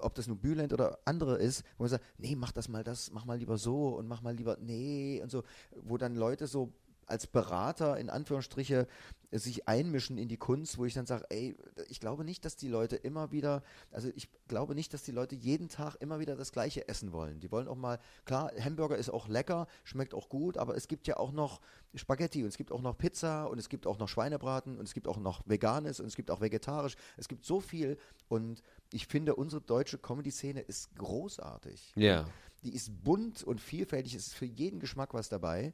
[0.00, 3.12] ob das nun Bülent oder andere ist, wo man sagt, nee, mach das mal das,
[3.12, 5.44] mach mal lieber so und mach mal lieber nee und so,
[5.82, 6.72] wo dann Leute so
[7.06, 8.86] als Berater in Anführungsstriche
[9.30, 11.56] sich einmischen in die Kunst, wo ich dann sage, ey,
[11.88, 15.34] ich glaube nicht, dass die Leute immer wieder, also ich glaube nicht, dass die Leute
[15.34, 17.40] jeden Tag immer wieder das Gleiche essen wollen.
[17.40, 21.06] Die wollen auch mal, klar, Hamburger ist auch lecker, schmeckt auch gut, aber es gibt
[21.06, 21.60] ja auch noch
[21.94, 24.94] Spaghetti und es gibt auch noch Pizza und es gibt auch noch Schweinebraten und es
[24.94, 26.96] gibt auch noch Veganes und es gibt auch vegetarisch.
[27.18, 27.98] Es gibt so viel
[28.28, 28.62] und
[28.92, 31.92] ich finde, unsere deutsche Comedy-Szene ist großartig.
[31.96, 32.26] Ja.
[32.64, 35.72] Die ist bunt und vielfältig, es ist für jeden Geschmack was dabei.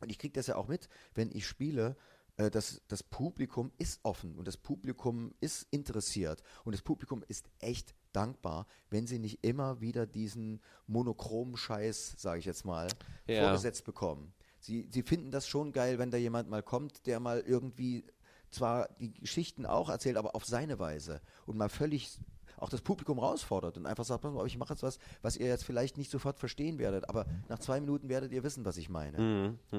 [0.00, 1.96] Und ich kriege das ja auch mit, wenn ich spiele,
[2.36, 7.48] äh, dass das Publikum ist offen und das Publikum ist interessiert und das Publikum ist
[7.58, 12.88] echt dankbar, wenn sie nicht immer wieder diesen monochromen Scheiß, sage ich jetzt mal,
[13.26, 13.42] Ja.
[13.44, 14.32] vorgesetzt bekommen.
[14.60, 18.04] Sie, sie finden das schon geil, wenn da jemand mal kommt, der mal irgendwie
[18.50, 22.18] zwar die Geschichten auch erzählt, aber auf seine Weise und mal völlig
[22.62, 25.98] auch das Publikum herausfordert und einfach sagt, ich mache jetzt was, was ihr jetzt vielleicht
[25.98, 29.18] nicht sofort verstehen werdet, aber nach zwei Minuten werdet ihr wissen, was ich meine.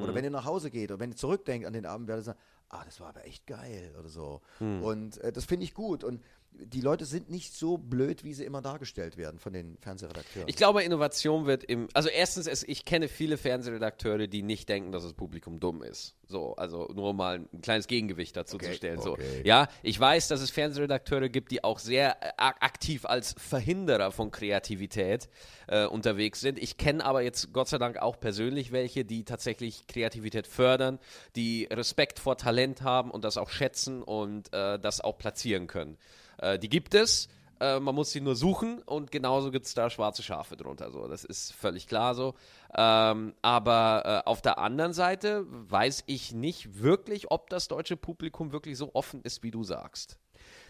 [0.04, 2.26] Oder wenn ihr nach Hause geht oder wenn ihr zurückdenkt an den Abend, werdet ihr
[2.26, 4.42] sagen, ah, das war aber echt geil oder so.
[4.84, 6.22] Und äh, das finde ich gut und
[6.60, 10.48] die Leute sind nicht so blöd, wie sie immer dargestellt werden von den Fernsehredakteuren.
[10.48, 11.88] Ich glaube, Innovation wird im.
[11.94, 16.16] Also, erstens, es, ich kenne viele Fernsehredakteure, die nicht denken, dass das Publikum dumm ist.
[16.26, 19.02] So, also nur mal ein kleines Gegengewicht dazu Okay, zu stellen.
[19.02, 19.14] So.
[19.14, 19.42] okay.
[19.44, 24.12] Ja, ich weiß, dass es Fernsehredakteure gibt, die auch sehr äh, ak- aktiv als Verhinderer
[24.12, 25.30] von Kreativität
[25.68, 26.58] äh, unterwegs sind.
[26.58, 30.98] Ich kenne aber jetzt Gott sei Dank auch persönlich welche, die tatsächlich Kreativität fördern,
[31.36, 35.98] die Respekt vor Talent haben und das auch schätzen und äh, das auch platzieren können.
[36.38, 37.28] Äh, die gibt es.
[37.60, 40.92] Äh, man muss sie nur suchen und genauso gibt es da schwarze Schafe drunter.
[40.92, 41.08] So.
[41.08, 42.34] Das ist völlig klar so.
[42.76, 48.52] Ähm, aber äh, auf der anderen Seite weiß ich nicht wirklich, ob das deutsche Publikum
[48.52, 50.18] wirklich so offen ist, wie du sagst.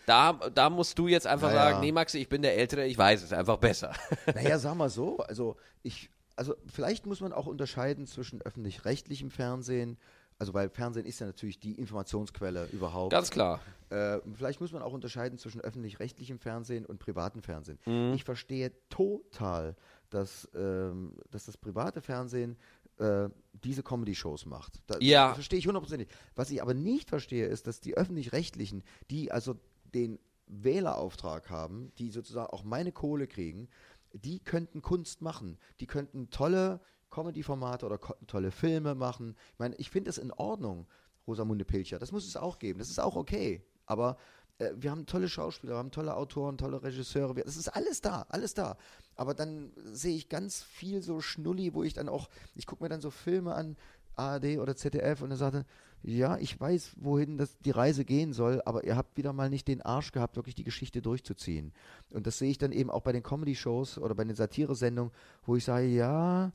[0.06, 1.70] Da, da musst du jetzt einfach Naja.
[1.70, 3.94] sagen, nee Maxi, ich bin der Ältere, ich weiß es einfach besser.
[4.36, 9.98] Naja, sag mal so, also ich, also vielleicht muss man auch unterscheiden zwischen öffentlich-rechtlichem Fernsehen,
[10.40, 13.12] also weil Fernsehen ist ja natürlich die Informationsquelle überhaupt.
[13.12, 13.60] Ganz klar.
[13.90, 17.80] Äh, vielleicht muss man auch unterscheiden zwischen öffentlich-rechtlichem Fernsehen und privatem Fernsehen.
[17.86, 18.14] Mhm.
[18.14, 19.76] Ich verstehe total,
[20.10, 22.58] dass, ähm, dass das private Fernsehen
[22.98, 23.30] äh,
[23.64, 24.82] diese Comedy-Shows macht.
[24.88, 25.28] Da, Ja.
[25.28, 26.10] Das verstehe ich hundertprozentig.
[26.36, 29.56] Was ich aber nicht verstehe, ist, dass die öffentlich-rechtlichen, die also
[29.94, 33.70] den Wählerauftrag haben, die sozusagen auch meine Kohle kriegen,
[34.14, 35.58] die könnten Kunst machen.
[35.80, 36.80] Die könnten tolle
[37.14, 39.36] Comedy-Formate oder tolle Filme machen.
[39.54, 40.88] Ich meine, ich finde es in Ordnung,
[41.28, 42.00] Rosamunde Pilcher.
[42.00, 42.80] Das muss es auch geben.
[42.80, 43.64] Das ist auch okay.
[43.86, 44.18] Aber
[44.58, 47.36] äh, wir haben tolle Schauspieler, wir haben tolle Autoren, tolle Regisseure.
[47.36, 48.78] Wir, das ist alles da, alles da.
[49.16, 52.90] Aber dann sehe ich ganz viel so Schnulli, wo ich dann auch, ich gucke mir
[52.90, 53.78] dann so Filme an,
[54.16, 55.66] ARD oder ZDF und er sagte,
[56.04, 59.68] ja, ich weiß, wohin das, die Reise gehen soll, aber ihr habt wieder mal nicht
[59.68, 61.74] den Arsch gehabt, wirklich die Geschichte durchzuziehen.
[62.12, 65.14] Und das sehe ich dann eben auch bei den Comedy-Shows oder bei den Satire-Sendungen,
[65.46, 66.52] wo ich sage, ja,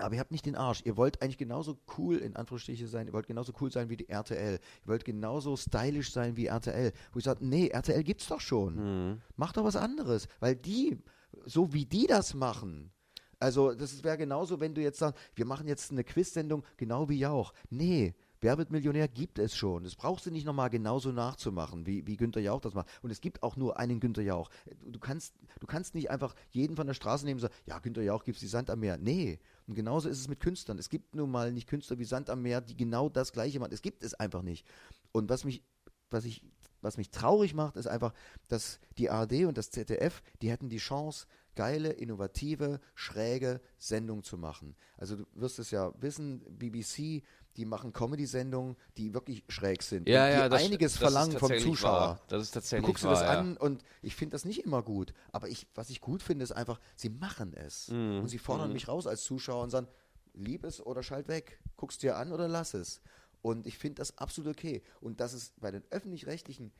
[0.00, 0.82] aber ihr habt nicht den Arsch.
[0.84, 3.06] Ihr wollt eigentlich genauso cool in Anführungsstriche sein.
[3.06, 4.54] Ihr wollt genauso cool sein wie die RTL.
[4.54, 6.92] Ihr wollt genauso stylisch sein wie RTL.
[7.12, 9.20] Wo ich sage, nee, RTL gibt's doch schon.
[9.36, 10.28] Macht doch was anderes.
[10.40, 10.98] Weil die,
[11.44, 12.90] so wie die das machen,
[13.38, 17.18] also das wäre genauso, wenn du jetzt sagst, wir machen jetzt eine Quiz-Sendung, genau wie
[17.18, 17.54] Jauch.
[17.70, 19.84] Nee, Wer wird Millionär gibt es schon.
[19.84, 22.88] Das brauchst du nicht nochmal genauso nachzumachen, wie, wie Günther Jauch das macht.
[23.02, 24.48] Und es gibt auch nur einen Günther Jauch.
[24.64, 27.78] Du, du, kannst, du kannst nicht einfach jeden von der Straße nehmen und sagen, ja,
[27.78, 28.96] Günther Jauch gibt es die Sand am Meer.
[28.96, 29.38] Nee,
[29.70, 30.80] Und genauso ist es mit Künstlern.
[30.80, 33.72] Es gibt nun mal nicht Künstler wie Sand am Meer, die genau das Gleiche machen.
[33.72, 34.66] Es gibt es einfach nicht.
[35.12, 35.62] Und was mich,
[36.10, 36.42] was ich,
[36.80, 38.12] was mich traurig macht, ist einfach,
[38.48, 44.38] dass die ARD und das ZDF, die hätten die Chance, geile, innovative, schräge Sendungen zu
[44.38, 44.74] machen.
[44.96, 47.22] Also du wirst es ja wissen, BBC,
[47.56, 50.08] die machen Comedy-Sendungen, die wirklich schräg sind.
[50.08, 51.92] Ja, und die ja, das, einiges das verlangen vom Zuschauer.
[51.92, 52.20] Wahr.
[52.28, 53.38] Das ist Du tatsächlich guckst dir wahr, das ja.
[53.38, 55.12] an und ich finde das nicht immer gut.
[55.32, 57.88] Aber ich, was ich gut finde, ist einfach, sie machen es.
[57.88, 58.20] Mhm.
[58.20, 59.88] Und sie fordern mich raus als Zuschauer und sagen,
[60.34, 61.60] lieb es oder schalt weg.
[61.76, 63.00] Guckst dir an oder lass es.
[63.42, 64.82] Und ich finde das absolut okay.
[65.00, 66.72] Und dass es bei den öffentlich-rechtlichen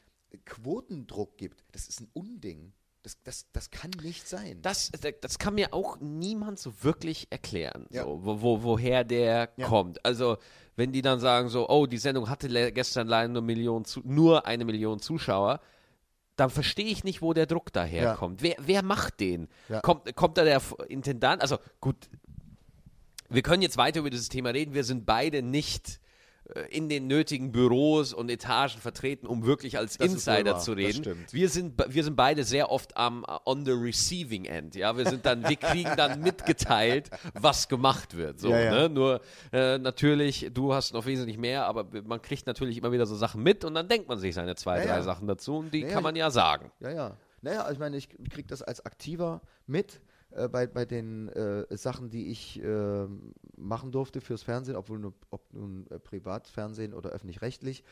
[0.44, 2.72] Quotendruck gibt, das ist ein Unding.
[3.02, 4.58] Das, das, das kann nicht sein.
[4.60, 4.90] Das,
[5.22, 8.04] das kann mir auch niemand so wirklich erklären, Ja.
[8.04, 9.66] so, wo, wo, woher der Ja.
[9.68, 10.04] kommt.
[10.04, 10.36] Also,
[10.76, 14.66] wenn die dann sagen so, oh, die Sendung hatte gestern leider nur, Million nur eine
[14.66, 15.60] Million Zuschauer,
[16.36, 18.42] dann verstehe ich nicht, wo der Druck daherkommt.
[18.42, 19.48] Wer, wer macht den?
[19.70, 19.80] Ja.
[19.80, 21.40] Kommt, kommt da der Intendant?
[21.40, 21.96] Also, gut,
[23.30, 24.74] wir können jetzt weiter über dieses Thema reden.
[24.74, 25.98] Wir sind beide nicht äh,
[26.70, 31.26] in den nötigen Büros und Etagen vertreten, um wirklich als Das Insider zu reden.
[31.30, 34.74] Wir sind, wir sind beide sehr oft am äh, on the receiving end.
[34.74, 38.40] Ja, wir sind dann, wir kriegen dann mitgeteilt, was gemacht wird.
[38.40, 38.70] So, Ja, ja.
[38.72, 38.88] Ne?
[38.88, 39.20] Nur
[39.52, 43.42] äh, natürlich, du hast noch wesentlich mehr, aber man kriegt natürlich immer wieder so Sachen
[43.42, 45.02] mit und dann denkt man sich seine zwei, Ja, drei.
[45.02, 46.70] Sachen dazu und die Ja, ja, kann man ja sagen.
[46.80, 47.16] Ja, ja.
[47.42, 50.00] Naja, ich meine, ich kriege das als Aktiver mit
[50.32, 53.06] äh, bei, bei den äh, Sachen, die ich äh,
[53.56, 57.84] machen durfte fürs Fernsehen, obwohl nur, ob nun äh, Privatfernsehen oder öffentlich-rechtlich.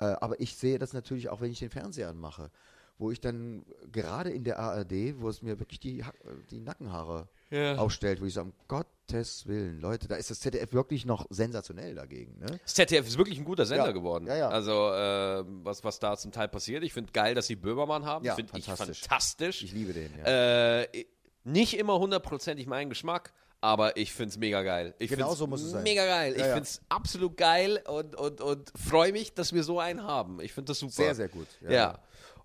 [0.00, 2.50] Äh, aber ich sehe das natürlich auch, wenn ich den Fernseher anmache,
[2.98, 6.04] wo ich dann gerade in der ARD, wo es mir wirklich die,
[6.50, 7.76] die Nackenhaare Ja.
[7.76, 11.96] aufstellt, wo ich sage, um Gottes Willen, Leute, da ist das ZDF wirklich noch sensationell
[11.96, 12.38] dagegen.
[12.38, 12.46] Ne?
[12.62, 14.26] Das ZDF ist wirklich ein guter Sender Ja, geworden.
[14.28, 14.48] ja.
[14.48, 16.84] Also, äh, was, was da zum Teil passiert.
[16.84, 18.24] Ich finde geil, dass sie Böhmermann haben.
[18.24, 19.62] Ja, finde ich fantastisch.
[19.64, 20.10] Ich liebe den.
[20.18, 20.80] Ja.
[20.82, 21.04] Äh,
[21.44, 24.94] nicht immer hundertprozentig mein Geschmack, aber ich finde es mega geil.
[24.98, 25.82] Ich Genau so muss es sein.
[25.82, 26.32] Mega geil.
[26.32, 26.52] ich Ja, ja.
[26.52, 30.40] finde es absolut geil und, und, und freue mich, dass wir so einen haben.
[30.40, 30.92] Ich finde das super.
[30.92, 31.46] Sehr, sehr gut.
[31.66, 31.98] Ja.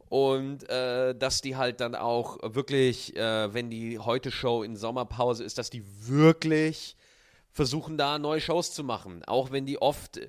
[0.07, 5.57] Und äh, dass die halt dann auch wirklich, äh, wenn die Heute-Show in Sommerpause ist,
[5.57, 6.95] dass die wirklich
[7.51, 9.23] versuchen, da neue Shows zu machen.
[9.25, 10.19] Auch wenn die oft.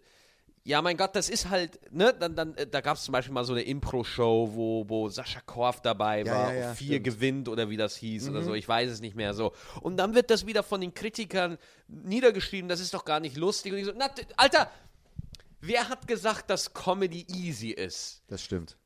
[0.63, 3.33] Ja, mein Gott, das ist halt, ne, dann, dann, äh, da gab es zum Beispiel
[3.33, 7.01] mal so eine Impro-Show, wo, wo Sascha Korf dabei Ja, war, ja, ja, vier stimmt.
[7.01, 7.05] Mhm.
[7.05, 9.53] gewinnt oder wie das hieß oder so, ich weiß es nicht mehr so.
[9.81, 11.57] Und dann wird das wieder von den Kritikern
[11.89, 13.73] niedergeschrieben, das ist doch gar nicht lustig.
[13.73, 14.71] Und ich so, na, Alter,
[15.61, 18.23] wer hat gesagt, dass Comedy easy ist?
[18.29, 18.77] Das stimmt.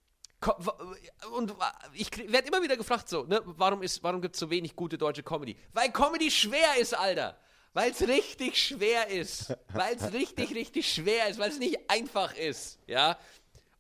[1.37, 1.55] Und
[1.95, 4.97] ich werde immer wieder gefragt so, ne, warum, ist, warum gibt es so wenig gute
[4.99, 5.57] deutsche Comedy?
[5.73, 7.37] Weil Comedy schwer ist, Alter.
[7.75, 9.55] Weil es richtig schwer ist.
[9.73, 11.39] Weil es richtig, richtig schwer ist.
[11.39, 12.79] Weil es nicht einfach ist.
[12.87, 13.19] Ja.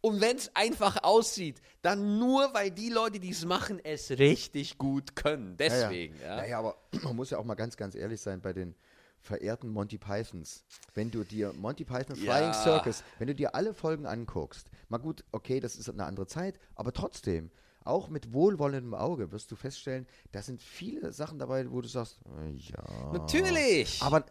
[0.01, 4.76] Und wenn es einfach aussieht, dann nur, weil die Leute, die es machen, es richtig
[4.76, 5.57] gut können.
[5.57, 6.36] Deswegen, ja.
[6.36, 8.74] Naja, aber man muss ja auch mal ganz, ganz ehrlich sein bei den
[9.20, 10.64] verehrten Monty Pythons.
[10.92, 12.53] Wenn du dir Monty Python Flying Ja.
[12.53, 16.59] Circus, wenn du dir alle Folgen anguckst, mal gut, okay, das ist eine andere Zeit,
[16.74, 17.51] aber trotzdem,
[17.85, 22.18] auch mit wohlwollendem Auge wirst du feststellen, da sind viele Sachen dabei, wo du sagst,
[22.43, 23.12] äh, ja.
[23.12, 24.01] Natürlich.
[24.03, 24.24] Aber,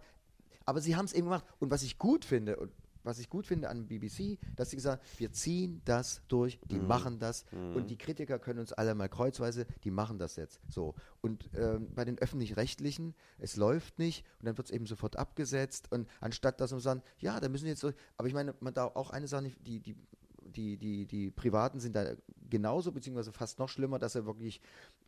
[0.66, 1.46] aber sie haben es eben gemacht.
[1.60, 2.72] Und was ich gut finde, und
[3.06, 6.80] was ich gut finde an BBC, dass sie gesagt haben, wir ziehen das durch, die
[6.80, 6.88] Mhm.
[6.88, 7.44] machen das
[7.74, 10.62] und die Kritiker können uns alle mal kreuzweise, die machen das jetzt.
[10.70, 10.96] So.
[11.20, 15.92] Und ähm, bei den öffentlich-rechtlichen, es läuft nicht und dann wird es eben sofort abgesetzt
[15.92, 18.74] und anstatt dass man sagen, ja, da müssen wir jetzt so, aber ich meine, man
[18.74, 19.98] darf auch eine Sache, nicht- die, die,
[20.54, 22.14] die, die, die Privaten sind da
[22.50, 24.62] genauso, beziehungsweise fast noch schlimmer, dass er wirklich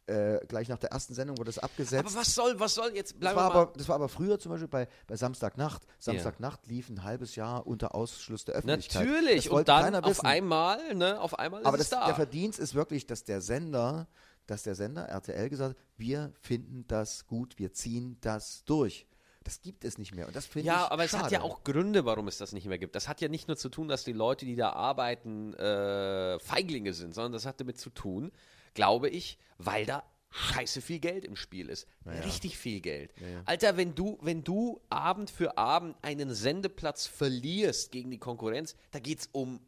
[0.07, 2.05] äh, gleich nach der ersten Sendung wurde es abgesetzt.
[2.05, 3.61] Aber was soll, was soll jetzt, Das bleiben war, wir mal.
[3.63, 5.83] aber, das war aber früher zum Beispiel bei, bei Samstagnacht.
[5.99, 9.05] Samstagnacht lief ein halbes Jahr unter Ausschluss der Öffentlichkeit.
[9.07, 9.45] Natürlich.
[9.45, 10.25] Das Und dann auf wissen.
[10.25, 12.15] einmal, ne, auf einmal Aber ist das, es der da.
[12.15, 14.07] Verdienst ist wirklich, dass der Sender,
[14.47, 19.07] dass der Sender RTL gesagt hat, wir finden das gut, wir ziehen das durch.
[19.45, 20.25] Das gibt es nicht mehr.
[20.27, 21.23] Und das finde ich Ja, aber es schade.
[21.25, 22.95] hat ja auch Gründe, warum es das nicht mehr gibt.
[22.95, 26.93] Das hat ja nicht nur zu tun, dass die Leute, die da arbeiten, äh, Feiglinge
[26.93, 28.31] sind, sondern das hat damit zu tun,
[28.73, 31.87] glaube ich, weil da scheiße viel Geld im Spiel ist.
[32.25, 33.13] Richtig viel Geld.
[33.45, 38.99] Alter, wenn du, wenn du Abend für Abend einen Sendeplatz verlierst gegen die Konkurrenz, da
[38.99, 39.61] geht's um,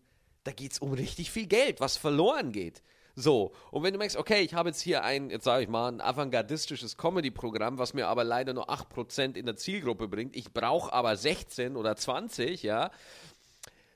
[0.44, 2.82] da geht's um richtig viel Geld, was verloren geht.
[3.20, 5.92] So, und wenn du merkst, okay, ich habe jetzt hier ein, jetzt sage ich mal,
[5.92, 10.94] ein avantgardistisches Comedy-Programm, was mir aber leider nur 8% in der Zielgruppe bringt, ich brauche
[10.94, 12.92] aber 16 oder 20, ja,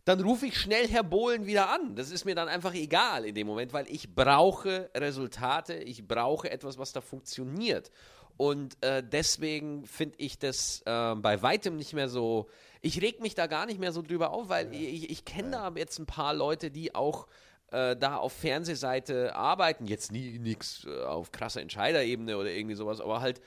[0.06, 1.96] dann rufe ich schnell Herr Bohlen wieder an.
[1.96, 6.50] Das ist mir dann einfach egal in dem Moment, weil ich brauche Resultate, ich brauche
[6.50, 7.92] etwas, was da funktioniert.
[8.38, 12.50] Und äh, deswegen finde ich das äh, bei weitem nicht mehr so.
[12.82, 15.72] Ich reg mich da gar nicht mehr so drüber auf, weil ich, ich kenne da
[15.76, 17.28] jetzt ein paar Leute, die auch
[17.72, 19.86] äh, da auf Fernsehseite arbeiten.
[19.88, 23.42] Jetzt nie nichts äh, auf krasser Entscheiderebene oder irgendwie sowas, aber halt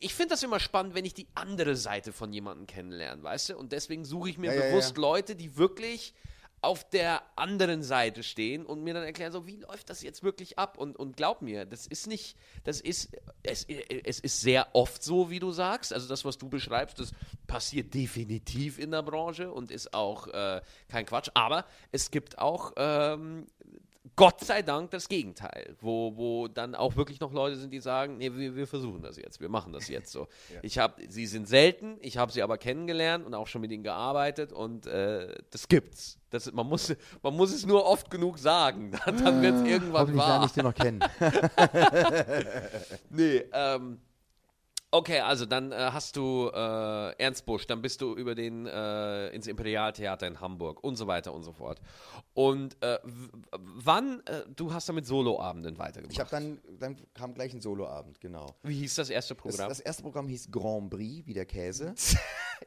[0.00, 3.58] ich finde das immer spannend, wenn ich die andere Seite von jemandem kennenlerne, weißt du?
[3.58, 5.02] Und deswegen suche ich mir Ja, ja, bewusst ja.
[5.02, 6.14] Leute, die wirklich
[6.62, 10.58] auf der anderen Seite stehen und mir dann erklären, so wie läuft das jetzt wirklich
[10.58, 10.76] ab?
[10.78, 15.30] Und, und glaub mir, das ist nicht, das ist, es, es ist sehr oft so,
[15.30, 15.92] wie du sagst.
[15.92, 17.12] Also das, was du beschreibst, das
[17.46, 21.30] passiert definitiv in der Branche und ist auch äh, kein Quatsch.
[21.34, 23.46] Aber es gibt auch ähm,
[24.16, 28.16] Gott sei Dank das Gegenteil, wo, wo dann auch wirklich noch Leute sind, die sagen,
[28.16, 30.26] nee, wir, wir versuchen das jetzt, wir machen das jetzt so.
[30.62, 33.82] Ich habe, sie sind selten, ich habe sie aber kennengelernt und auch schon mit ihnen
[33.84, 36.18] gearbeitet und äh, das gibt's.
[36.30, 40.00] Das, man, muss, man muss es nur oft genug sagen, dann, dann wird es irgendwann
[40.02, 40.46] Hoffentlich wahr.
[40.46, 41.00] ich den noch kennen.
[43.10, 43.98] Nee, ähm,
[44.92, 49.28] okay, also dann äh, hast du äh, Ernst Busch, dann bist du über den äh,
[49.30, 51.80] ins Imperialtheater in Hamburg und so weiter und so fort.
[52.34, 52.98] Und äh,
[53.52, 56.12] wann, äh, du hast damit Soloabenden weitergemacht.
[56.12, 58.46] Ich habe dann, dann kam gleich ein Soloabend, genau.
[58.62, 59.68] Wie hieß das erste Das, Programm?
[59.68, 61.94] das erste Programm hieß Grand Prix, wie der Käse.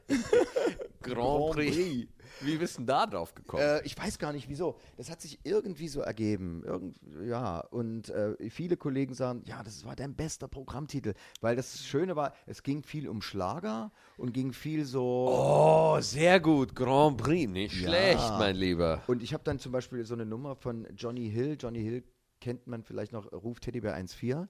[1.01, 2.07] Grand Prix.
[2.45, 3.63] Wie bist du da drauf gekommen?
[3.63, 4.77] Äh, ich weiß gar nicht wieso.
[4.97, 6.63] Das hat sich irgendwie so ergeben.
[6.65, 11.13] Irgend, ja, und äh, viele Kollegen sagen, ja, das war dein bester Programmtitel.
[11.41, 15.27] Weil das Schöne war, es ging viel um Schlager und ging viel so.
[15.29, 16.75] oh, sehr gut.
[16.75, 17.87] Grand Prix, nicht Ja.
[17.87, 19.01] schlecht, mein Lieber.
[19.07, 21.57] Und ich habe dann zum Beispiel so eine Nummer von Johnny Hill.
[21.59, 22.03] Johnny Hill
[22.41, 24.47] kennt man vielleicht noch, ruft Teddybär 1.4.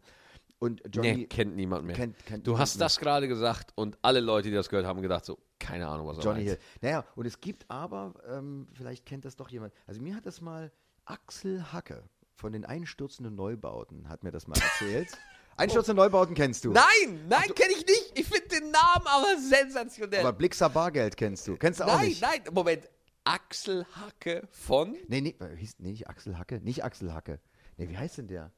[0.60, 1.95] Und Johnny Nee, kennt niemand mehr.
[1.95, 2.86] kennt, kennt du niemand hast mehr.
[2.86, 6.18] das gerade gesagt und alle Leute, die das gehört haben, gedacht so, keine Ahnung, was
[6.18, 6.49] er Johnny meint.
[6.49, 6.60] Hill.
[6.81, 10.41] Naja, und es gibt aber, ähm, vielleicht kennt das doch jemand, also mir hat das
[10.41, 10.72] mal
[11.06, 12.03] Axel Hacke
[12.35, 15.10] von den einstürzenden Neubauten, hat mir das mal erzählt.
[15.56, 16.72] Einstürzende Neubauten kennst du.
[16.72, 18.11] Nein, nein, kenne ich nicht.
[18.15, 20.22] Ich finde den Namen aber sensationell.
[20.22, 21.57] Aber Blixer Bargeld kennst du.
[21.57, 22.22] Kennst du auch nein, nicht?
[22.22, 22.90] nein, Moment.
[23.23, 26.60] Axel Hacke von Nee, nee, äh, hieß, nee, nicht Axel Hacke.
[26.61, 27.40] Nicht Axel Hacke.
[27.77, 28.52] Nee, wie heißt denn der?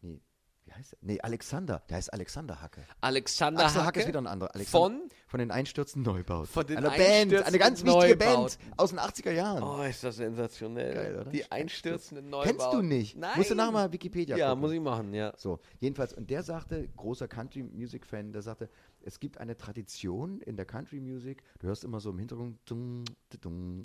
[0.00, 0.20] Nee,
[0.68, 0.98] wie heißt der?
[1.02, 1.82] Nee, Alexander.
[1.88, 2.84] Der heißt Alexander Hacke.
[3.00, 3.86] Alexander Axel Hacke.
[3.86, 4.54] Hacke ist wieder ein anderer.
[4.54, 5.08] Alexander, Von?
[5.26, 6.46] Von den einstürzenden Neubauten.
[6.46, 8.72] Von den Eine Band, eine ganz wichtige einstürzenden Band Neubauten.
[8.76, 9.62] aus den 80er Jahren.
[9.62, 10.94] Oh, ist das sensationell.
[10.94, 11.30] Geil, oder?
[11.30, 12.58] Die einstürzenden Neubauten.
[12.58, 13.16] Kennst du nicht?
[13.16, 13.30] Nein.
[13.36, 14.60] Musst du nachher mal Wikipedia Ja, gucken.
[14.60, 15.32] muss ich machen, ja.
[15.36, 18.68] So, jedenfalls, und der sagte, großer Country-Music-Fan, der sagte,
[19.02, 23.04] es gibt eine Tradition in der Country-Music, du hörst immer so im Hintergrund, dung,
[23.40, 23.82] dung,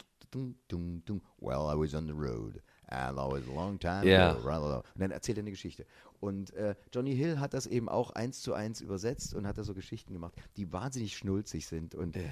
[1.05, 4.31] dung, well, I was on the road, and I was a long time Ja.
[4.35, 5.85] ago, und dann erzählt er eine Geschichte.
[6.23, 9.63] Und äh, Johnny Hill hat das eben auch eins zu eins übersetzt und hat da
[9.65, 12.23] so Geschichten gemacht, die wahnsinnig schnulzig sind und äh,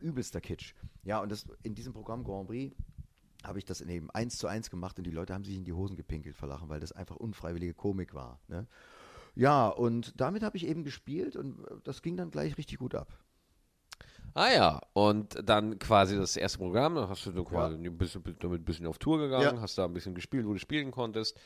[0.00, 0.72] übelster Kitsch.
[1.04, 2.74] Ja, und das in diesem Programm Grand Prix
[3.44, 5.74] habe ich das eben eins zu eins gemacht und die Leute haben sich in die
[5.74, 8.40] Hosen gepinkelt vor Lachen, weil das einfach unfreiwillige Komik war.
[8.48, 8.66] Ne?
[9.34, 12.94] Ja, und damit habe ich eben gespielt und äh, das ging dann gleich richtig gut
[12.94, 13.08] ab.
[14.32, 18.62] Ah ja, und dann quasi das erste Programm, dann hast du quasi ein bisschen, damit
[18.62, 19.60] ein bisschen auf Tour gegangen, Ja.
[19.60, 21.38] hast da ein bisschen gespielt, wo du spielen konntest.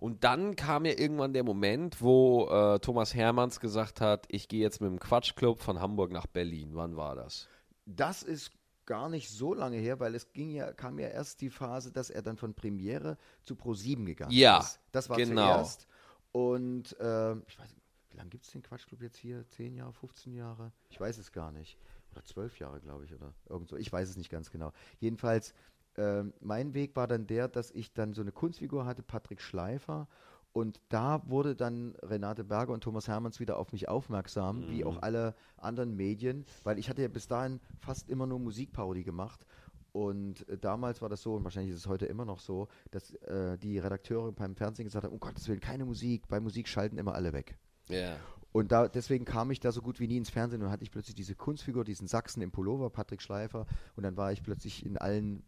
[0.00, 4.60] Und dann kam ja irgendwann der Moment, wo äh, Thomas Hermanns gesagt hat, ich gehe
[4.60, 6.70] jetzt mit dem Quatschclub von Hamburg nach Berlin.
[6.74, 7.48] Wann war das?
[7.86, 8.52] Das ist
[8.84, 12.10] gar nicht so lange her, weil es ging ja, kam ja erst die Phase, dass
[12.10, 14.80] er dann von Premiere zu Pro7 gegangen Ja, ist.
[14.92, 15.54] Das war genau.
[15.54, 15.86] zuerst.
[16.32, 17.74] Und ähm, ich weiß
[18.16, 19.46] wie lange gibt es den Quatschclub jetzt hier?
[19.50, 20.72] Zehn Jahre, 15 Jahre?
[20.88, 21.76] Ich weiß es gar nicht.
[22.12, 23.76] Oder zwölf Jahre, glaube ich, oder irgend so.
[23.76, 24.72] Ich weiß es nicht ganz genau.
[25.00, 25.52] Jedenfalls,
[25.96, 30.08] ähm, mein Weg war dann der, dass ich dann so eine Kunstfigur hatte, Patrick Schleifer.
[30.52, 35.02] Und da wurde dann Renate Berger und Thomas Hermanns wieder auf mich aufmerksam, wie auch
[35.02, 39.44] alle anderen Medien, weil ich hatte ja bis dahin fast immer nur Musikparodie gemacht.
[39.92, 43.14] Und äh, damals war das so, und wahrscheinlich ist es heute immer noch so, dass
[43.14, 46.98] äh, die Redakteure beim Fernsehen gesagt haben, um Gottes Willen, keine Musik, bei Musik schalten
[46.98, 47.58] immer alle weg.
[47.88, 48.16] Ja.
[48.52, 50.90] Und da, deswegen kam ich da so gut wie nie ins Fernsehen und hatte ich
[50.90, 53.66] plötzlich diese Kunstfigur, diesen Sachsen im Pullover, Patrick Schleifer.
[53.96, 55.42] Und dann war ich plötzlich in allen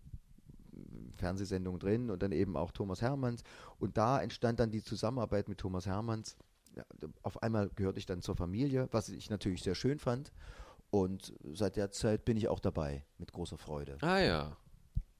[1.18, 3.42] Fernsehsendungen drin und dann eben auch Thomas Hermanns.
[3.78, 6.36] Und da entstand dann die Zusammenarbeit mit Thomas Hermanns.
[6.76, 6.84] Ja,
[7.22, 10.32] auf einmal gehörte ich dann zur Familie, was ich natürlich sehr schön fand.
[10.90, 13.98] Und seit der Zeit bin ich auch dabei, mit großer Freude.
[14.00, 14.56] Ah ja.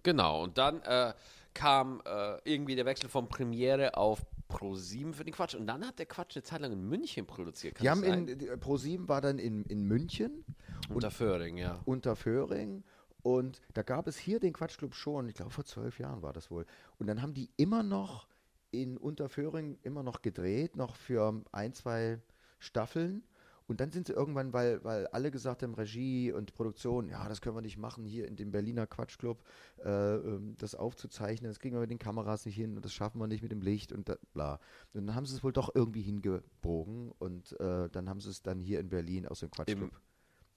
[0.02, 1.12] Genau, und dann äh,
[1.52, 5.54] kam äh, irgendwie der Wechsel von Premiere auf Pro7 für den Quatsch.
[5.56, 7.74] Und dann hat der Quatsch eine Zeit lang in München produziert.
[7.74, 10.44] Kann Die haben in, die- Pro7 war dann in, in München
[10.88, 11.80] Unter Föhring, ja.
[11.84, 12.82] unter Föhring.
[13.28, 16.50] Und da gab es hier den Quatschclub schon, ich glaube vor zwölf Jahren war das
[16.50, 16.64] wohl.
[16.98, 18.26] Und dann haben die immer noch
[18.70, 22.22] in Unterföhring immer noch gedreht, noch für ein, zwei
[22.58, 23.22] Staffeln.
[23.66, 27.42] Und dann sind sie irgendwann, weil, weil alle gesagt haben, Regie und Produktion, ja, das
[27.42, 29.44] können wir nicht machen, hier in dem Berliner Quatschclub,
[29.84, 33.20] äh, ähm, das aufzuzeichnen, das kriegen wir mit den Kameras nicht hin und das schaffen
[33.20, 34.54] wir nicht mit dem Licht und da, bla.
[34.94, 38.40] Und dann haben sie es wohl doch irgendwie hingebogen und äh, dann haben sie es
[38.40, 39.90] dann hier in Berlin aus dem Quatschclub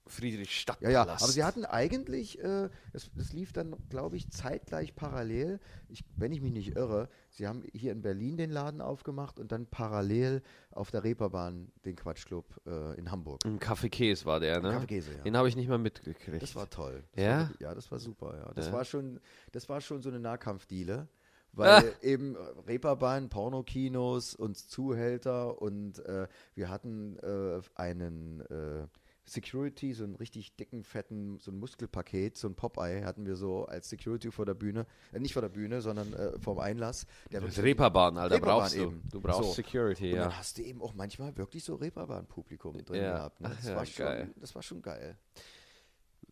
[0.06, 0.80] Friedrichstadt.
[0.80, 5.60] Ja, ja, aber sie hatten eigentlich, äh, das, das lief dann, glaube ich, zeitgleich parallel,
[5.88, 9.52] ich, wenn ich mich nicht irre, sie haben hier in Berlin den Laden aufgemacht und
[9.52, 13.40] dann parallel auf der Reeperbahn den Quatschclub äh, in Hamburg.
[13.44, 14.72] Im Café Käse war der, ne?
[14.76, 15.22] Café Käse, ja.
[15.22, 16.42] Den habe ich nicht mal mitgekriegt.
[16.42, 17.04] Das war toll.
[17.12, 17.38] Das Ja?
[17.40, 18.52] War, ja, das war super, ja.
[18.54, 18.72] Das Ja.
[18.72, 19.20] war schon,
[19.52, 21.08] das war schon so eine Nahkampfdiele.
[21.54, 22.34] Weil eben
[22.66, 28.86] Reeperbahn, Pornokinos, uns Zuhälter und äh, wir hatten äh, einen äh,
[29.24, 33.66] Security, so einen richtig dicken, fetten, so ein Muskelpaket, so ein Popeye hatten wir so
[33.66, 37.06] als Security vor der Bühne, äh, nicht vor der Bühne, sondern äh, vorm Einlass.
[37.30, 38.80] Der Das Reeperbahn, Alter, Reeperbahn brauchst du.
[38.82, 39.02] eben.
[39.10, 39.52] Du brauchst So.
[39.54, 40.24] Security, Und ja.
[40.24, 43.12] dann hast du eben auch manchmal wirklich so Reeperbahn-Publikum drin Ja.
[43.16, 43.40] gehabt.
[43.40, 43.48] Ne?
[43.52, 44.30] Ach Das, ja, war schon, geil.
[44.40, 45.16] das war schon geil.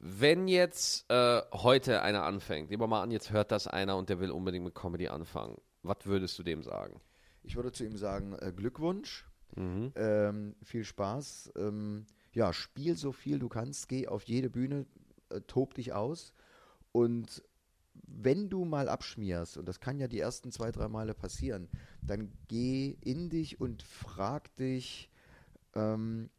[0.03, 4.09] Wenn jetzt äh, heute einer anfängt, nehmen wir mal an, jetzt hört das einer und
[4.09, 5.59] der will unbedingt mit Comedy anfangen.
[5.83, 7.01] Was würdest du dem sagen?
[7.43, 9.27] Ich würde zu ihm sagen, äh, Glückwunsch,
[9.57, 9.93] Mhm.
[9.97, 11.53] ähm, viel Spaß.
[11.57, 14.87] Ähm, ja, spiel so viel du kannst, geh auf jede Bühne,
[15.31, 16.33] äh, tob dich aus.
[16.93, 17.43] Und
[17.95, 21.69] wenn du mal abschmierst, und das kann ja die ersten zwei, drei Male passieren,
[22.03, 25.11] dann geh in dich und frag dich,
[25.75, 26.31] ähm,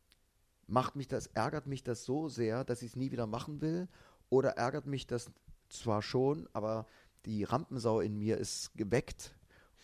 [0.68, 3.88] macht mich das, ärgert mich das so sehr, dass ich es nie wieder machen will?
[4.30, 5.30] Oder ärgert mich das
[5.70, 6.88] zwar schon, aber
[7.26, 9.36] die Rampensau in mir ist geweckt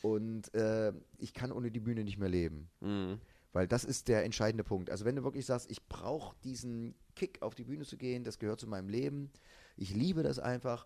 [0.02, 2.70] und äh, ich kann ohne die Bühne nicht mehr leben.
[2.82, 3.20] Mhm.
[3.58, 4.92] Weil das ist der entscheidende Punkt.
[4.92, 8.38] Also wenn du wirklich sagst, ich brauche diesen Kick auf die Bühne zu gehen, das
[8.38, 9.32] gehört zu meinem Leben,
[9.78, 10.86] ich liebe das einfach.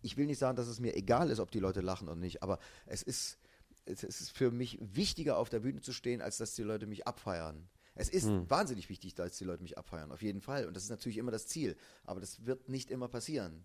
[0.00, 2.44] Ich will nicht sagen, dass es mir egal ist, ob die Leute lachen oder nicht,
[2.44, 3.38] aber es ist,
[3.86, 7.08] es ist für mich wichtiger, auf der Bühne zu stehen, als dass die Leute mich
[7.08, 7.68] abfeiern.
[7.96, 10.66] Es ist wahnsinnig wichtig, dass die Leute mich abfeiern, auf jeden Fall.
[10.66, 11.76] Und das ist natürlich immer das Ziel.
[12.04, 13.64] Aber das wird nicht immer passieren.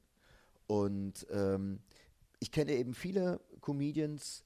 [0.65, 1.80] Und ähm,
[2.39, 4.43] ich kenne eben viele Comedians,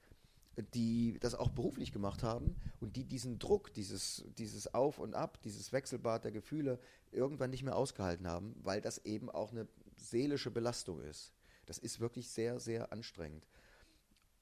[0.64, 5.41] die das auch beruflich gemacht haben und die diesen Druck, dieses, dieses Auf und Ab,
[5.44, 6.80] dieses Wechselbad der Gefühle
[7.11, 9.68] irgendwann nicht mehr ausgehalten haben, weil das eben auch eine
[9.98, 11.34] seelische Belastung ist.
[11.65, 13.45] Das ist wirklich sehr, sehr anstrengend.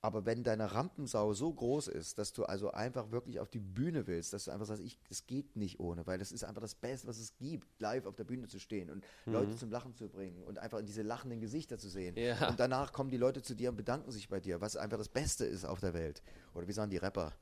[0.08, 4.08] Aber wenn deine Rampensau so groß ist, dass du also einfach wirklich auf die Bühne
[4.08, 6.76] willst, dass du einfach sagst, ich, es geht nicht ohne, weil das ist einfach das
[6.76, 10.08] Beste, was es gibt, live auf der Bühne zu stehen und Leute zum Lachen zu
[10.08, 12.16] bringen und einfach in diese lachenden Gesichter zu sehen.
[12.16, 12.48] Ja.
[12.48, 15.10] Und danach kommen die Leute zu dir und bedanken sich bei dir, was einfach das
[15.10, 16.24] Beste ist auf der Welt.
[16.54, 17.34] Oder wie sagen die Rapper?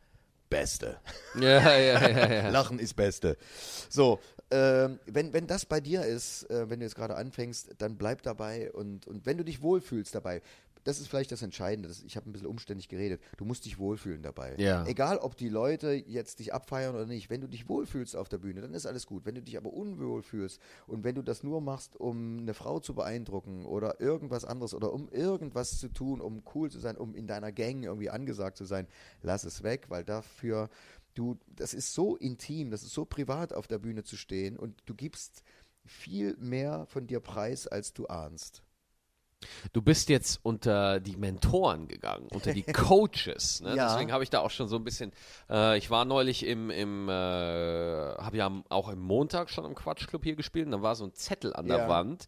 [0.50, 1.00] Beste.
[1.40, 2.50] Ja, ja, ja, ja.
[2.50, 3.38] Lachen ist Beste.
[3.90, 4.20] So,
[4.50, 8.22] ähm, wenn, wenn das bei dir ist, äh, wenn du jetzt gerade anfängst, dann bleib
[8.22, 10.42] dabei und, und wenn du dich wohlfühlst dabei,
[10.86, 11.90] das ist vielleicht das Entscheidende.
[11.90, 13.20] Das, ich habe ein bisschen umständlich geredet.
[13.38, 14.56] Du musst dich wohlfühlen dabei.
[14.58, 14.86] Ja.
[14.86, 17.30] Egal, ob die Leute jetzt dich abfeiern oder nicht.
[17.32, 19.26] Wenn du dich wohlfühlst auf der Bühne, dann ist alles gut.
[19.26, 22.80] Wenn du dich aber unwohl fühlst und wenn du das nur machst, um eine Frau
[22.80, 27.16] zu beeindrucken oder irgendwas anderes oder um irgendwas zu tun, um cool zu sein, um
[27.16, 28.88] in deiner Gang irgendwie angesagt zu sein,
[29.24, 30.70] lass es weg, weil dafür
[31.16, 34.84] du, das ist so intim, das ist so privat auf der Bühne zu stehen und
[34.86, 35.44] du gibst
[35.84, 38.62] viel mehr von dir preis, als du ahnst.
[39.74, 43.62] Du bist jetzt unter die Mentoren gegangen, unter die Coaches.
[43.62, 43.76] Ne?
[43.76, 43.92] Ja.
[43.92, 45.12] Deswegen habe ich da auch schon so ein bisschen.
[45.50, 50.24] Äh, ich war neulich im, im äh, habe ja auch im Montag schon im Quatschclub
[50.24, 50.66] hier gespielt.
[50.66, 51.90] Und da war so ein Zettel an der Ja.
[51.90, 52.28] Wand.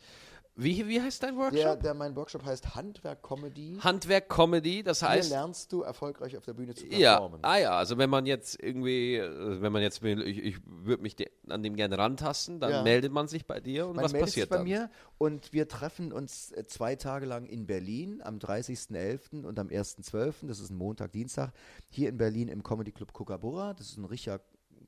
[0.60, 1.82] Wie, wie heißt dein Der, Workshop?
[1.82, 3.78] der, mein Workshop heißt Handwerk Comedy.
[3.80, 4.82] Handwerk Comedy.
[4.82, 5.30] Das Hier heißt.
[5.30, 7.40] lernst du erfolgreich auf der Bühne zu Ja, performen.
[7.44, 11.04] ah ja, also wenn man jetzt irgendwie, äh, wenn man jetzt will, ich, ich würde
[11.04, 12.82] mich de an dem gerne rantasten, dann Ja.
[12.84, 14.66] meldet man sich bei dir und Man was meldet sich passiert bei dann?
[14.66, 14.90] mir
[15.20, 19.46] und wir treffen uns äh, zwei Tage lang in Berlin am 30.11.
[19.46, 21.54] und am 1.12., das ist ein Montag, Dienstag,
[21.90, 23.76] hier in Berlin im Comedy Club Kookaburra.
[23.76, 24.42] Das ist ein richtiger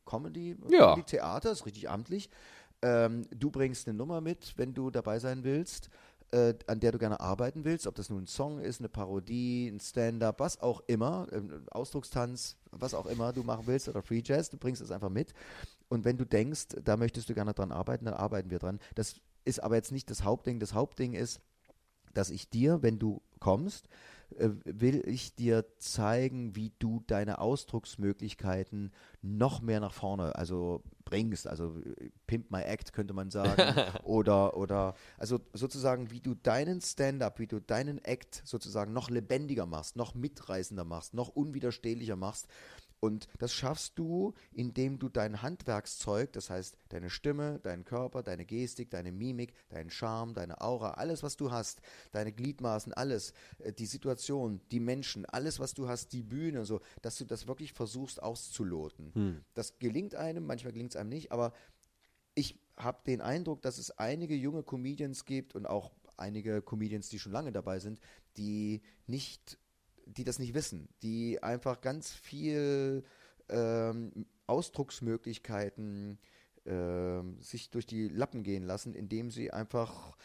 [0.05, 0.93] Comedy, Ja.
[0.93, 2.29] Comedy Theater, ist richtig amtlich.
[2.81, 5.89] Ähm, du bringst eine Nummer mit, wenn du dabei sein willst,
[6.31, 9.68] äh, an der du gerne arbeiten willst, ob das nun ein Song ist, eine Parodie,
[9.68, 14.22] ein Stand-up, was auch immer, ähm, Ausdruckstanz, was auch immer du machen willst oder Free
[14.23, 15.34] Jazz, du bringst es einfach mit.
[15.89, 18.80] Und wenn du denkst, da möchtest du gerne dran arbeiten, dann arbeiten wir dran.
[18.95, 20.60] Das ist aber jetzt nicht das Hauptding.
[20.60, 21.41] Das Hauptding ist,
[22.14, 23.89] dass ich dir, wenn du kommst, äh,
[24.38, 28.91] will ich dir zeigen, wie du deine Ausdrucksmöglichkeiten
[29.22, 31.47] noch mehr nach vorne also bringst.
[31.47, 33.61] Also äh, Pimp My Act könnte man sagen.
[34.03, 39.65] oder, oder also sozusagen, wie du deinen Stand-up, wie du deinen Act sozusagen noch lebendiger
[39.65, 42.47] machst, noch mitreißender machst, noch unwiderstehlicher machst.
[42.99, 48.45] Und das schaffst du, indem du dein Handwerkszeug, das heißt deine Stimme, deinen Körper, deine
[48.45, 51.81] Gestik, deine Mimik, deinen Charme, deine Aura, alles, was du hast,
[52.11, 56.81] deine Gliedmaßen, alles, äh, die Situation, die Menschen, alles, was du hast, die Bühne, so,
[57.01, 59.11] dass du das wirklich versuchst auszuloten.
[59.53, 61.53] Das gelingt einem, manchmal gelingt es einem nicht, aber
[62.35, 67.19] ich habe den Eindruck, dass es einige junge Comedians gibt und auch einige Comedians, die
[67.19, 67.99] schon lange dabei sind,
[68.38, 69.57] die nicht,
[70.18, 73.03] die das nicht wissen, die einfach ganz viel
[73.49, 76.19] ähm, Ausdrucksmöglichkeiten
[76.65, 80.18] ähm, sich durch die Lappen gehen lassen, indem sie einfach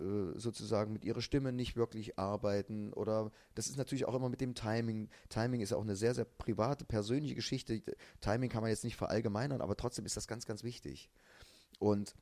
[0.00, 4.40] äh, sozusagen mit ihrer Stimme nicht wirklich arbeiten oder das ist natürlich auch immer mit
[4.40, 5.08] dem Timing.
[5.28, 7.82] Timing ist auch eine sehr, sehr private, persönliche Geschichte.
[8.20, 11.10] Timing kann man jetzt nicht verallgemeinern, aber trotzdem ist das ganz, ganz wichtig.
[11.78, 12.14] Und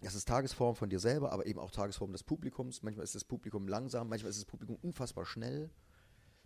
[0.00, 2.82] das ist Tagesform von dir selber, aber eben auch Tagesform des Publikums.
[2.82, 5.70] Manchmal ist das Publikum langsam, manchmal ist das Publikum unfassbar schnell.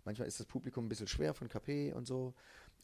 [0.07, 2.33] Manchmal ist das Publikum ein bisschen schwer von KP und so.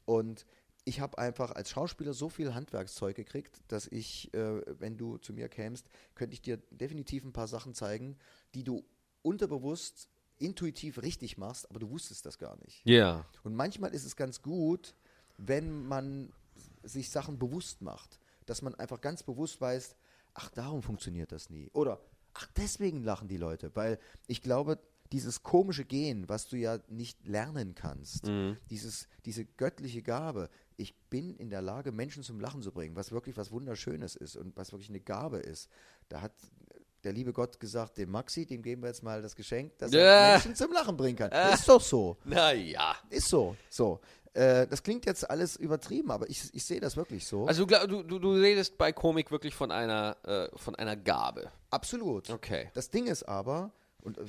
[0.04, 0.46] Und
[0.84, 5.32] ich habe einfach als Schauspieler so viel Handwerkszeug gekriegt, dass ich, äh, wenn du zu
[5.32, 8.18] mir kämst, könnte ich dir definitiv ein paar Sachen zeigen,
[8.56, 8.84] die du
[9.22, 12.82] unterbewusst, intuitiv richtig machst, aber du wusstest das gar nicht.
[12.84, 13.26] Ja.
[13.46, 14.94] Und manchmal ist es ganz gut,
[15.38, 16.34] wenn man
[16.84, 19.96] sich Sachen bewusst macht, dass man einfach ganz bewusst weiß,
[20.34, 21.70] ach, darum funktioniert das nie.
[21.72, 22.02] Oder,
[22.34, 23.98] ach, deswegen lachen die Leute, weil
[24.28, 24.78] ich glaube,
[25.14, 28.28] dieses komische Gehen, was du ja nicht lernen kannst,
[28.70, 33.12] dieses, diese göttliche Gabe, ich bin in der Lage, Menschen zum Lachen zu bringen, was
[33.12, 35.70] wirklich was Wunderschönes ist und was wirklich eine Gabe ist.
[36.10, 36.34] Da hat
[37.04, 40.32] der liebe Gott gesagt, dem Maxi, dem geben wir jetzt mal das Geschenk, dass er
[40.32, 41.32] Menschen zum Lachen bringen kann.
[41.54, 42.18] Ist doch so.
[42.24, 42.96] Naja.
[43.10, 43.56] Ist so.
[43.70, 44.00] So.
[44.34, 47.46] Äh, das klingt jetzt alles übertrieben, aber ich, ich sehe das wirklich so.
[47.46, 51.52] Also du, du, du redest bei Komik wirklich von einer, äh, von einer Gabe.
[51.70, 52.30] Absolut.
[52.30, 52.72] Okay.
[52.74, 53.72] Das Ding ist aber,
[54.04, 54.26] und äh,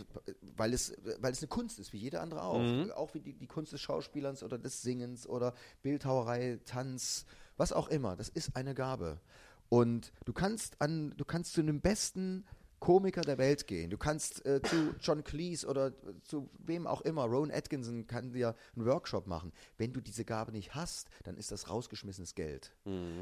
[0.57, 2.59] weil es, weil es eine Kunst ist, wie jede andere auch.
[2.59, 2.91] Mhm.
[2.93, 7.27] Auch wie die, die Kunst des Schauspielers oder des Singens oder Bildhauerei, Tanz,
[7.57, 8.17] was auch immer.
[8.17, 9.21] Das ist eine Gabe.
[9.69, 12.45] Und du kannst an, du kannst zu einem besten
[12.85, 13.89] Komiker der Welt gehen.
[13.89, 15.93] Du kannst äh, zu John Cleese oder
[16.23, 19.53] zu wem auch immer, Rowan Atkinson kann dir einen Workshop machen.
[19.79, 22.73] Wenn du diese Gabe nicht hast, dann ist das rausgeschmissenes Geld.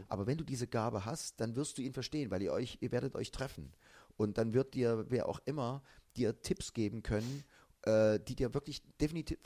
[0.08, 2.90] Aber wenn du diese Gabe hast, dann wirst du ihn verstehen, weil ihr euch, ihr
[2.90, 3.72] werdet euch treffen.
[4.16, 5.82] Und dann wird dir, wer auch immer,
[6.16, 7.44] dir Tipps geben können,
[7.82, 9.39] äh, die dir wirklich definitiv,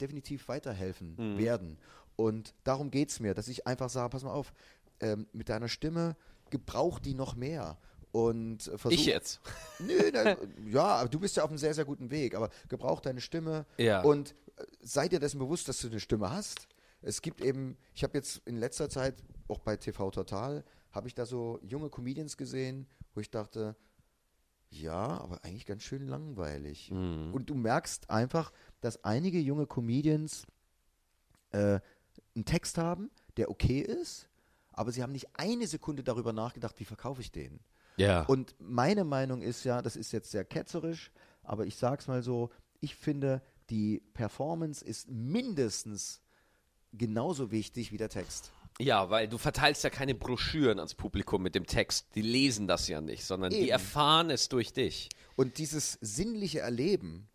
[0.00, 1.78] definitiv weiterhelfen werden.
[2.16, 4.52] Und darum geht es mir, dass ich einfach sage, pass mal auf,
[5.00, 6.16] ähm, mit deiner Stimme
[6.50, 7.78] gebrauch die noch mehr.
[8.12, 9.40] Und äh, versuch, Ich jetzt.
[9.80, 10.36] Nö, na,
[10.66, 12.36] ja, du bist ja auf einem sehr, sehr guten Weg.
[12.36, 14.02] Aber gebrauch deine Stimme Ja.
[14.02, 16.68] und äh, sei dir dessen bewusst, dass du eine Stimme hast.
[17.02, 19.16] Es gibt eben, ich habe jetzt in letzter Zeit,
[19.48, 23.74] auch bei TV Total, habe ich da so junge Comedians gesehen, wo ich dachte,
[24.80, 26.90] ja, aber eigentlich ganz schön langweilig.
[27.32, 30.46] Und du merkst einfach, dass einige junge Comedians
[31.50, 31.80] äh,
[32.34, 34.28] einen Text haben, der okay ist,
[34.72, 37.60] aber sie haben nicht eine Sekunde darüber nachgedacht, wie verkaufe ich den.
[37.96, 38.24] Ja.
[38.24, 42.50] Und meine Meinung ist ja, das ist jetzt sehr ketzerisch, aber ich sag's mal so,
[42.80, 43.40] ich finde,
[43.70, 46.20] die Performance ist mindestens
[46.92, 48.52] genauso wichtig wie der Text.
[48.80, 52.08] Ja, weil du verteilst ja keine Broschüren ans Publikum mit dem Text.
[52.14, 53.68] Die lesen das ja nicht, sondern die Eben.
[53.68, 55.08] erfahren es durch dich.
[55.36, 57.28] Und dieses sinnliche Erleben,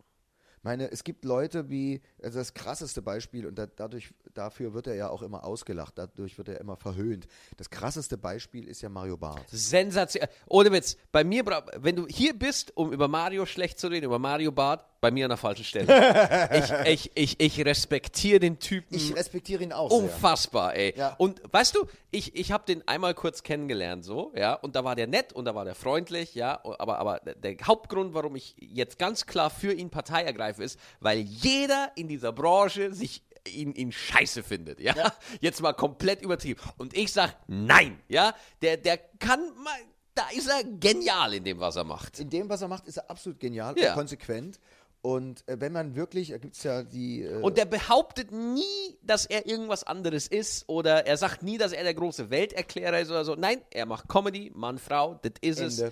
[0.62, 4.94] meine, es gibt Leute wie, also das krasseste Beispiel, und da, dadurch, dafür wird er
[4.94, 7.26] ja auch immer ausgelacht, dadurch wird er immer verhöhnt.
[7.56, 9.48] Das krasseste Beispiel ist ja Mario Barth.
[9.50, 10.26] Sensation.
[10.46, 10.96] Ohne Witz.
[11.12, 11.44] Bei mir,
[11.76, 15.24] wenn du hier bist, um über Mario schlecht zu reden, über Mario Bart, bei mir
[15.24, 16.48] an der falschen Stelle.
[16.86, 18.94] ich, ich, ich, ich respektiere den Typen.
[18.94, 19.98] Ich respektiere ihn auch sehr.
[19.98, 20.94] Unfassbar, ey.
[20.96, 21.14] Ja.
[21.18, 24.96] Und weißt du, ich, ich habe den einmal kurz kennengelernt, so, ja, und da war
[24.96, 28.98] der nett und da war der freundlich, ja, aber, aber der Hauptgrund, warum ich jetzt
[28.98, 33.92] ganz klar für ihn Partei ergreife, ist, weil jeder in dieser Branche sich ihn, ihn
[33.92, 34.94] scheiße findet, ja?
[35.40, 36.60] Jetzt mal komplett übertrieben.
[36.78, 39.78] Und ich sag, nein, ja, der, der kann mal,
[40.14, 42.18] da ist er genial in dem, was er macht.
[42.20, 43.90] In dem, was er macht, ist er absolut genial Ja.
[43.90, 44.60] und konsequent.
[45.02, 47.22] Und äh, wenn man wirklich, da gibt es ja die.
[47.22, 51.72] Äh, Und der behauptet nie, dass er irgendwas anderes ist oder er sagt nie, dass
[51.72, 53.34] er der große Welterklärer ist oder so.
[53.34, 55.82] Nein, er macht Comedy, Mann, Frau, das ist es.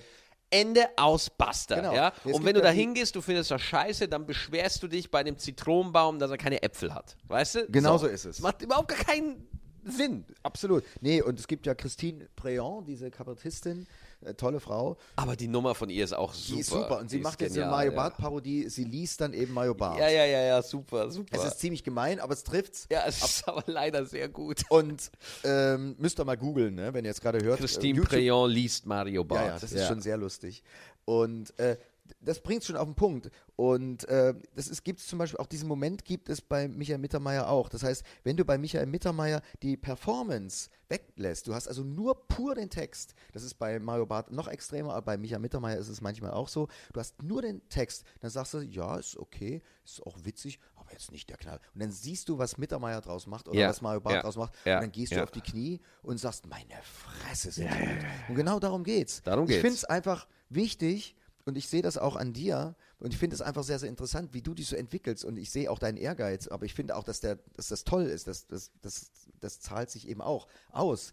[0.51, 0.89] Ende.
[0.97, 1.77] Aus Basta.
[1.77, 1.95] Genau.
[1.95, 2.13] Ja?
[2.25, 5.39] Und wenn du da hingehst, du findest das scheiße, dann beschwerst du dich bei dem
[5.39, 7.17] Zitronenbaum, dass er keine Äpfel hat.
[7.27, 7.67] Weißt du?
[7.69, 8.41] Genau so ist es.
[8.41, 9.47] Macht überhaupt gar keinen
[9.85, 10.25] Sinn.
[10.43, 10.85] absolut.
[11.01, 13.87] Nee, und es gibt ja Christine Préant, diese Kabarettistin,
[14.37, 14.97] tolle Frau.
[15.17, 16.55] Aber die Nummer von ihr ist auch super.
[16.55, 16.99] Die ist super.
[16.99, 17.97] Und sie Die macht jetzt eine genial, Mario ja.
[17.97, 18.69] Barth-Parodie.
[18.69, 19.99] Sie liest dann eben Mario Barth.
[19.99, 21.37] Ja, ja, ja, ja, super, super.
[21.37, 22.87] Es ist ziemlich gemein, aber es trifft's.
[22.91, 24.63] ja, es ist aber leider sehr gut.
[24.71, 25.11] Und
[25.45, 27.59] ähm, müsst ihr mal googeln, ne, wenn ihr jetzt gerade hört.
[27.61, 29.41] Christine äh, Préant liest Mario Barth.
[29.41, 30.63] Ja, ja, das ist schon sehr lustig.
[31.05, 31.79] Und äh,
[32.21, 33.31] das bringt schon auf den Punkt.
[33.57, 36.99] Und äh, das ist, gibt es zum Beispiel auch diesen Moment gibt es bei Michael
[36.99, 37.69] Mittermeier auch.
[37.69, 42.55] Das heißt, wenn du bei Michael Mittermeier die Performance weglässt, du hast also nur pur
[42.55, 46.01] den Text, das ist bei Mario Barth noch extremer, aber bei Michael Mittermeier ist es
[46.01, 50.05] manchmal auch so, du hast nur den Text, dann sagst du, ja, ist okay, ist
[50.07, 51.61] auch witzig, aber jetzt nicht der Knall.
[51.75, 54.37] Und dann siehst du, was Mittermeier draus macht oder Ja, was Mario Barth ja, draus
[54.37, 55.25] macht ja, und dann gehst du ja.
[55.25, 58.07] auf die Knie und sagst, meine Fresse sind gut.
[58.29, 59.23] Und genau darum geht's.
[59.23, 59.61] Darum ich geht's.
[59.61, 61.17] finde es einfach wichtig
[61.49, 64.35] und ich sehe das auch an dir und ich finde es einfach sehr, sehr interessant,
[64.35, 67.05] wie du dich so entwickelst und ich sehe auch deinen Ehrgeiz, aber ich finde auch,
[67.05, 69.11] dass, der, dass das toll ist, das, das, das,
[69.41, 71.13] das zahlt sich eben auch aus.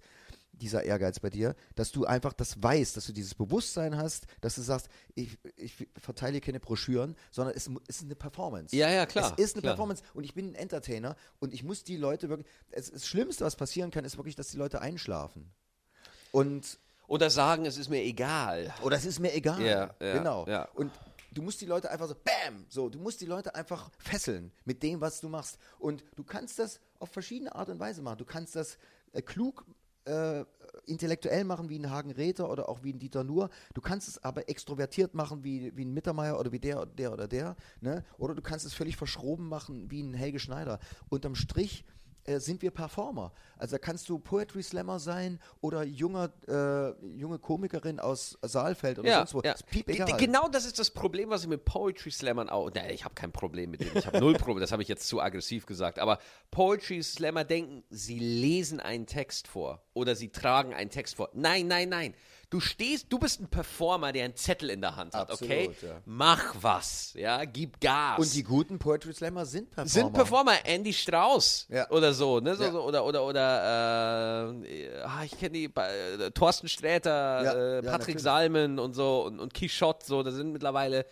[0.52, 4.56] dieser Ehrgeiz bei dir, dass du einfach das weißt, dass du dieses Bewusstsein hast, dass
[4.56, 8.74] du sagst, ich, ich verteile keine Broschüren, sondern es es ist eine Performance.
[8.76, 9.74] Ja, ja, klar, Es ist eine klar.
[9.74, 13.44] Performance und ich bin ein Entertainer und ich muss die Leute wirklich, es, das Schlimmste,
[13.44, 15.52] was passieren kann, ist wirklich, dass die Leute einschlafen.
[16.32, 18.74] Und Oder sagen, es ist mir egal.
[18.82, 19.62] oder es ist mir egal.
[19.62, 20.46] Ja, ja, genau.
[20.48, 20.68] ja.
[20.74, 20.92] Und
[21.32, 24.82] du musst die Leute einfach so, bam, so, du musst die Leute einfach fesseln mit
[24.82, 25.58] dem, was du machst.
[25.80, 28.18] Und du kannst das auf verschiedene Art und Weise machen.
[28.18, 28.78] Du kannst das
[29.12, 29.66] äh, klug
[30.06, 30.46] äh,
[30.86, 33.50] intellektuell machen wie ein Hagen Räther oder auch wie ein Dieter Nuhr.
[33.74, 37.28] Du kannst es aber extrovertiert machen wie, wie ein Mittermeier oder wie der, der oder
[37.28, 37.56] der.
[37.82, 38.04] Ne?
[38.18, 40.80] Oder du kannst es völlig verschroben machen wie ein Helge Schneider.
[41.10, 41.86] Unterm Strich
[42.26, 43.32] äh, sind wir Performer.
[43.58, 49.10] Also da kannst du Poetry Slammer sein oder junger, äh, junge Komikerin aus Saalfeld oder
[49.10, 49.42] Ja, sonst wo.
[49.42, 49.56] ja.
[49.86, 50.18] Egal.
[50.18, 52.72] Genau das ist das Problem, was ich mit Poetry Slammern auch.
[52.74, 53.98] Nein, ich habe kein Problem mit denen.
[53.98, 54.60] Ich habe null Problem.
[54.62, 56.00] Das habe ich jetzt zu aggressiv gesagt.
[56.00, 56.20] Aber
[56.52, 61.30] Poetry Slammer denken, sie lesen einen Text vor oder sie tragen einen Text vor.
[61.34, 62.14] Nein, nein, nein.
[62.56, 65.68] Du stehst, du bist ein Performer, der einen Zettel in der Hand hat, okay?
[65.68, 66.02] Absolut, ja.
[66.06, 68.18] Mach was, ja, gib Gas.
[68.18, 69.90] Und die guten Poetry Slammer sind Performer.
[69.90, 71.90] sind Performer, Andy Strauß Ja.
[71.90, 72.56] oder so, ne?
[72.56, 72.72] So, Ja.
[72.72, 78.22] so, oder oder oder äh, ah, ich kenne die äh, Thorsten Sträter, äh, Patrick.
[78.22, 81.06] Salmen und so und, und Quichotte, so, das sind mittlerweile,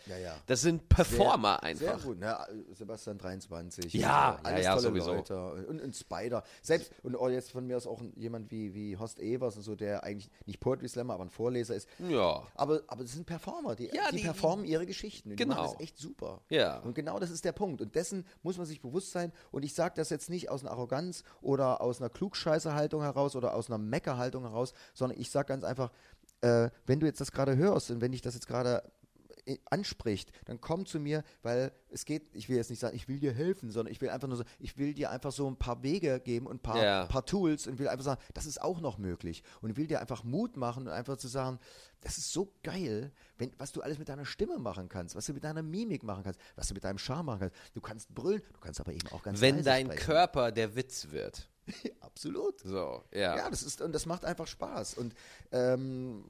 [0.47, 1.99] das sind Performer sehr, einfach.
[1.99, 2.37] Sehr gut, ne?
[2.71, 3.93] Sebastian 23.
[3.93, 5.13] Ja, alles tolle sowieso.
[5.15, 5.53] Leute.
[5.67, 6.41] Und, und Spider.
[6.61, 9.75] Selbst, und auch jetzt von mir aus auch jemand wie, wie Horst Evers und so,
[9.75, 11.87] der eigentlich nicht Poetry Slammer, aber ein Vorleser ist.
[11.99, 12.43] Ja.
[12.55, 15.31] Aber, aber das sind Performer, die, Ja, die, die- performen ihre Geschichten.
[15.31, 15.55] Und Die Genau.
[15.55, 16.41] machen das echt super.
[16.49, 16.79] Ja.
[16.79, 17.81] Und genau das ist der Punkt.
[17.81, 19.33] Und dessen muss man sich bewusst sein.
[19.51, 23.53] Und ich sage das jetzt nicht aus einer Arroganz oder aus einer Klugscheißerhaltung heraus oder
[23.55, 25.91] aus einer Meckerhaltung heraus, sondern ich sage ganz einfach,
[26.41, 28.83] äh, wenn du jetzt das gerade hörst und wenn dich das jetzt gerade
[29.65, 33.19] anspricht, dann komm zu mir, weil es geht, ich will jetzt nicht sagen, ich will
[33.19, 35.83] dir helfen, sondern ich will einfach nur so, ich will dir einfach so ein paar
[35.83, 37.05] Wege geben und ein paar, Ja.
[37.05, 39.43] paar Tools und will einfach sagen, das ist auch noch möglich.
[39.61, 41.59] Und will dir einfach Mut machen und einfach zu sagen,
[42.01, 45.33] das ist so geil, wenn, was du alles mit deiner Stimme machen kannst, was du
[45.33, 47.55] mit deiner Mimik machen kannst, was du mit deinem Charme machen kannst.
[47.73, 50.03] Du kannst brüllen, du kannst aber eben auch ganz Wenn dein sprechen.
[50.05, 51.49] Körper der Witz wird.
[52.01, 52.59] Absolut.
[52.59, 53.37] So, ja.
[53.37, 54.95] Ja, das ist und das macht einfach Spaß.
[54.95, 55.13] Und
[55.51, 56.25] ähm,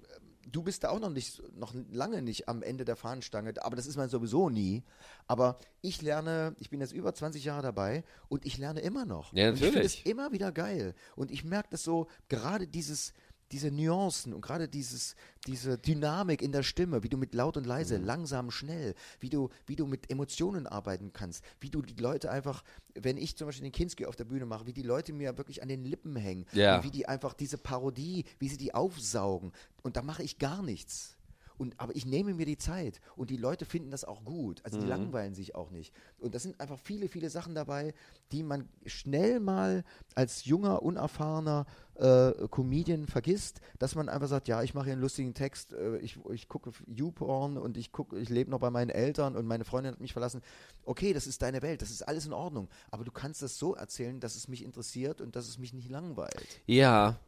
[0.52, 3.88] du bist da auch noch nicht, noch lange nicht am Ende der Fahnenstange, aber das
[3.88, 4.84] ist man sowieso nie.
[5.28, 9.34] Aber ich lerne, ich bin jetzt über 20 Jahre dabei und ich lerne immer noch.
[9.34, 10.04] Ja, Und ich finde natürlich.
[10.06, 10.96] es immer wieder geil.
[11.16, 13.14] Und ich merke das so, gerade dieses,
[13.52, 15.16] diese Nuancen und gerade dieses,
[15.46, 18.06] diese Dynamik in der Stimme, wie du mit laut und leise, Mhm.
[18.06, 22.64] langsam, schnell, wie du, wie du mit Emotionen arbeiten kannst, wie du die Leute einfach,
[22.96, 25.62] wenn ich zum Beispiel den Kinski auf der Bühne mache, wie die Leute mir wirklich
[25.62, 26.46] an den Lippen hängen,
[26.78, 29.52] und wie die einfach diese Parodie, wie sie die aufsaugen.
[29.84, 31.16] Und da mache ich gar nichts.
[31.64, 34.60] Und, aber ich nehme mir die Zeit und die Leute finden das auch gut.
[34.66, 35.94] Also die langweilen sich auch nicht.
[36.20, 37.94] Und das sind einfach viele, viele Sachen dabei,
[38.34, 41.66] die man schnell mal als junger, unerfahrener
[41.96, 46.00] äh, Comedian vergisst, dass man einfach sagt, ja, ich mache hier einen lustigen Text, äh,
[46.00, 49.64] ich, ich gucke YouPorn und ich gucke, ich lebe noch bei meinen Eltern und meine
[49.64, 50.42] Freundin hat mich verlassen.
[50.84, 52.68] Okay, das ist deine Welt, das ist alles in Ordnung.
[52.92, 55.90] Aber du kannst das so erzählen, dass es mich interessiert und dass es mich nicht
[55.90, 56.60] langweilt.
[56.66, 57.22] Ja.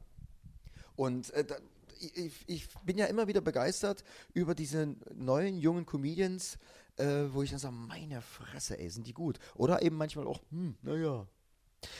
[0.98, 1.56] Und äh, da,
[2.00, 4.04] ich, ich bin ja immer wieder begeistert
[4.34, 6.58] über diese neuen jungen Comedians,
[6.98, 9.40] äh, wo ich dann sage, meine Fresse, ey, sind die gut.
[9.56, 11.28] Oder eben manchmal auch, hm, naja.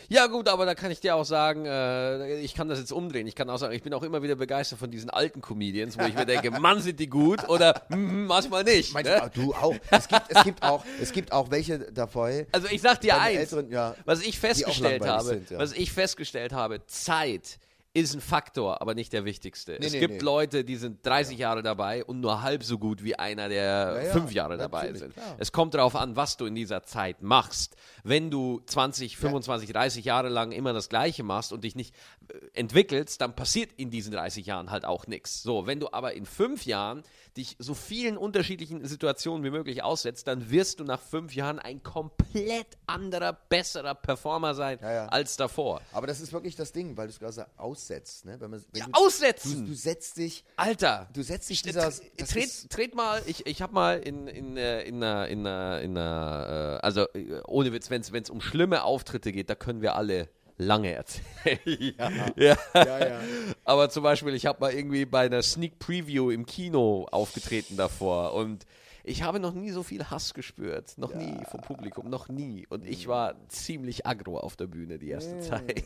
[0.08, 3.28] Ja, gut, aber da kann ich dir auch sagen, äh, ich kann das jetzt umdrehen.
[3.28, 6.04] Ich kann auch sagen, ich bin auch immer wieder begeistert von diesen alten Comedians, wo
[6.04, 8.94] ich mir denke, Mann, sind die gut oder hm, manchmal nicht.
[8.94, 9.32] Manchmal, ne?
[9.34, 9.76] du auch.
[9.92, 10.86] Es gibt, es gibt auch.
[11.02, 12.48] Es gibt auch welche dabei.
[12.52, 15.60] Also ich sag dir eins, Älteren, ja, was ich festgestellt habe, sind, ja.
[15.60, 17.60] was ich festgestellt habe, Zeit
[17.96, 19.80] ist ein Faktor, aber nicht der wichtigste.
[19.80, 20.20] es nee, gibt nee.
[20.20, 24.02] Leute, die sind 30 Jahre dabei und nur halb so gut wie einer, der Ja,
[24.04, 25.36] ja, fünf Jahre dabei klar.
[25.38, 27.78] Es kommt darauf an, was du in dieser Zeit machst.
[28.04, 31.96] Wenn du 20, 25, 30 Jahre lang immer das Gleiche machst und dich nicht
[32.28, 35.42] äh, entwickelst, dann passiert in diesen 30 Jahren halt auch nichts.
[35.42, 37.02] So, wenn du aber in fünf Jahren
[37.38, 41.84] dich so vielen unterschiedlichen Situationen wie möglich aussetzt, dann wirst du nach fünf Jahren ein
[41.84, 45.06] komplett anderer, besserer Performer sein Ja, ja.
[45.08, 45.82] als davor.
[45.92, 48.26] Aber das ist wirklich das Ding, weil du es gerade aussetzt.
[48.26, 48.40] Ne?
[48.40, 49.66] Wenn man, wenn Ja, du, aussetzen!
[49.66, 50.44] Du, du setzt dich.
[50.56, 51.92] Alter, Du setzt dich dieser.
[52.18, 55.98] tret, tret mal, ich, ich habe mal in, in, äh, in einer, in einer, in
[55.98, 59.96] einer äh, also äh, ohne Witz, wenn es um schlimme Auftritte geht, da können wir
[59.96, 61.60] alle lange erzählen.
[61.98, 62.10] ja.
[62.36, 62.58] ja.
[62.74, 63.20] Ja, ja.
[63.64, 68.34] Aber zum Beispiel, ich habe mal irgendwie bei einer Sneak Preview im Kino aufgetreten davor
[68.34, 68.66] und
[69.08, 70.98] ich habe noch nie so viel Hass gespürt.
[70.98, 72.66] Noch nie vom Publikum, noch nie.
[72.70, 75.84] Und ich war ziemlich aggro auf der Bühne die erste Zeit.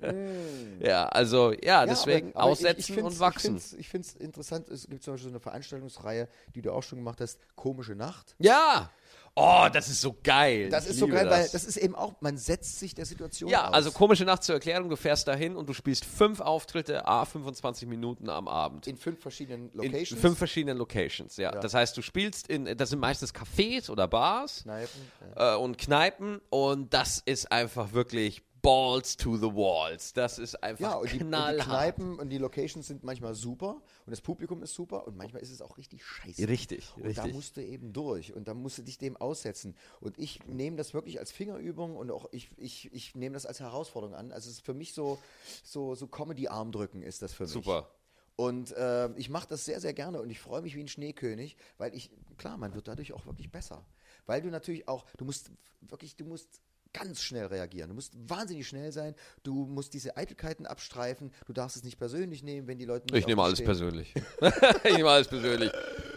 [0.80, 3.60] ja, also, ja, deswegen aber- aber aussetzen ich, ich und wachsen.
[3.78, 6.98] Ich finde es interessant, es gibt zum Beispiel so eine Veranstaltungsreihe, die du auch schon
[6.98, 8.34] gemacht hast, Komische Nacht.
[8.38, 8.90] ja!
[9.40, 10.68] Oh, das ist so geil.
[10.68, 11.52] Das Ich ist so geil, weil das.
[11.52, 13.74] das ist eben auch, man setzt sich der Situation Ja, aus.
[13.74, 14.88] also komische Nacht zur Erklärung.
[14.88, 18.86] Du fährst dahin und du spielst fünf Auftritte, a 25 Minuten am Abend.
[18.86, 20.20] in fünf verschiedenen In Locations.
[20.20, 21.52] fünf verschiedenen Locations, ja.
[21.54, 21.60] Ja.
[21.60, 25.00] Das heißt, du spielst in, das sind meistens Cafés oder Bars Kneipen.
[25.36, 30.12] äh, und Kneipen und das ist einfach wirklich Balls to the Walls.
[30.12, 31.68] Das ist einfach Ja, und die, und die knallhart.
[31.68, 35.50] Kneipen und die Locations sind manchmal super und das Publikum ist super und manchmal ist
[35.50, 36.48] es auch richtig scheiße.
[36.48, 37.34] Richtig, Und da richtig.
[37.34, 39.76] musst du eben durch und da musst du dich dem aussetzen.
[40.00, 43.60] Und ich nehme das wirklich als Fingerübung und auch ich, ich, ich nehme das als
[43.60, 44.32] Herausforderung an.
[44.32, 45.18] Also es ist für mich so,
[45.64, 47.52] so, so Comedy-Armdrücken ist das für mich.
[47.52, 47.90] Super.
[48.36, 51.56] Und äh, ich mache das sehr, sehr gerne und ich freue mich wie ein Schneekönig,
[51.76, 53.84] weil ich, klar, man wird dadurch auch wirklich besser.
[54.26, 56.60] Weil du natürlich auch, du musst wirklich, du musst
[56.92, 57.88] ganz schnell reagieren.
[57.88, 59.14] Du musst wahnsinnig schnell sein.
[59.42, 61.32] Du musst diese Eitelkeiten abstreifen.
[61.46, 64.14] Du darfst es nicht persönlich nehmen, wenn die Leute nicht Ich nehme alles dich persönlich.
[64.84, 65.72] ich nehme alles persönlich.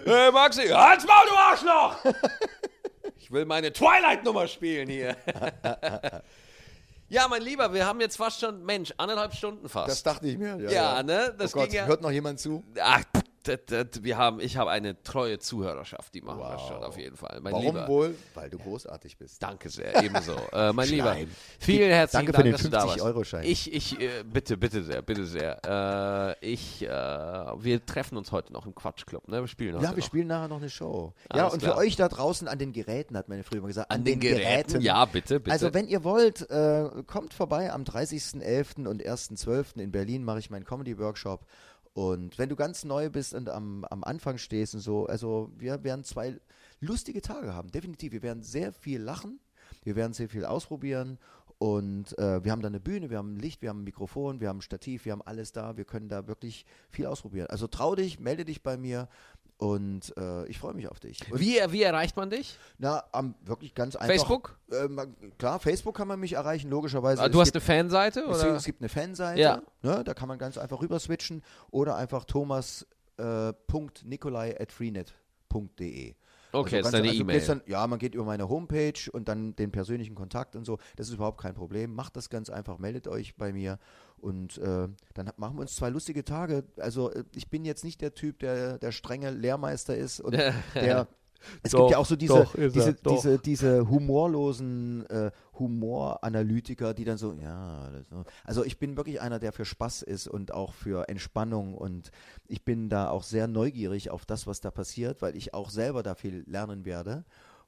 [0.05, 2.05] Hey Maxi, halt's Maul, du Arschloch!
[3.17, 5.15] ich will meine Twilight-Nummer spielen hier.
[7.09, 9.89] ja, mein Lieber, wir haben jetzt fast schon, Mensch, anderthalb Stunden fast.
[9.89, 10.57] Das dachte ich mir.
[10.71, 11.35] Ja, ne?
[11.37, 12.63] Das oh Gott, ja- hört noch jemand zu?
[12.79, 16.67] Ach, pff, das, das, wir haben, ich habe eine treue Zuhörerschaft, die machen das Wow.
[16.69, 17.39] schon auf jeden Fall.
[17.41, 17.87] Mein Warum Lieber.
[17.87, 18.15] wohl?
[18.33, 19.41] Weil du großartig bist.
[19.41, 20.35] Danke sehr, ebenso.
[20.51, 21.29] äh, mein Lieber, Schleim.
[21.59, 22.99] vielen herzlichen Danke für Dank, den dass du da warst.
[22.99, 23.43] 50-Euro-Schein.
[23.45, 26.35] Ich, ich, äh, bitte, bitte sehr, bitte sehr.
[26.41, 29.41] Äh, ich, äh, wir treffen uns heute noch im Quatschclub, ne?
[29.41, 30.05] Wir spielen heute Ja, wir noch.
[30.05, 31.13] spielen nachher noch eine Show.
[31.29, 31.73] Alles ja, und klar.
[31.73, 33.91] für euch da draußen an den Geräten, hat meine früher mal gesagt.
[33.91, 34.81] An den Geräten?
[34.81, 35.51] Ja, bitte, bitte.
[35.51, 38.87] Also, wenn ihr wollt, äh, kommt vorbei am 30.11.
[38.87, 39.79] und 1.12.
[39.79, 41.45] in Berlin mache ich meinen Comedy-Workshop.
[41.93, 45.83] Und wenn du ganz neu bist und am, am Anfang stehst und so, also wir
[45.83, 46.39] werden zwei
[46.79, 48.13] lustige Tage haben, definitiv.
[48.13, 49.39] Wir werden sehr viel lachen,
[49.83, 51.19] wir werden sehr viel ausprobieren
[51.61, 54.49] und äh, wir haben da eine Bühne, wir haben Licht, wir haben ein Mikrofon, wir
[54.49, 57.47] haben ein Stativ, wir haben alles da, wir können da wirklich viel ausprobieren.
[57.51, 59.09] Also trau dich, melde dich bei mir
[59.61, 61.19] und äh, ich freue mich auf dich.
[61.31, 62.57] Und, wie, wie erreicht man dich?
[62.79, 64.07] na, am, wirklich ganz einfach.
[64.07, 64.57] Facebook?
[64.71, 67.23] Äh, man, klar, Facebook kann man mich erreichen, logischerweise.
[67.23, 68.25] Es du hast gibt- eine Fanseite?
[68.25, 68.55] Oder?
[68.55, 69.61] es gibt eine Fanseite, Ja.
[69.83, 73.53] ne, da kann man ganz einfach rüber switchen oder einfach thomas äh.
[76.53, 77.41] Okay, ist ganz- deine also E-Mail.
[77.41, 80.79] Dann, ja, man geht über meine Homepage und dann den persönlichen Kontakt und so.
[80.95, 81.93] Das ist überhaupt kein Problem.
[81.93, 83.77] Macht das ganz einfach, meldet euch bei mir
[84.21, 86.63] und äh, dann machen wir uns zwei lustige Tage.
[86.77, 90.33] Also äh, ich bin jetzt nicht der Typ, der der strenge Lehrmeister ist und
[90.75, 91.07] der
[91.63, 96.93] es Doch, gibt ja auch so diese, doch, diese, er, diese, diese humorlosen äh, Humoranalytiker,
[96.93, 98.23] die dann so, ja, so.
[98.43, 102.11] also ich bin wirklich einer, der für Spaß ist und auch für Entspannung und
[102.47, 106.03] ich bin da auch sehr neugierig auf das, was da passiert, weil ich auch selber
[106.03, 107.25] da viel lernen werde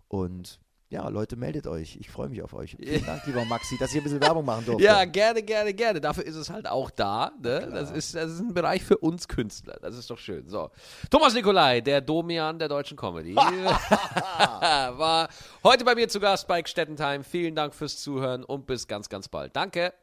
[0.08, 0.60] und
[0.94, 1.98] ja, Leute, meldet euch.
[2.00, 2.78] Ich freue mich auf euch.
[2.80, 4.84] Vielen Dank, lieber Maxi, dass ich ein bisschen Werbung machen durfte.
[4.84, 6.00] Ja, gerne, gerne, gerne.
[6.00, 7.32] Dafür ist es halt auch da.
[7.42, 7.68] Ne?
[7.72, 9.78] Das, ist, das ist ein Bereich für uns Künstler.
[9.82, 10.48] Das ist doch schön.
[10.48, 10.70] So.
[11.10, 15.30] Thomas Nikolai, der Domian der deutschen Comedy, war
[15.64, 17.24] heute bei mir zu Gast bei Stettentime.
[17.24, 19.56] Vielen Dank fürs Zuhören und bis ganz, ganz bald.
[19.56, 19.94] Danke.